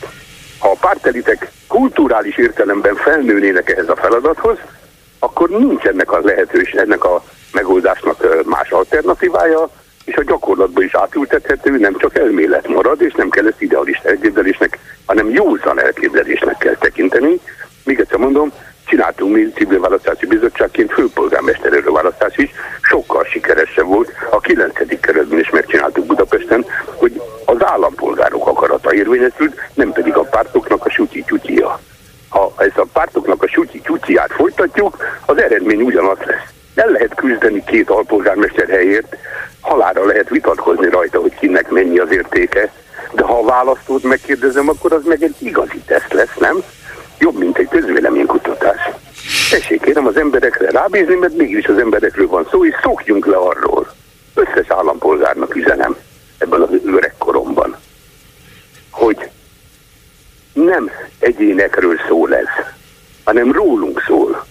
[0.59, 4.59] Ha a pártelitek kulturális értelemben felnőnének ehhez a feladathoz,
[5.19, 7.23] akkor nincs ennek a lehetőség, ennek a
[7.53, 9.69] megoldásnak más alternatívája,
[10.05, 14.79] és a gyakorlatban is átültethető, nem csak elmélet marad, és nem kell ezt idealista elképzelésnek,
[15.07, 17.41] hanem józan elképzelésnek kell tekinteni.
[17.85, 18.53] Még egyszer mondom,
[18.85, 22.51] csináltunk mi civil választási bizottságként főpolgármester előválasztás is,
[22.81, 25.01] sokkal sikeresebb volt, a 9.
[25.01, 26.65] kerületben is megcsináltuk Budapesten,
[26.95, 31.81] hogy az állampolgárok akarata érvényesült, nem pedig a pártoknak a süti-tyutia
[32.57, 34.97] ezt a pártoknak a sutyi tyutyját folytatjuk,
[35.27, 36.49] az eredmény ugyanaz lesz.
[36.75, 39.17] Nem lehet küzdeni két alpolgármester helyért,
[39.61, 42.73] halára lehet vitatkozni rajta, hogy kinek mennyi az értéke,
[43.13, 46.63] de ha a választót megkérdezem, akkor az meg egy igazi teszt lesz, nem?
[47.19, 48.91] Jobb, mint egy közvéleménykutatás.
[49.51, 53.93] Tessék, kérem az emberekre rábízni, mert mégis az emberekről van szó, és szokjunk le arról.
[54.35, 55.97] Összes állampolgárnak üzenem
[56.39, 57.77] ebben az öreg koromban,
[58.91, 59.29] hogy
[60.65, 62.49] nem egyénekről szól ez,
[63.25, 64.47] hanem rólunk szól.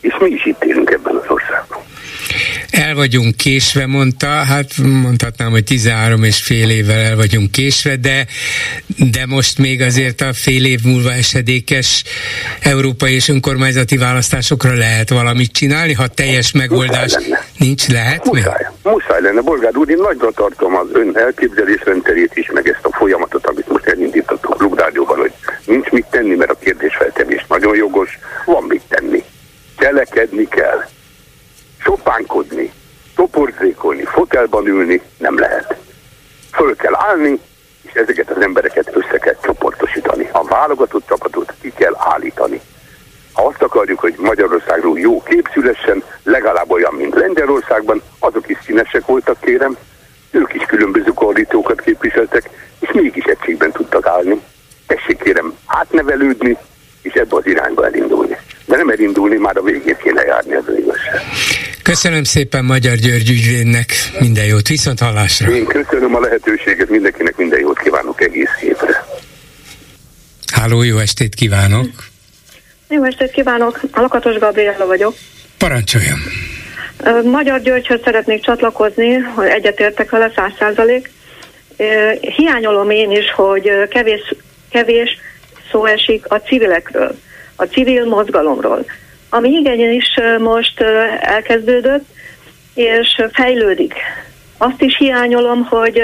[0.00, 1.78] És mi is itt élünk ebben az országban.
[2.70, 4.66] El vagyunk késve, mondta, hát
[5.02, 8.26] mondhatnám, hogy 13 és fél évvel el vagyunk késve, de,
[9.10, 12.04] de most még azért a fél év múlva esedékes
[12.62, 17.16] európai és önkormányzati választásokra lehet valamit csinálni, ha teljes megoldás
[17.58, 18.92] nincs, lehet muszáj, még?
[18.92, 23.46] Muszáj lenne, Bolgár úr, én nagyra tartom az ön elképzelésrendszerét is, meg ezt a folyamatot,
[23.46, 25.27] amit most elindítottuk Klubrádióban,
[25.68, 29.24] nincs mit tenni, mert a kérdésfeltevés nagyon jogos, van mit tenni.
[29.78, 30.84] Cselekedni kell
[31.78, 32.72] sopánkodni,
[33.14, 35.76] toporzékolni, fotelban ülni nem lehet.
[36.52, 37.40] Föl kell állni,
[37.82, 40.28] és ezeket az embereket össze kell csoportosítani.
[40.32, 42.60] A válogatott csapatot ki kell állítani.
[43.32, 49.06] Ha azt akarjuk, hogy Magyarországról jó kép szülessen, legalább olyan, mint Lengyelországban, azok is színesek
[49.06, 49.76] voltak, kérem,
[50.30, 52.50] ők is különböző koalíciókat képviseltek,
[52.80, 54.40] és mégis egységben tudtak állni.
[54.88, 56.56] Tessék kérem átnevelődni,
[57.02, 58.36] és ebbe az irányba elindulni.
[58.64, 61.20] De nem elindulni, már a végén kéne járni az igazság.
[61.82, 65.50] Köszönöm szépen Magyar György ügyvédnek, minden jót, viszont hallásra.
[65.50, 69.06] Én köszönöm a lehetőséget, mindenkinek minden jót kívánok egész hétre.
[70.52, 71.88] Háló, jó estét kívánok!
[72.88, 75.14] Jó estét kívánok, a Lakatos Gabriella vagyok.
[75.58, 76.18] Parancsoljon!
[77.24, 81.10] Magyar Györgyhöz szeretnék csatlakozni, hogy egyetértek vele száz százalék.
[82.20, 84.34] Hiányolom én is, hogy kevés,
[84.70, 85.18] kevés
[85.70, 87.18] szó esik a civilekről,
[87.56, 88.84] a civil mozgalomról
[89.28, 90.80] ami igenis most
[91.20, 92.04] elkezdődött,
[92.74, 93.94] és fejlődik.
[94.58, 96.02] Azt is hiányolom, hogy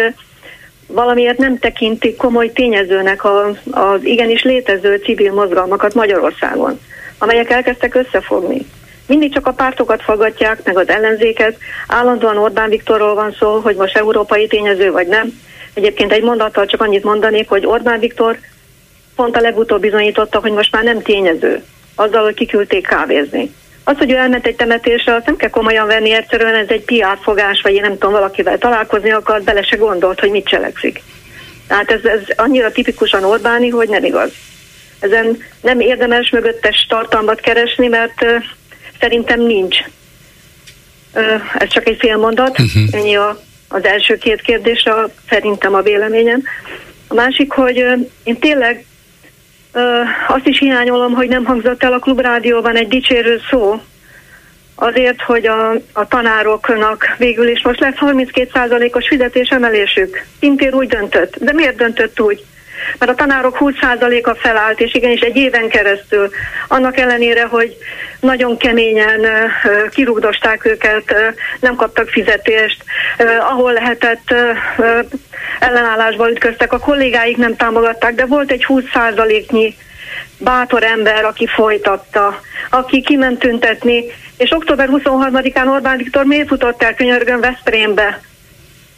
[0.87, 6.81] valamiért nem tekintik komoly tényezőnek az, az igenis létező civil mozgalmakat Magyarországon,
[7.19, 8.67] amelyek elkezdtek összefogni.
[9.07, 11.57] Mindig csak a pártokat fogadják, meg az ellenzéket.
[11.89, 15.41] Állandóan Orbán Viktorról van szó, hogy most európai tényező vagy nem.
[15.75, 18.39] Egyébként egy mondattal csak annyit mondanék, hogy Orbán Viktor
[19.17, 21.63] pont a legutóbb bizonyította, hogy most már nem tényező
[21.95, 23.51] azzal, hogy kiküldték kávézni.
[23.85, 27.19] Az, hogy ő elment egy temetésre, azt nem kell komolyan venni, egyszerűen ez egy PR
[27.23, 31.03] fogás, vagy én nem tudom, valakivel találkozni akar, bele se gondolt, hogy mit cselekszik.
[31.67, 34.31] Tehát ez, ez annyira tipikusan Orbáni, hogy nem igaz.
[35.01, 38.43] Ezen nem érdemes mögöttes tartalmat keresni, mert uh,
[39.01, 39.79] szerintem nincs.
[41.15, 42.83] Uh, ez csak egy fél mondat, uh-huh.
[42.91, 44.93] ennyi a, az első két kérdésre,
[45.29, 46.43] szerintem a véleményem.
[47.09, 48.85] A másik, hogy uh, én tényleg
[50.29, 53.81] azt is hiányolom, hogy nem hangzott el a klubrádióban egy dicsérő szó,
[54.75, 60.27] azért, hogy a, a tanároknak végül is most lesz 32%-os fizetésemelésük.
[60.41, 61.37] Pintér úgy döntött.
[61.39, 62.45] De miért döntött úgy?
[62.99, 66.31] Mert a tanárok 20%-a felállt, és igenis egy éven keresztül,
[66.69, 67.77] annak ellenére, hogy
[68.21, 69.27] nagyon keményen
[69.91, 71.15] kirugdosták őket,
[71.61, 72.85] nem kaptak fizetést,
[73.41, 74.35] ahol lehetett
[75.61, 79.77] ellenállásba ütköztek, a kollégáik nem támogatták, de volt egy 20%-nyi
[80.39, 82.41] bátor ember, aki folytatta,
[82.71, 84.05] aki kiment tüntetni,
[84.37, 88.21] és október 23-án Orbán Viktor miért futott el könyörgön Veszprémbe?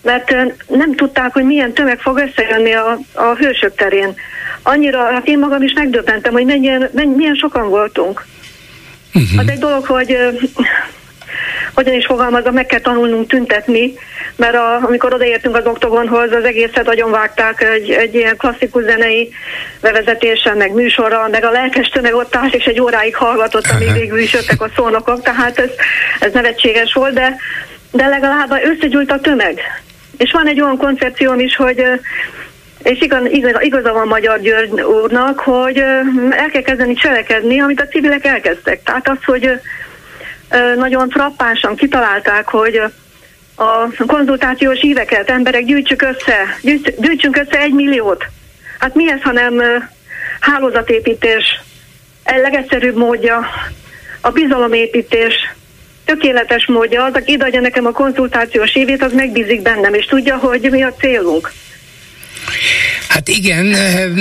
[0.06, 0.34] Mert
[0.66, 4.14] nem tudták, hogy milyen tömeg fog összejönni a, a hősök terén.
[4.62, 8.24] Annyira, hát én magam is megdöbbentem, hogy mennyien, menny, milyen sokan voltunk.
[9.14, 9.40] Uh-huh.
[9.40, 10.16] Az egy dolog, hogy
[11.74, 13.94] hogyan is fogalmazom, meg kell tanulnunk tüntetni,
[14.36, 19.32] mert a, amikor odaértünk az oktogonhoz, az egészet nagyon vágták egy, egy ilyen klasszikus zenei
[19.80, 24.18] bevezetéssel, meg műsorral, meg a lelkes tömeg ott állt, és egy óráig hallgatott, amíg végül
[24.18, 25.70] is jöttek a szónokok, tehát ez,
[26.20, 27.36] ez nevetséges volt, de,
[27.90, 29.60] de legalább összegyűlt a tömeg.
[30.16, 31.84] És van egy olyan koncepcióm is, hogy
[32.82, 35.78] és igaz, igaz, igaza van Magyar György úrnak, hogy
[36.30, 38.82] el kell kezdeni cselekedni, amit a civilek elkezdtek.
[38.82, 39.60] Tehát az, hogy
[40.76, 42.80] nagyon frappánsan kitalálták, hogy
[43.56, 46.58] a konzultációs híveket, emberek gyűjtsük össze,
[46.98, 48.24] gyűjtsünk össze egy milliót.
[48.78, 49.62] Hát mi ez, hanem
[50.40, 51.60] hálózatépítés,
[52.24, 53.46] legegyszerűbb módja,
[54.20, 55.34] a bizalomépítés,
[56.06, 60.68] tökéletes módja, az, aki ideadja nekem a konzultációs évét, az megbízik bennem, és tudja, hogy
[60.70, 61.52] mi a célunk.
[63.08, 63.74] Hát igen,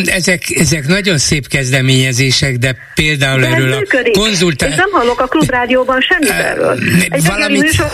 [0.05, 4.75] ezek, ezek nagyon szép kezdeményezések, de például de erről a konzultáció...
[4.75, 6.79] És nem hallok a klubrádióban semmit erről.
[7.09, 7.61] Egy valamit...
[7.61, 7.91] műsor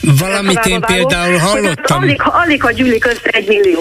[0.00, 2.02] Valamit én például hallottam.
[2.02, 3.80] Alig, alig, ha gyűlik össze egy millió.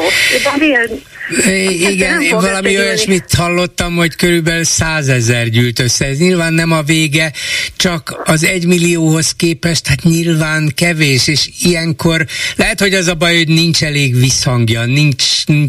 [1.89, 6.05] Igen, én valami olyasmit hallottam, hogy körülbelül százezer gyűlt össze.
[6.05, 7.31] Ez nyilván nem a vége,
[7.75, 12.25] csak az egy millióhoz képest, hát nyilván kevés, és ilyenkor
[12.55, 15.23] lehet, hogy az a baj, hogy nincs elég visszhangja, nincs,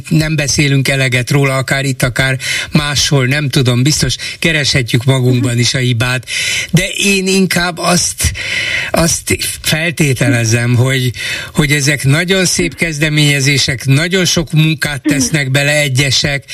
[0.08, 2.38] nem beszélünk eleget róla, akár itt, akár
[2.72, 6.26] máshol, nem tudom, biztos kereshetjük magunkban is a hibát,
[6.70, 8.32] de én inkább azt,
[8.90, 10.31] azt feltételezem,
[10.74, 11.10] hogy,
[11.54, 16.44] hogy ezek nagyon szép kezdeményezések, nagyon sok munkát tesznek bele egyesek,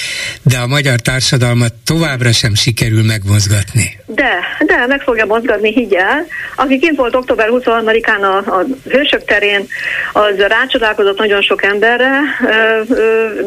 [0.42, 3.96] de a magyar társadalmat továbbra sem sikerül megmozgatni.
[4.06, 4.32] De,
[4.66, 6.26] de meg fogja mozgatni, higgyel.
[6.56, 9.66] Aki kint volt október 23-án a, a Hősök terén,
[10.12, 12.20] az rácsodálkozott nagyon sok emberre.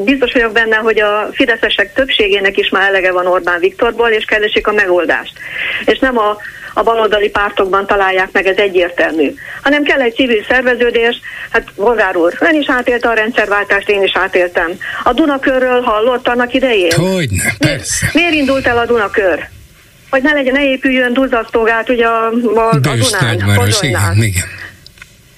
[0.04, 4.68] Biztos vagyok benne, hogy a fideszesek többségének is már elege van Orbán Viktorból, és keresik
[4.68, 5.34] a megoldást.
[5.86, 6.38] És nem a
[6.74, 9.34] a baloldali pártokban találják meg, ez egyértelmű.
[9.64, 14.16] Hanem kell egy civil szerveződés, hát Bolgár úr, ön is átélte a rendszerváltást, én is
[14.16, 14.72] átéltem.
[15.04, 16.92] A Dunakörről hallott annak idején?
[16.96, 18.10] Hogyne, persze.
[18.14, 19.48] Miért, miért indult el a Dunakör?
[20.10, 24.60] Hogy ne legyen, ne épüljön duzzasztogát ugye a, a, a Dunán, a igen, igen.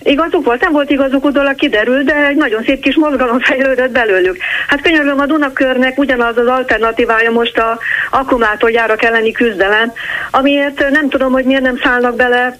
[0.04, 4.38] Igazuk volt, nem volt igazuk, utólag kiderült, de egy nagyon szép kis mozgalom fejlődött belőlük.
[4.68, 7.80] Hát könyörgöm a Dunakörnek ugyanaz az alternatívája most a
[8.12, 9.92] akkumulátorgyárak elleni küzdelem,
[10.32, 12.56] amiért nem tudom, hogy miért nem szállnak bele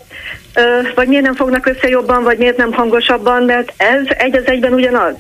[0.96, 4.74] vagy miért nem fognak össze jobban, vagy miért nem hangosabban, mert ez egy az egyben
[4.74, 5.14] ugyanaz.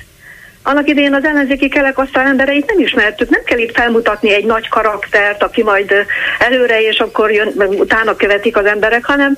[0.64, 5.44] Annak idején az ellenzéki kerekasztal embereit nem ismertük, nem kell itt felmutatni egy nagy karaktert,
[5.44, 5.94] aki majd
[6.40, 9.38] előre és akkor jön, utána követik az emberek, hanem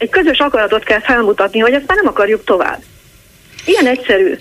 [0.00, 2.82] egy közös akaratot kell felmutatni, hogy ezt már nem akarjuk tovább.
[3.64, 4.38] Ilyen egyszerű.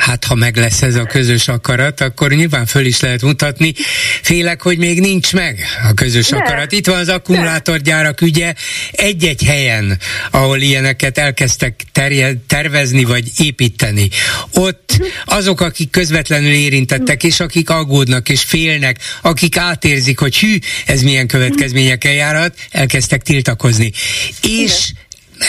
[0.00, 3.74] Hát ha meg lesz ez a közös akarat, akkor nyilván föl is lehet mutatni.
[4.22, 6.36] Félek, hogy még nincs meg a közös De.
[6.36, 6.72] akarat.
[6.72, 8.54] Itt van az akkumulátorgyárak ügye
[8.90, 9.98] egy-egy helyen,
[10.30, 14.08] ahol ilyeneket elkezdtek terje, tervezni vagy építeni.
[14.54, 21.02] Ott azok, akik közvetlenül érintettek, és akik aggódnak és félnek, akik átérzik, hogy hű, ez
[21.02, 23.92] milyen következményekkel járhat, elkezdtek tiltakozni.
[24.42, 24.92] És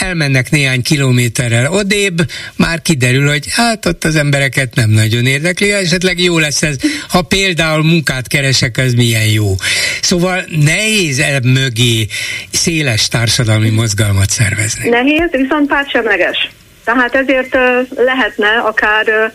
[0.00, 2.18] elmennek néhány kilométerrel odébb,
[2.56, 6.76] már kiderül, hogy hát ott az embereket nem nagyon érdekli, esetleg jó lesz ez,
[7.08, 9.54] ha például munkát keresek, az milyen jó.
[10.02, 12.06] Szóval nehéz e mögé
[12.50, 14.88] széles társadalmi mozgalmat szervezni.
[14.88, 16.50] Nehéz, viszont pártsemleges.
[16.84, 17.56] Tehát ezért
[17.96, 19.32] lehetne akár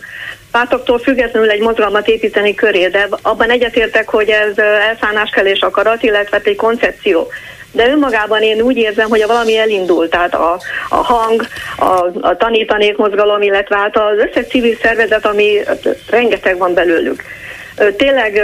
[0.50, 4.58] pártoktól függetlenül egy mozgalmat építeni köré, de abban egyetértek, hogy ez
[4.88, 7.30] elszálláskelés akarat, illetve egy koncepció
[7.72, 11.46] de önmagában én úgy érzem, hogy a valami elindult, tehát a, a hang,
[11.76, 15.60] a, a tanítanék mozgalom, illetve hát az összes civil szervezet, ami
[16.10, 17.22] rengeteg van belőlük.
[17.96, 18.42] Tényleg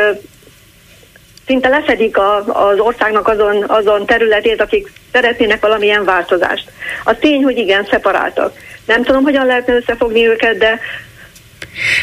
[1.47, 2.37] szinte leszedik a,
[2.69, 6.71] az országnak azon, azon területét, akik szeretnének valamilyen változást.
[7.05, 8.57] A tény, hogy igen, szeparáltak.
[8.87, 10.81] Nem tudom, hogyan lehetne összefogni őket, de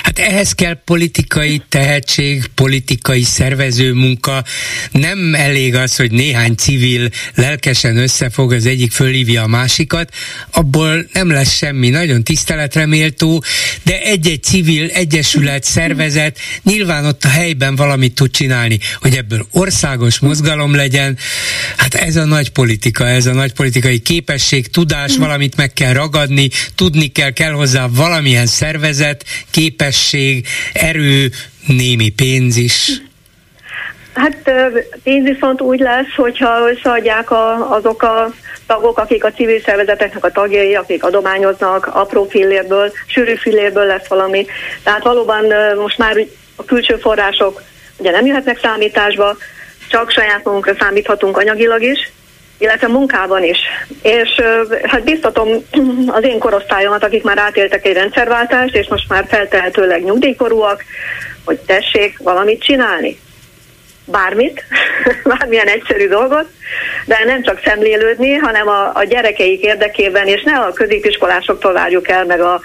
[0.04, 4.44] Hát ehhez kell politikai tehetség, politikai szervező munka.
[4.92, 10.14] Nem elég az, hogy néhány civil lelkesen összefog, az egyik fölhívja a másikat,
[10.52, 11.90] abból nem lesz semmi.
[11.90, 13.44] Nagyon tiszteletre méltó,
[13.84, 20.20] de egy-egy civil egyesület, szervezet nyilván ott a helyben valamit tud csinálni, hogy ebből országos
[20.20, 21.18] mozgalom legyen.
[21.78, 26.50] Hát ez a nagy politika, ez a nagy politikai képesség, tudás, valamit meg kell ragadni,
[26.76, 29.26] tudni kell, kell hozzá valamilyen szervezet,
[29.62, 31.30] képesség, erő,
[31.68, 33.02] némi pénz is?
[34.14, 34.52] Hát
[35.04, 38.34] pénz viszont úgy lesz, hogyha összeadják a, azok a
[38.68, 44.46] tagok, akik a civil szervezeteknek a tagjai, akik adományoznak, apró fillérből, sűrű fillérből lesz valami.
[44.84, 45.46] Tehát valóban
[45.78, 46.18] most már
[46.56, 47.62] a külső források
[47.98, 49.38] ugye nem jöhetnek számításba,
[49.90, 52.12] csak saját magunkra számíthatunk anyagilag is,
[52.62, 53.58] illetve munkában is.
[54.02, 54.42] És
[54.84, 55.48] hát biztatom
[56.18, 60.84] az én korosztályomat, akik már átéltek egy rendszerváltást, és most már feltehetőleg nyugdíjkorúak,
[61.46, 63.20] hogy tessék valamit csinálni
[64.06, 64.64] bármit,
[65.38, 66.46] bármilyen egyszerű dolgot,
[67.06, 72.26] de nem csak szemlélődni, hanem a, a gyerekeik érdekében, és ne a középiskolásoktól várjuk el,
[72.26, 72.62] meg a,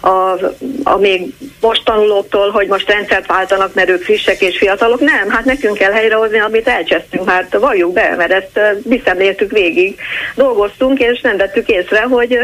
[0.00, 0.38] a,
[0.82, 5.00] a még most tanulóktól, hogy most rendszert váltanak, mert ők frissek és fiatalok.
[5.00, 9.98] Nem, hát nekünk kell helyrehozni, amit elcsesztünk, hát valljuk be, mert ezt visszemléltük végig.
[10.34, 12.38] Dolgoztunk, és nem vettük észre, hogy,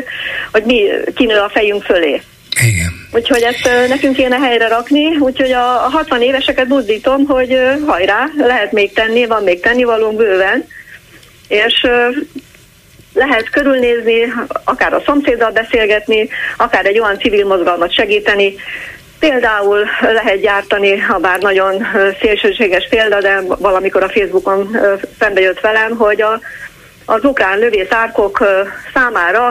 [0.53, 2.23] hogy mi kinő a fejünk fölé.
[2.61, 3.09] Igen.
[3.13, 8.93] Úgyhogy ezt nekünk kéne helyre rakni, úgyhogy a 60 éveseket buzdítom, hogy hajrá, lehet még
[8.93, 10.67] tenni, van még tennivalónk bőven,
[11.49, 11.87] és
[13.15, 14.33] lehet körülnézni,
[14.65, 18.55] akár a szomszéddal beszélgetni, akár egy olyan civil mozgalmat segíteni,
[19.23, 21.87] Például lehet gyártani, ha bár nagyon
[22.21, 24.77] szélsőséges példa, de valamikor a Facebookon
[25.19, 26.41] szembe jött velem, hogy a,
[27.05, 28.45] az ukrán lövészárkok
[28.95, 29.51] számára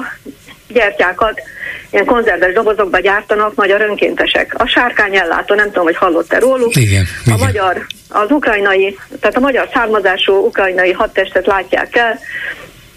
[0.72, 1.42] gyertyákat
[1.90, 4.54] ilyen konzerves dobozokba gyártanak magyar önkéntesek.
[4.58, 6.76] A sárkány ellátó, nem tudom, hogy hallott-e róluk.
[6.76, 7.40] Igen, a igen.
[7.40, 12.20] magyar, az ukrajnai, tehát a magyar származású ukrajnai hadtestet látják el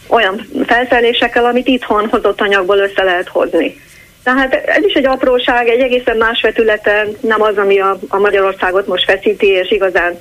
[0.08, 3.80] olyan felszerelésekkel, amit itthon hozott anyagból össze lehet hozni.
[4.22, 8.86] Tehát ez is egy apróság, egy egészen más vetületen, nem az, ami a, a Magyarországot
[8.86, 10.18] most feszíti, és igazán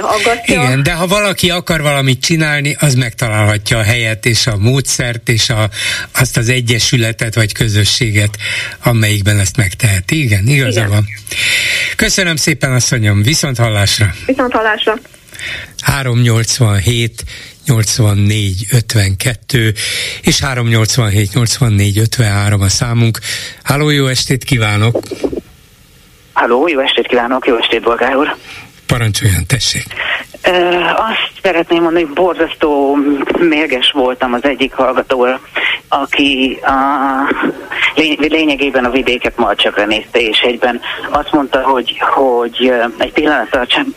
[0.00, 0.62] aggasztja.
[0.62, 5.50] Igen, de ha valaki akar valamit csinálni, az megtalálhatja a helyet és a módszert és
[5.50, 5.68] a,
[6.18, 8.36] azt az egyesületet vagy közösséget,
[8.82, 10.22] amelyikben ezt megteheti.
[10.22, 10.90] Igen, igaza Igen.
[10.90, 11.04] van.
[11.96, 14.14] Köszönöm szépen, asszonyom, viszont hallásra.
[14.26, 14.98] Viszont hallásra.
[15.82, 17.24] 387
[17.66, 19.74] 84 52
[20.22, 23.18] és 387 84 53 a számunk.
[23.62, 25.00] Háló, jó estét kívánok!
[26.32, 28.36] Halló, jó estét kívánok, jó estét, Bolgár úr.
[28.86, 29.84] Parancsoljon, tessék!
[30.96, 32.98] Azt szeretném mondani, hogy borzasztó
[33.38, 35.40] mérges voltam az egyik hallgatóra,
[35.88, 36.72] aki a,
[37.94, 40.80] lény- lényegében a vidéket malcsakra nézte, és egyben
[41.10, 43.94] azt mondta, hogy, hogy egy pillanat tartson.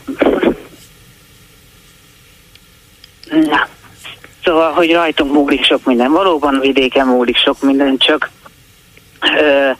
[3.30, 3.68] Na.
[4.44, 6.10] Szóval, hogy rajtunk múlik sok minden.
[6.10, 8.30] Valóban vidéken múlik sok minden, csak
[9.38, 9.70] ö,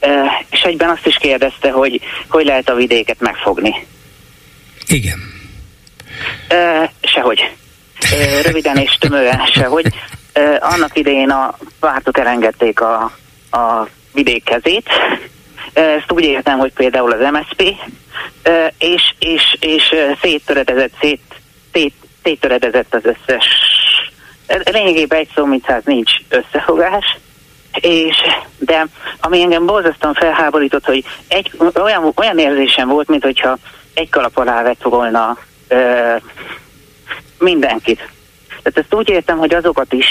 [0.00, 3.86] ö, és egyben azt is kérdezte, hogy hogy lehet a vidéket megfogni.
[4.88, 5.18] Igen.
[6.48, 7.56] Ö, sehogy.
[8.12, 9.86] Ö, röviden és tömören sehogy.
[10.32, 13.02] Ö, annak idején a pártok elengedték a,
[13.50, 14.88] a vidék kezét.
[15.72, 17.62] Ezt úgy értem, hogy például az MSP,
[18.78, 21.20] és, és, és széttöredezett, szét,
[21.72, 23.44] szét, széttöredezett az összes.
[24.64, 27.16] Lényegében egy szó, mint száz nincs összefogás.
[27.80, 28.16] És,
[28.58, 28.86] de
[29.20, 33.58] ami engem borzasztóan felháborított, hogy egy, olyan, olyan érzésem volt, mint hogyha
[33.98, 35.38] egy kalap alá vett volna
[35.68, 36.14] ö,
[37.38, 38.08] mindenkit.
[38.48, 40.06] Tehát ezt úgy értem, hogy azokat is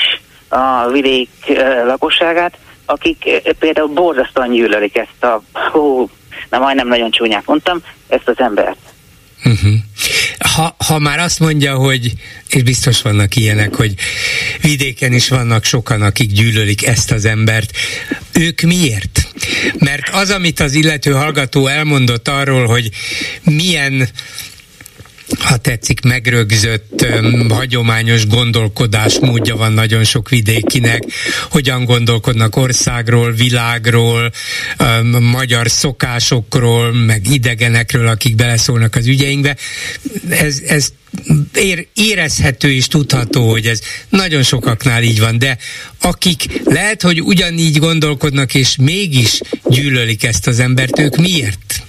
[0.47, 5.41] a vidék ö, lakosságát, akik ö, például borzasztóan gyűlölik ezt a,
[5.71, 6.09] hú,
[6.49, 8.77] na majdnem nagyon csúnyát mondtam, ezt az embert.
[9.45, 9.73] Uh-huh.
[10.55, 12.13] Ha, ha már azt mondja, hogy,
[12.49, 13.93] és biztos vannak ilyenek, hogy
[14.61, 17.71] vidéken is vannak sokan, akik gyűlölik ezt az embert,
[18.33, 19.26] ők miért?
[19.79, 22.89] Mert az, amit az illető hallgató elmondott arról, hogy
[23.43, 24.09] milyen
[25.39, 31.03] ha tetszik, megrögzött, öm, hagyományos gondolkodásmódja van nagyon sok vidékinek,
[31.49, 34.31] hogyan gondolkodnak országról, világról,
[35.19, 39.55] magyar szokásokról, meg idegenekről, akik beleszólnak az ügyeinkbe.
[40.29, 40.93] Ez, ez
[41.53, 45.57] ér, érezhető és tudható, hogy ez nagyon sokaknál így van, de
[46.01, 49.39] akik lehet, hogy ugyanígy gondolkodnak, és mégis
[49.69, 51.86] gyűlölik ezt az embert, ők miért?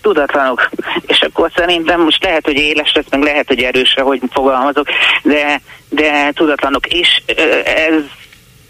[0.00, 0.70] Tudatlanok.
[1.06, 4.86] És akkor szerintem most lehet, hogy éles lesz, meg lehet, hogy erősre, hogy fogalmazok,
[5.22, 6.86] de, de tudatlanok.
[6.86, 7.22] És
[7.64, 8.02] ez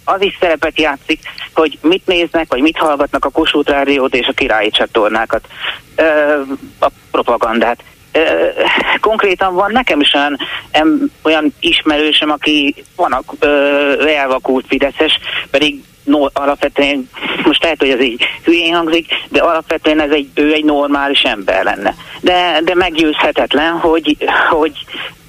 [0.05, 1.21] az is szerepet játszik,
[1.55, 5.47] hogy mit néznek, vagy mit hallgatnak a Kossuth Rádiót és a királyi csatornákat,
[5.97, 6.41] ö,
[6.79, 7.83] a propagandát.
[9.01, 10.39] Konkrétan van nekem is olyan,
[10.71, 15.19] em, olyan ismerősöm, aki van a ö, elvakult Fideszes,
[15.51, 17.09] pedig no, alapvetően,
[17.45, 21.65] most lehet, hogy ez így hülyén hangzik, de alapvetően ez egy, ő egy normális ember
[21.65, 21.95] lenne.
[22.21, 24.17] De, de meggyőzhetetlen, hogy,
[24.51, 24.73] hogy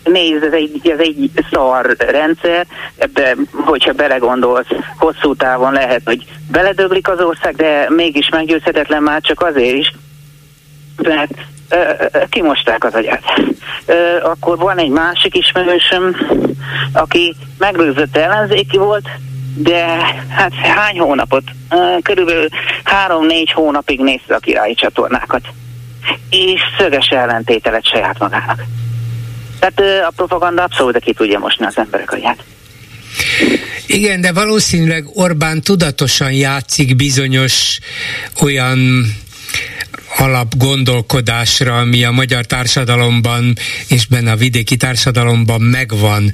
[0.04, 2.66] nézd, ez egy, ez egy szar rendszer,
[2.98, 9.42] ebbe, hogyha belegondolsz, hosszú távon lehet, hogy beledöglik az ország, de mégis meggyőzhetetlen már csak
[9.42, 9.94] azért is,
[10.98, 11.34] mert
[12.30, 13.24] kimosták az agyát.
[14.24, 16.16] Akkor van egy másik ismerősöm,
[16.92, 19.10] aki megrőzött ellenzéki volt,
[19.56, 19.86] de
[20.30, 21.44] hát hány hónapot?
[22.02, 22.48] Körülbelül
[22.84, 25.48] három-négy hónapig nézte a királyi csatornákat.
[26.30, 28.64] És szöges ellentéte lett saját magának.
[29.60, 32.44] Tehát a propaganda abszolút ki tudja mosni az emberek agyát.
[33.88, 37.80] Igen, de valószínűleg Orbán tudatosan játszik bizonyos
[38.42, 38.80] olyan
[40.16, 43.58] alapgondolkodásra, ami a magyar társadalomban
[43.88, 46.32] és benne a vidéki társadalomban megvan.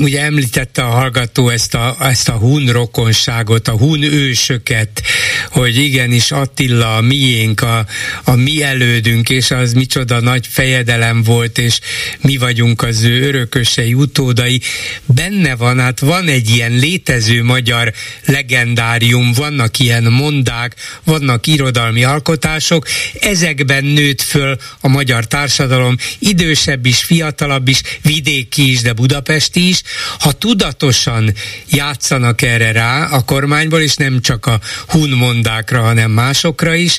[0.00, 5.02] Ugye említette a hallgató ezt a, ezt a hun rokonságot, a hun ősöket,
[5.50, 7.86] hogy igenis Attila a miénk, a,
[8.24, 11.78] a mi elődünk, és az micsoda nagy fejedelem volt, és
[12.20, 14.60] mi vagyunk az ő örökösei, utódai.
[15.06, 17.92] Benne van, hát van egy ilyen létező magyar
[18.24, 22.86] legendárium, vannak ilyen mondák, vannak irodalmi alkotások,
[23.20, 29.82] ezekben nőtt föl a magyar társadalom, idősebb is, fiatalabb is, vidéki is, de budapesti is.
[30.18, 31.34] Ha tudatosan
[31.70, 36.98] játszanak erre rá a kormányból, és nem csak a hun mondákra, hanem másokra is,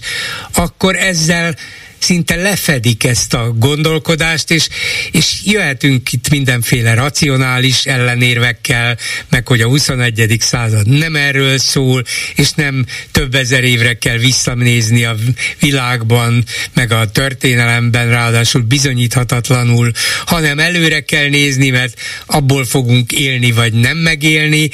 [0.54, 1.56] akkor ezzel
[2.02, 4.68] szinte lefedik ezt a gondolkodást, és,
[5.12, 8.98] és jöhetünk itt mindenféle racionális ellenérvekkel,
[9.30, 10.36] meg hogy a 21.
[10.40, 12.04] század nem erről szól,
[12.36, 15.16] és nem több ezer évre kell visszanézni a
[15.60, 19.92] világban, meg a történelemben, ráadásul bizonyíthatatlanul,
[20.26, 24.70] hanem előre kell nézni, mert abból fogunk élni, vagy nem megélni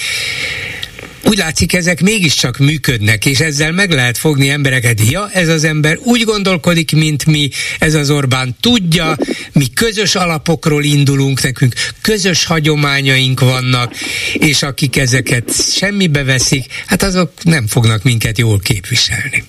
[1.30, 5.10] úgy látszik, ezek mégiscsak működnek, és ezzel meg lehet fogni embereket.
[5.10, 7.50] Ja, ez az ember úgy gondolkodik, mint mi,
[7.80, 9.16] ez az Orbán tudja,
[9.54, 13.94] mi közös alapokról indulunk, nekünk közös hagyományaink vannak,
[14.34, 19.44] és akik ezeket semmibe veszik, hát azok nem fognak minket jól képviselni.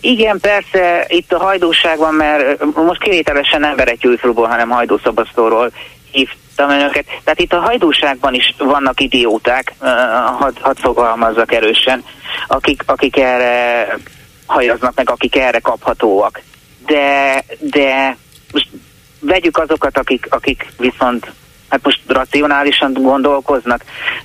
[0.00, 5.72] Igen, persze, itt a hajdúság van, mert most kivételesen nem Beretyűzrúból, hanem hajdúszabasztóról
[6.56, 7.06] hívtam önöket.
[7.24, 9.88] Tehát itt a hajdúságban is vannak idióták, uh,
[10.38, 12.04] hadd had fogalmazzak erősen,
[12.46, 13.86] akik, akik erre
[14.46, 16.40] hajaznak meg, akik erre kaphatóak.
[16.86, 18.16] De, de
[18.52, 18.68] most
[19.20, 21.32] vegyük azokat, akik, akik viszont
[21.68, 23.84] hát most racionálisan gondolkoznak,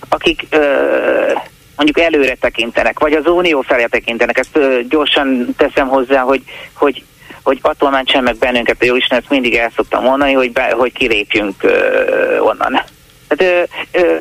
[0.09, 1.41] akik uh,
[1.75, 4.37] mondjuk előre tekintenek, vagy az unió felé tekintenek.
[4.37, 6.43] Ezt uh, gyorsan teszem hozzá, hogy,
[6.73, 7.03] hogy
[7.43, 10.93] hogy attól mentsen meg bennünket, jó Isten, ezt mindig el szoktam mondani, hogy, be, hogy
[10.93, 12.81] kilépjünk ö, onnan.
[13.27, 14.17] Tehát ö, ö,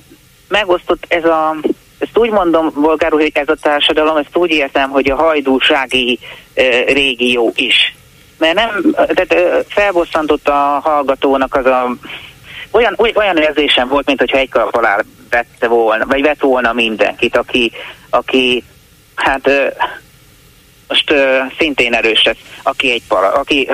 [0.48, 1.56] megosztott ez a,
[1.98, 6.18] ezt úgy mondom, bolgárul, hogy ez a társadalom, ezt úgy értem, hogy a hajdúsági
[6.55, 7.94] ö, régió is.
[8.38, 11.97] Mert nem, tehát ö, felbosszantott a hallgatónak az a
[12.70, 14.98] olyan, olyan érzésem volt, mint hogyha egy kalap alá
[15.30, 17.72] vette volna, vagy vett volna mindenkit, aki,
[18.10, 18.64] aki
[19.14, 19.66] hát ö,
[20.90, 23.68] most uh, szintén erős lesz, aki egy para, aki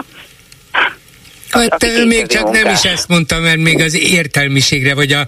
[1.58, 2.62] Hát még csak munkás.
[2.62, 5.26] nem is ezt mondtam, mert még az értelmiségre, vagy a,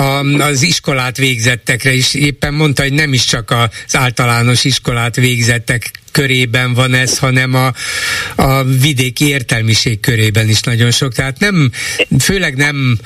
[0.00, 5.90] a, az iskolát végzettekre is éppen mondta, hogy nem is csak az általános iskolát végzettek
[6.12, 7.72] körében van ez, hanem a,
[8.42, 11.14] a vidéki értelmiség körében is nagyon sok.
[11.14, 11.70] Tehát nem,
[12.18, 12.98] főleg nem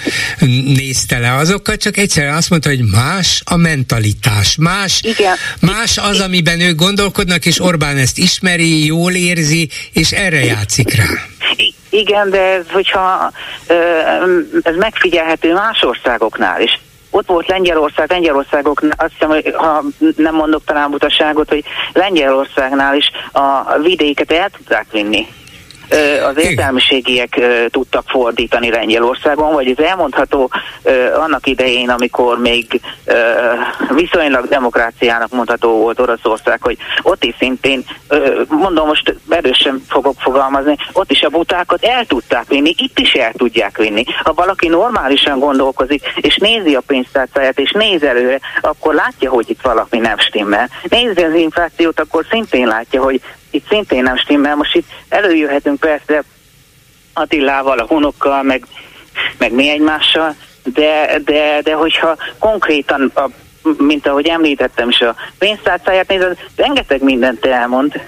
[0.64, 5.34] nézte le azokat, csak egyszerűen azt mondta, hogy más a mentalitás, más, Igen.
[5.60, 11.08] más az, amiben ők gondolkodnak, és Orbán ezt ismeri, jól érzi, és erre játszik rá.
[11.96, 13.30] Igen, de ez, hogyha
[14.62, 16.80] ez megfigyelhető más országoknál is.
[17.10, 19.82] Ott volt Lengyelország, Lengyelországok, azt hiszem, hogy ha
[20.16, 25.26] nem mondok talán butaságot, hogy Lengyelországnál is a vidéket el tudták vinni
[26.26, 27.40] az értelmiségiek
[27.70, 30.50] tudtak fordítani Lengyelországon, vagy ez elmondható
[31.18, 32.80] annak idején, amikor még
[33.94, 37.84] viszonylag demokráciának mondható volt Oroszország, hogy ott is szintén,
[38.48, 43.32] mondom most erősen fogok fogalmazni, ott is a butákat el tudták vinni, itt is el
[43.32, 44.04] tudják vinni.
[44.22, 49.60] Ha valaki normálisan gondolkozik, és nézi a pénztárcáját, és néz előre, akkor látja, hogy itt
[49.60, 50.68] valami nem stimmel.
[50.82, 53.20] Nézi az inflációt, akkor szintén látja, hogy
[53.56, 54.56] itt szintén nem stimmel.
[54.56, 56.22] Most itt előjöhetünk persze
[57.12, 58.66] Attilával, a hunokkal, meg,
[59.38, 63.28] meg mi egymással, de, de, de hogyha konkrétan, a,
[63.78, 68.00] mint ahogy említettem is, a pénztárcáját nézed, rengeteg mindent elmond.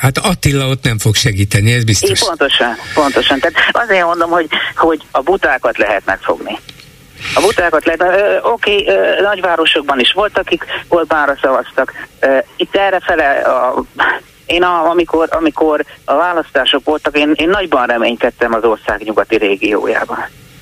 [0.00, 2.20] Hát Attila ott nem fog segíteni, ez biztos.
[2.20, 3.38] É, pontosan, pontosan.
[3.38, 6.58] Tehát azért mondom, hogy, hogy a butákat lehet megfogni.
[7.34, 8.02] A butákat lehet,
[8.42, 11.92] oké, okay, nagyvárosokban is voltak, akik Orbánra szavaztak.
[12.20, 13.84] Ö, itt errefele a
[14.52, 20.18] én a, amikor, amikor a választások voltak, én, én nagyban reménykedtem az ország nyugati régiójában.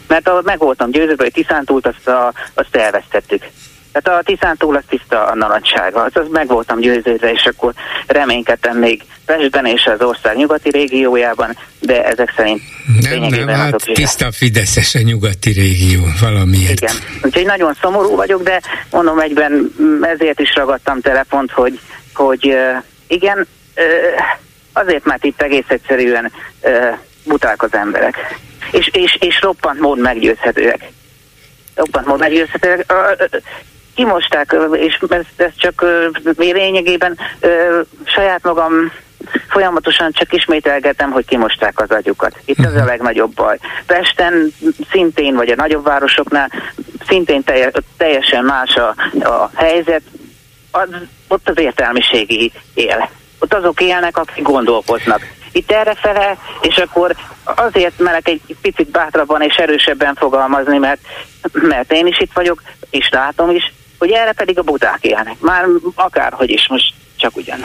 [0.09, 3.45] Mert a, meg voltam győződve, hogy Tiszántúlt azt, a, azt elvesztettük.
[3.93, 7.73] Tehát a Tiszántúl az tiszta a narancsága, az, az meg voltam győződve, és akkor
[8.07, 12.63] reménykedtem még Pestben és az ország nyugati régiójában, de ezek szerint
[13.01, 16.81] nem, nem, hát tiszta Fideszes a nyugati régió, valamiért.
[16.81, 18.61] Igen, úgyhogy nagyon szomorú vagyok, de
[18.91, 21.81] mondom egyben ezért is ragadtam telefont, hogy,
[22.15, 22.57] hogy
[23.07, 23.47] igen,
[24.73, 26.33] azért, mert itt egész egyszerűen
[27.25, 28.17] buták az emberek.
[28.71, 30.91] És, és, és roppant mód meggyőzhetőek.
[31.75, 32.93] Roppant mód meggyőzhetőek.
[33.95, 35.85] Kimosták, és ez, ez csak
[36.37, 37.19] lényegében
[38.05, 38.93] saját magam
[39.49, 42.37] folyamatosan csak ismételgetem, hogy kimosták az agyukat.
[42.45, 42.87] Itt az a mhm.
[42.87, 43.59] legnagyobb baj.
[43.87, 44.55] Pesten
[44.91, 46.51] szintén, vagy a nagyobb városoknál
[47.07, 47.45] szintén
[47.97, 48.95] teljesen más a,
[49.29, 50.03] a helyzet.
[50.71, 50.89] Az,
[51.29, 55.27] ott az értelmiségi él ott azok élnek, akik gondolkoznak.
[55.53, 57.15] Itt errefele, és akkor
[57.45, 61.01] azért merek egy picit bátrabban és erősebben fogalmazni, mert,
[61.53, 65.37] mert én is itt vagyok, és látom is, hogy erre pedig a buták élnek.
[65.41, 65.65] Már
[65.95, 67.61] akárhogy is most csak ugyan.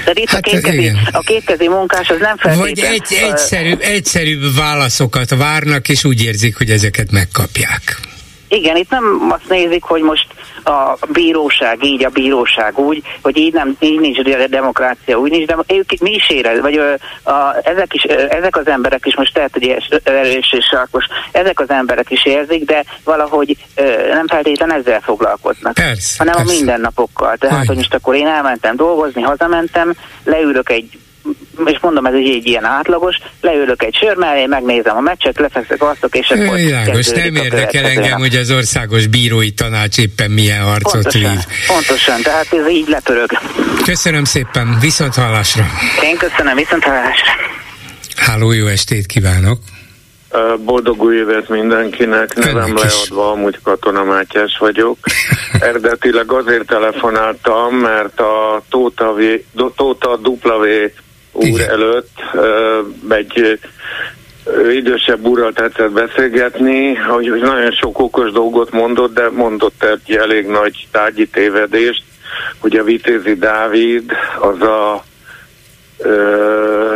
[0.00, 2.74] Tehát itt hát, a, kétkezi, a kétkezi munkás az nem feltétlenül...
[2.74, 8.00] Vagy egy, egyszerűbb, egyszerűbb válaszokat várnak, és úgy érzik, hogy ezeket megkapják.
[8.48, 10.26] Igen, itt nem azt nézik, hogy most
[10.66, 15.56] a bíróság így, a bíróság úgy, hogy így, nem, így nincs demokrácia, úgy nincs, de
[15.66, 19.52] ők, mi is érez, vagy a, a, ezek, is, ezek az emberek is, most lehet,
[19.52, 23.56] hogy erős és sarkos, ezek az emberek is érzik, de valahogy
[24.10, 26.52] nem feltétlen ezzel foglalkoznak, persze, hanem persze.
[26.52, 27.36] a mindennapokkal.
[27.36, 29.94] Tehát, hogy most akkor én elmentem dolgozni, hazamentem,
[30.24, 30.98] leülök egy
[31.64, 35.82] és mondom, ez egy, egy ilyen átlagos, leülök egy sör mellé, megnézem a meccset, lefeszek
[35.82, 40.92] asztok, és akkor Világos, nem érdekel engem, hogy az országos bírói tanács éppen milyen harcot
[40.92, 41.40] pontosan, vív.
[41.66, 43.30] Pontosan, tehát ez így lepörög.
[43.84, 45.66] Köszönöm szépen, viszont hallásra.
[46.02, 47.30] Én köszönöm, viszont hallásra.
[48.16, 49.58] Háló, jó estét kívánok!
[50.64, 54.98] Boldog új évet mindenkinek, nevem leadva, amúgy Katona Mátyás vagyok.
[55.60, 59.20] Eredetileg azért telefonáltam, mert a Tóta, v,
[59.76, 60.64] Tóta W
[61.36, 61.68] úr Igen.
[61.68, 62.10] előtt
[63.08, 63.58] egy
[64.72, 70.86] idősebb úrral tetszett beszélgetni, hogy nagyon sok okos dolgot mondott, de mondott egy elég nagy
[70.90, 72.02] tárgyi tévedést,
[72.58, 75.04] hogy a Vitézi Dávid az a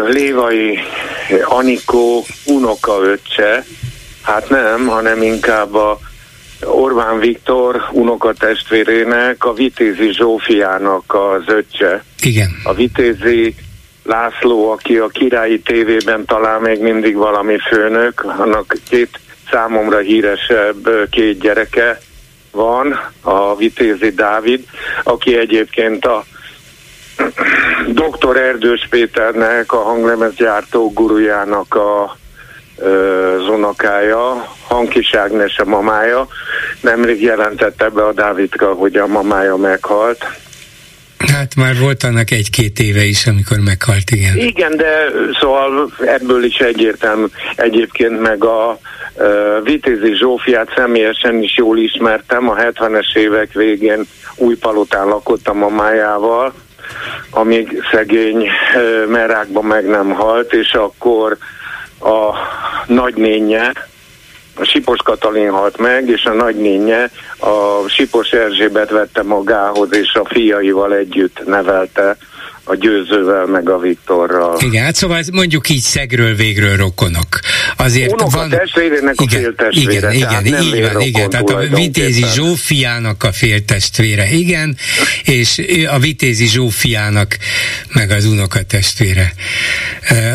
[0.06, 0.78] Lévai
[1.44, 3.64] Anikó unokaöccse,
[4.22, 5.98] hát nem, hanem inkább a
[6.64, 12.04] Orbán Viktor unokatestvérének, a Vitézi Zsófiának az öccse.
[12.22, 12.50] Igen.
[12.64, 13.54] A Vitézi
[14.02, 19.20] László, aki a királyi tévében talán még mindig valami főnök, annak két
[19.50, 21.98] számomra híresebb két gyereke
[22.52, 24.64] van, a Vitézi Dávid,
[25.02, 26.24] aki egyébként a
[28.02, 28.36] Dr.
[28.36, 32.18] Erdős Péternek, a hanglemezgyártó gurujának a
[32.80, 36.26] az unokája, Hankis Ágnes a mamája.
[36.80, 40.24] Nemrég jelentette be a Dávidka, hogy a mamája meghalt.
[41.26, 44.36] Hát már volt annak egy-két éve is, amikor meghalt, igen.
[44.36, 45.04] Igen, de
[45.40, 47.24] szóval ebből is egyértelmű.
[47.56, 48.78] Egyébként meg a
[49.14, 49.26] uh,
[49.64, 52.48] Vitézi Zsófiát személyesen is jól ismertem.
[52.48, 54.06] A 70-es évek végén
[54.36, 56.54] Újpalotán lakottam a májával,
[57.30, 61.36] amíg szegény uh, merákban meg nem halt, és akkor
[62.00, 62.34] a
[62.86, 63.72] nagynénye,
[64.60, 70.28] a Sipos Katalin halt meg, és a nagynénye a Sipos Erzsébet vette magához, és a
[70.28, 72.16] fiaival együtt nevelte
[72.64, 74.56] a győzővel, meg a Viktorral.
[74.60, 77.40] Igen, hát szóval mondjuk így szegről végről rokonok.
[77.84, 78.52] Azért Unok van...
[78.52, 80.12] a testvérének a igen, féltestvére.
[80.12, 81.30] Igen, igen, így van, igen.
[81.30, 84.76] Tehát a Vitézi Zsófiának a féltestvére, igen,
[85.24, 87.38] és a Vitézi Zsófiának
[87.88, 89.32] meg az unokatestvére.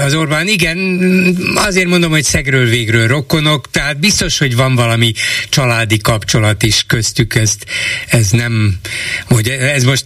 [0.05, 0.77] Az Orbán, igen,
[1.55, 5.13] azért mondom, hogy szegről végről rokonok, tehát biztos, hogy van valami
[5.49, 7.65] családi kapcsolat is köztük, ezt,
[8.07, 8.79] ez nem,
[9.25, 10.05] hogy ez most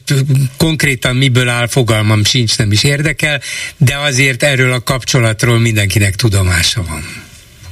[0.57, 3.41] konkrétan miből áll, fogalmam sincs, nem is érdekel,
[3.77, 7.27] de azért erről a kapcsolatról mindenkinek tudomása van.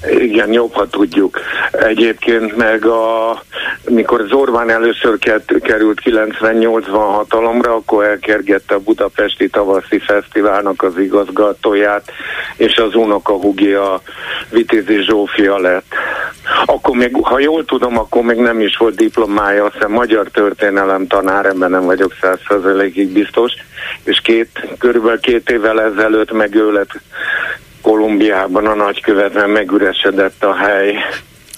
[0.06, 1.40] Igen, jobb, ha tudjuk.
[1.72, 3.42] Egyébként meg a,
[3.90, 5.18] mikor Orbán először
[5.62, 12.12] került 98-ban hatalomra, akkor elkergette a Budapesti Tavaszi Fesztiválnak az igazgatóját,
[12.58, 14.02] és az unoka a
[14.50, 15.94] Vitézi Zsófia lett.
[16.66, 21.08] Akkor még, ha jól tudom, akkor még nem is volt diplomája, azt hiszem magyar történelem
[21.08, 23.54] tanár, ebben nem vagyok százszerzelékig biztos,
[24.04, 26.92] és két, körülbelül két évvel ezelőtt meg ő lett
[27.88, 30.94] Kolumbiában a nagykövetben megüresedett a hely.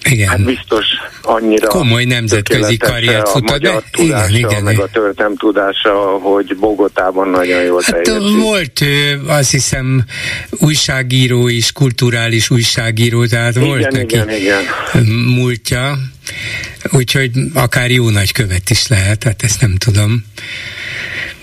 [0.03, 0.27] Igen.
[0.27, 0.85] Hát biztos
[1.21, 3.59] annyira komoly nemzetközi karriert futott.
[3.91, 8.41] Tudása, igen, igen, meg a történelem tudása, hogy Bogotában nagyon jól hát teljesít.
[8.41, 8.79] Volt
[9.27, 10.03] azt hiszem
[10.51, 14.63] újságíró is, kulturális újságíró, tehát igen, volt neki igen, igen.
[15.37, 15.97] múltja,
[16.91, 20.25] úgyhogy akár jó nagykövet is lehet, hát ezt nem tudom.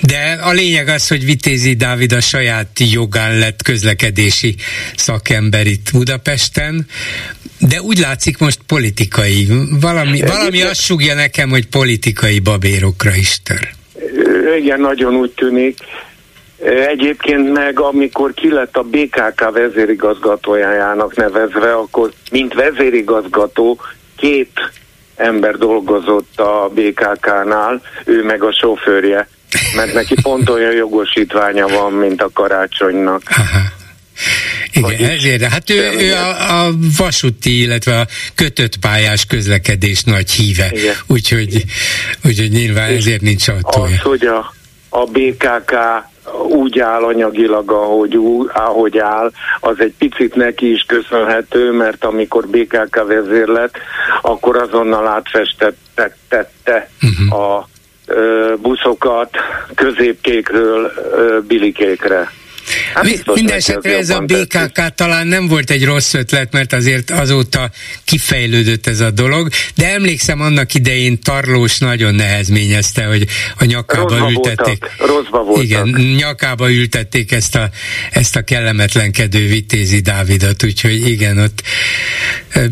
[0.00, 4.54] De a lényeg az, hogy Vitézi Dávid a saját jogán lett közlekedési
[4.96, 6.86] szakember itt Budapesten,
[7.58, 9.46] de úgy látszik most politikai.
[9.80, 13.68] Valami, valami azt sugja nekem, hogy politikai babérokra is tör.
[14.58, 15.78] Igen, nagyon úgy tűnik.
[16.88, 23.80] Egyébként meg amikor ki lett a BKK vezérigazgatójának nevezve, akkor mint vezérigazgató
[24.16, 24.50] két
[25.16, 29.28] ember dolgozott a BKK-nál, ő meg a sofőrje
[29.74, 33.22] mert neki pont olyan jogosítványa van, mint a karácsonynak.
[33.28, 33.60] Aha.
[34.72, 35.42] Igen, ezért.
[35.42, 40.72] Hát ő, ő a, a vasúti, illetve a kötött pályás közlekedés nagy híve.
[41.06, 41.64] Úgyhogy,
[42.24, 43.94] úgyhogy nyilván És ezért nincs autója.
[43.94, 44.54] Az, hogy a,
[44.88, 45.74] a BKK
[46.48, 48.18] úgy áll anyagilag, ahogy,
[48.52, 53.78] ahogy áll, az egy picit neki is köszönhető, mert amikor BKK vezér lett,
[54.22, 57.40] akkor azonnal átfestette uh-huh.
[57.40, 57.68] a
[58.62, 59.30] buszokat
[59.74, 60.92] középkékről
[61.46, 62.30] bilikékre.
[63.34, 64.94] Mindenesetre ez a BKK tetszik.
[64.94, 67.70] talán nem volt egy rossz ötlet, mert azért azóta
[68.04, 73.26] kifejlődött ez a dolog, de emlékszem annak idején Tarlós nagyon nehezményezte, hogy
[73.58, 74.78] a nyakába Rosszba ültették.
[74.78, 75.16] Voltak.
[75.16, 75.64] Rosszba voltak.
[75.64, 77.70] Igen, nyakába ültették ezt a,
[78.10, 81.62] ezt a kellemetlenkedő vitézi Dávidot, úgyhogy igen, ott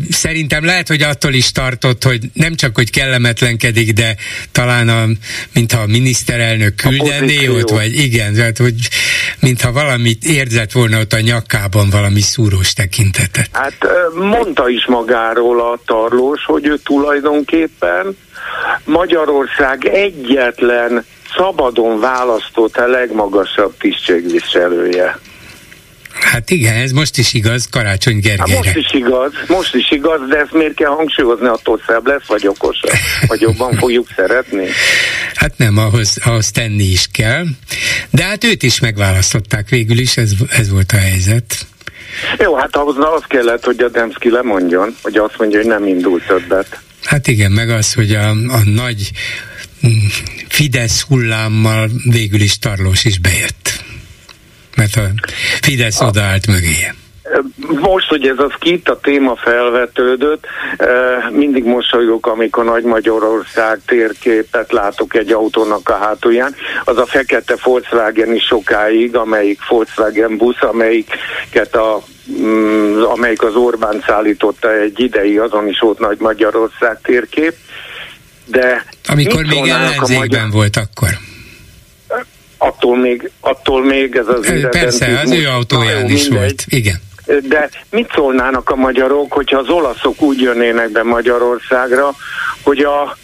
[0.09, 4.15] szerintem lehet, hogy attól is tartott, hogy nem csak, hogy kellemetlenkedik, de
[4.51, 5.07] talán a,
[5.53, 8.75] mintha a miniszterelnök küldené ott, vagy igen, tehát, hogy
[9.39, 13.49] mintha valamit érzett volna ott a nyakában valami szúrós tekintetet.
[13.51, 18.17] Hát mondta is magáról a tarlós, hogy ő tulajdonképpen
[18.83, 21.05] Magyarország egyetlen
[21.37, 25.19] szabadon választott a legmagasabb tisztségviselője.
[26.19, 28.55] Hát igen, ez most is igaz Karácsony Gergelyre.
[28.55, 32.25] Hát most is igaz, most is igaz, de ezt miért kell hangsúlyozni, attól szebb lesz,
[32.27, 32.91] vagy okosabb,
[33.27, 34.67] vagy jobban fogjuk szeretni?
[35.35, 37.45] Hát nem, ahhoz, ahhoz tenni is kell,
[38.09, 41.65] de hát őt is megválasztották végül is, ez, ez volt a helyzet.
[42.37, 46.25] Jó, hát ahhoz az kellett, hogy a Demszki lemondjon, hogy azt mondja, hogy nem indult
[46.25, 46.79] többet.
[47.03, 49.11] Hát igen, meg az, hogy a, a nagy
[49.87, 50.05] mm,
[50.47, 53.84] Fidesz hullámmal végül is Tarlós is bejött
[54.75, 55.01] mert a
[55.61, 56.05] Fidesz a...
[56.05, 56.95] odaállt mögéje.
[57.67, 60.45] Most, hogy ez az kit a téma felvetődött,
[61.31, 66.55] mindig mosolyogok, amikor Nagy Magyarország térképet látok egy autónak a hátulján.
[66.83, 72.03] Az a fekete Volkswagen is sokáig, amelyik Volkswagen busz, amelyiket a
[72.41, 77.53] mm, amelyik az Orbán szállította egy idei, azon is volt Nagy Magyarország térkép.
[78.45, 80.51] De Amikor még ellenzékben magyar...
[80.51, 81.09] volt akkor
[82.57, 86.31] attól még, attól még ez az Persze, az ő autóján is mindegy.
[86.39, 87.01] volt, igen.
[87.47, 92.15] De mit szólnának a magyarok, hogyha az olaszok úgy jönnének be Magyarországra,
[92.63, 93.17] hogy a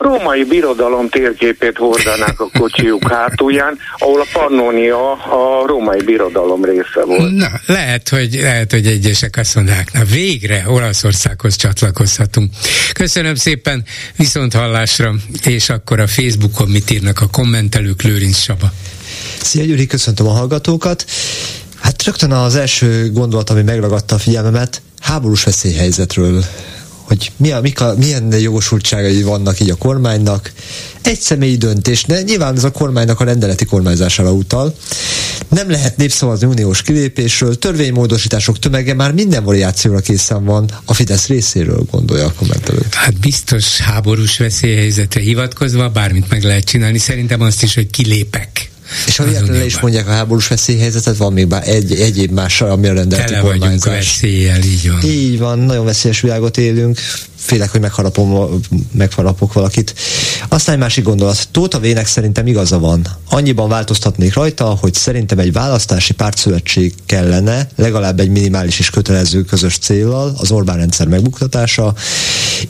[0.00, 7.32] római birodalom térképét hordanák a kocsijuk hátulján, ahol a Pannonia a római birodalom része volt.
[7.32, 12.52] Na, lehet, hogy, lehet, hogy egyesek azt mondják, na végre Olaszországhoz csatlakozhatunk.
[12.92, 13.84] Köszönöm szépen,
[14.16, 15.14] viszont hallásra,
[15.44, 18.72] és akkor a Facebookon mit írnak a kommentelők, Lőrinc Saba.
[19.40, 21.04] Szia Gyuri, köszöntöm a hallgatókat.
[21.80, 26.44] Hát rögtön az első gondolat, ami megragadta a figyelmemet, háborús veszélyhelyzetről
[27.10, 30.52] hogy mi a, mik a, milyen jogosultságai vannak így a kormánynak.
[31.02, 34.74] Egy személyi döntés, de nyilván ez a kormánynak a rendeleti kormányzására utal.
[35.48, 41.84] Nem lehet népszavazni uniós kilépésről, törvénymódosítások tömege már minden variációra készen van, a Fidesz részéről
[41.90, 42.86] gondolja a kommentelő.
[42.90, 48.69] Hát biztos háborús veszélyhelyzetre hivatkozva bármit meg lehet csinálni, szerintem azt is, hogy kilépek
[49.06, 52.88] és ha véletlenül is mondják a háborús veszélyhelyzetet, van még bár egy, egyéb más, ami
[52.88, 55.02] a rendeleti Tele vagyunk veszéllyel, így van.
[55.02, 56.98] Így van, nagyon veszélyes világot élünk,
[57.40, 58.60] félek, hogy megharapom,
[58.92, 59.94] megharapok valakit.
[60.48, 61.48] Aztán egy másik gondolat.
[61.50, 63.06] Tóta Vének szerintem igaza van.
[63.30, 69.78] Annyiban változtatnék rajta, hogy szerintem egy választási pártszövetség kellene, legalább egy minimális és kötelező közös
[69.78, 71.94] célral, az Orbán rendszer megbuktatása,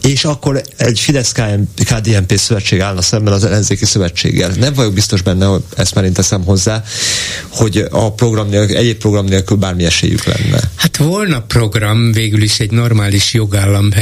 [0.03, 4.51] és akkor egy Fidesz-KDNP szövetség állna szemben az ellenzéki szövetséggel.
[4.59, 6.83] Nem vagyok biztos benne, hogy ezt már én teszem hozzá,
[7.49, 10.61] hogy a program nélkül, egyéb program nélkül bármi esélyük lenne.
[10.75, 13.93] Hát volna program végül is egy normális jogállam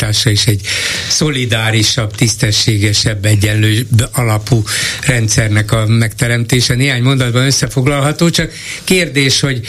[0.00, 0.60] helyreállítása és egy
[1.08, 4.62] szolidárisabb, tisztességesebb, egyenlő alapú
[5.06, 6.74] rendszernek a megteremtése.
[6.74, 8.52] Néhány mondatban összefoglalható, csak
[8.84, 9.60] kérdés, hogy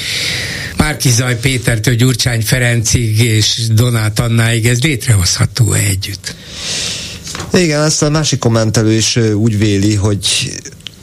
[0.77, 6.35] Márkizaj Pétertől Gyurcsány Ferencig és Donát Annáig ez létrehozható-e együtt?
[7.53, 10.51] Igen, ezt a másik kommentelő is úgy véli, hogy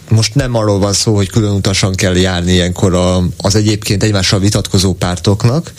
[0.08, 4.38] most nem arról van szó, hogy külön utasan kell járni ilyenkor a, az egyébként egymással
[4.40, 5.72] vitatkozó pártoknak,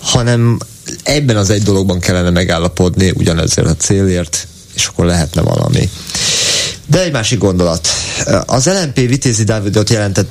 [0.00, 0.58] hanem
[1.02, 5.90] ebben az egy dologban kellene megállapodni ugyanezzel a célért, és akkor lehetne valami.
[6.86, 7.88] De egy másik gondolat.
[8.46, 10.30] Az LNP Vitézi Dávidot jelentett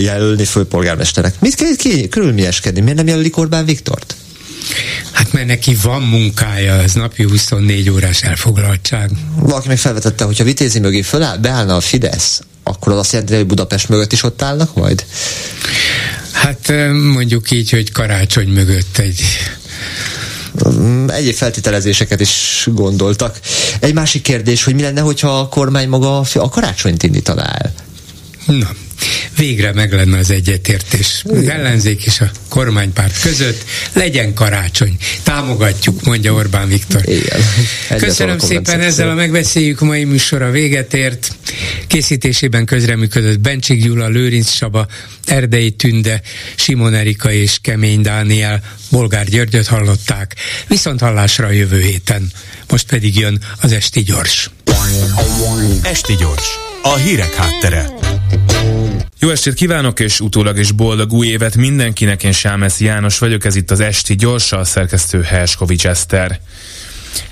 [0.00, 1.40] jelölni főpolgármesterek.
[1.40, 2.80] Mit kell ki körülmieskedni?
[2.80, 4.16] Miért nem jelölik Orbán Viktort?
[5.12, 9.10] Hát mert neki van munkája, ez napi 24 órás elfoglaltság.
[9.36, 13.46] Valaki meg felvetette, hogyha Vitézi mögé föláll, beállna a Fidesz, akkor az azt jelenti, hogy
[13.46, 15.04] Budapest mögött is ott állnak majd?
[16.32, 19.22] Hát mondjuk így, hogy karácsony mögött egy
[21.06, 23.40] egyéb feltételezéseket is gondoltak.
[23.80, 27.72] Egy másik kérdés, hogy mi lenne, hogyha a kormány maga a karácsonyt indítaná el?
[28.46, 28.68] Na,
[29.36, 31.22] végre meg lenne az egyetértés.
[31.24, 34.96] Az ellenzék és a kormánypárt között legyen karácsony.
[35.22, 37.08] Támogatjuk, mondja Orbán Viktor.
[37.08, 37.40] Igen.
[37.98, 41.36] Köszönöm szépen, ezzel a megbeszéljük mai műsora véget ért.
[41.86, 44.86] Készítésében közreműködött Bencsik Gyula, Lőrinc Saba,
[45.24, 46.20] Erdei Tünde,
[46.54, 50.34] Simon Erika és Kemény Dániel, Bolgár Györgyöt hallották.
[50.68, 52.32] Viszont hallásra a jövő héten.
[52.68, 54.50] Most pedig jön az Esti Gyors.
[55.82, 56.46] Esti Gyors,
[56.82, 58.05] a hírek háttere.
[59.26, 62.22] Jó estét kívánok, és utólag is boldog új évet mindenkinek.
[62.24, 66.40] Én Sámesz János vagyok, ez itt az Esti Gyorsa, a szerkesztő Herskovics Eszter.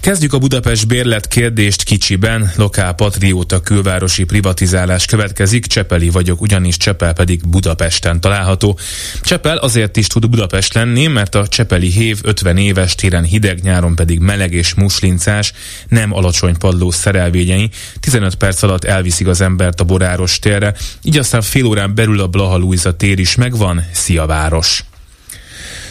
[0.00, 2.52] Kezdjük a Budapest bérlet kérdést kicsiben.
[2.56, 5.66] Lokál patrióta külvárosi privatizálás következik.
[5.66, 8.78] Csepeli vagyok, ugyanis Csepel pedig Budapesten található.
[9.22, 13.94] Csepel azért is tud Budapest lenni, mert a Csepeli hév 50 éves, téren hideg, nyáron
[13.94, 15.52] pedig meleg és muslincás,
[15.88, 17.70] nem alacsony padló szerelvényei.
[18.00, 22.26] 15 perc alatt elviszik az embert a Boráros térre, így aztán fél órán belül a
[22.26, 23.84] Blaha Luisa tér is megvan.
[23.92, 24.84] Szia város!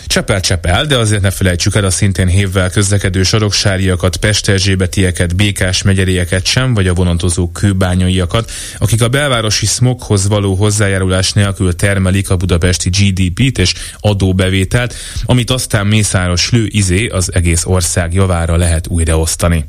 [0.08, 6.74] Csepel-Csepel, de azért ne felejtsük el a szintén hévvel közlekedő saroksáriakat, Pesterzsébetieket, Békás megyerieket sem,
[6.74, 13.58] vagy a vonatozó kőbányaiakat, akik a belvárosi smoghoz való hozzájárulás nélkül termelik a budapesti GDP-t
[13.58, 19.66] és adóbevételt, amit aztán mészáros lő izé az egész ország javára lehet újraosztani.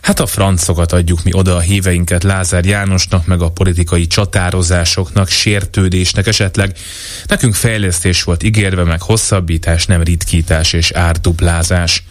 [0.00, 6.26] Hát a francokat adjuk mi oda a híveinket Lázár Jánosnak, meg a politikai csatározásoknak, sértődésnek
[6.26, 6.76] esetleg.
[7.26, 9.00] Nekünk fejlesztés volt ígérve, meg
[9.64, 12.02] hosszabbítás, nem ritkítás és árduplázás.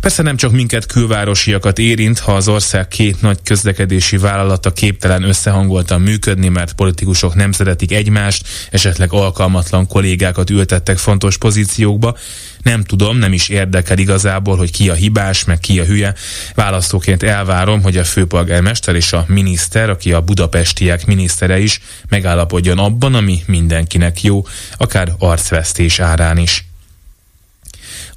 [0.00, 6.00] Persze nem csak minket külvárosiakat érint, ha az ország két nagy közlekedési vállalata képtelen összehangoltan
[6.00, 12.16] működni, mert politikusok nem szeretik egymást, esetleg alkalmatlan kollégákat ültettek fontos pozíciókba.
[12.62, 16.14] Nem tudom, nem is érdekel igazából, hogy ki a hibás, meg ki a hülye.
[16.54, 23.14] Választóként elvárom, hogy a főpolgármester és a miniszter, aki a budapestiek minisztere is, megállapodjon abban,
[23.14, 24.46] ami mindenkinek jó,
[24.76, 26.69] akár arcvesztés árán is.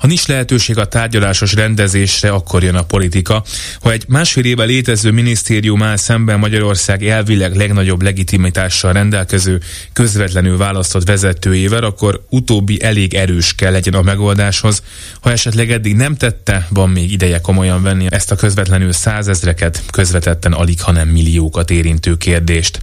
[0.04, 3.44] Ha nincs lehetőség a tárgyalásos rendezésre, akkor jön a politika.
[3.82, 9.62] Ha egy másfél éve létező minisztérium áll szemben Magyarország elvileg legnagyobb legitimitással rendelkező,
[9.94, 14.84] közvetlenül választott vezetőjével, akkor utóbbi elég erős kell legyen a megoldáshoz.
[15.22, 20.54] Ha esetleg eddig nem tette, van még ideje komolyan venni ezt a közvetlenül százezreket, közvetetten
[20.54, 22.80] alig, hanem milliókat érintő kérdést.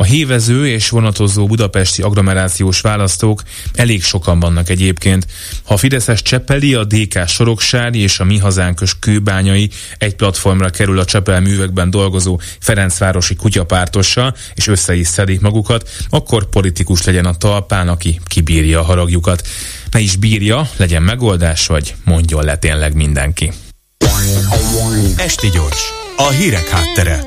[0.00, 3.42] A hévező és vonatozó budapesti agglomerációs választók
[3.74, 5.26] elég sokan vannak egyébként.
[5.64, 10.98] Ha a Fideszes Csepeli, a DK Soroksári és a Mi Hazánkös kőbányai egy platformra kerül
[10.98, 17.36] a Csepel művekben dolgozó Ferencvárosi kutyapártossal, és össze is szedik magukat, akkor politikus legyen a
[17.36, 19.48] talpán, aki kibírja a haragjukat.
[19.90, 23.52] Ne is bírja, legyen megoldás, vagy mondjon le tényleg mindenki.
[25.16, 25.82] Esti gyors,
[26.16, 27.20] a hírek háttere.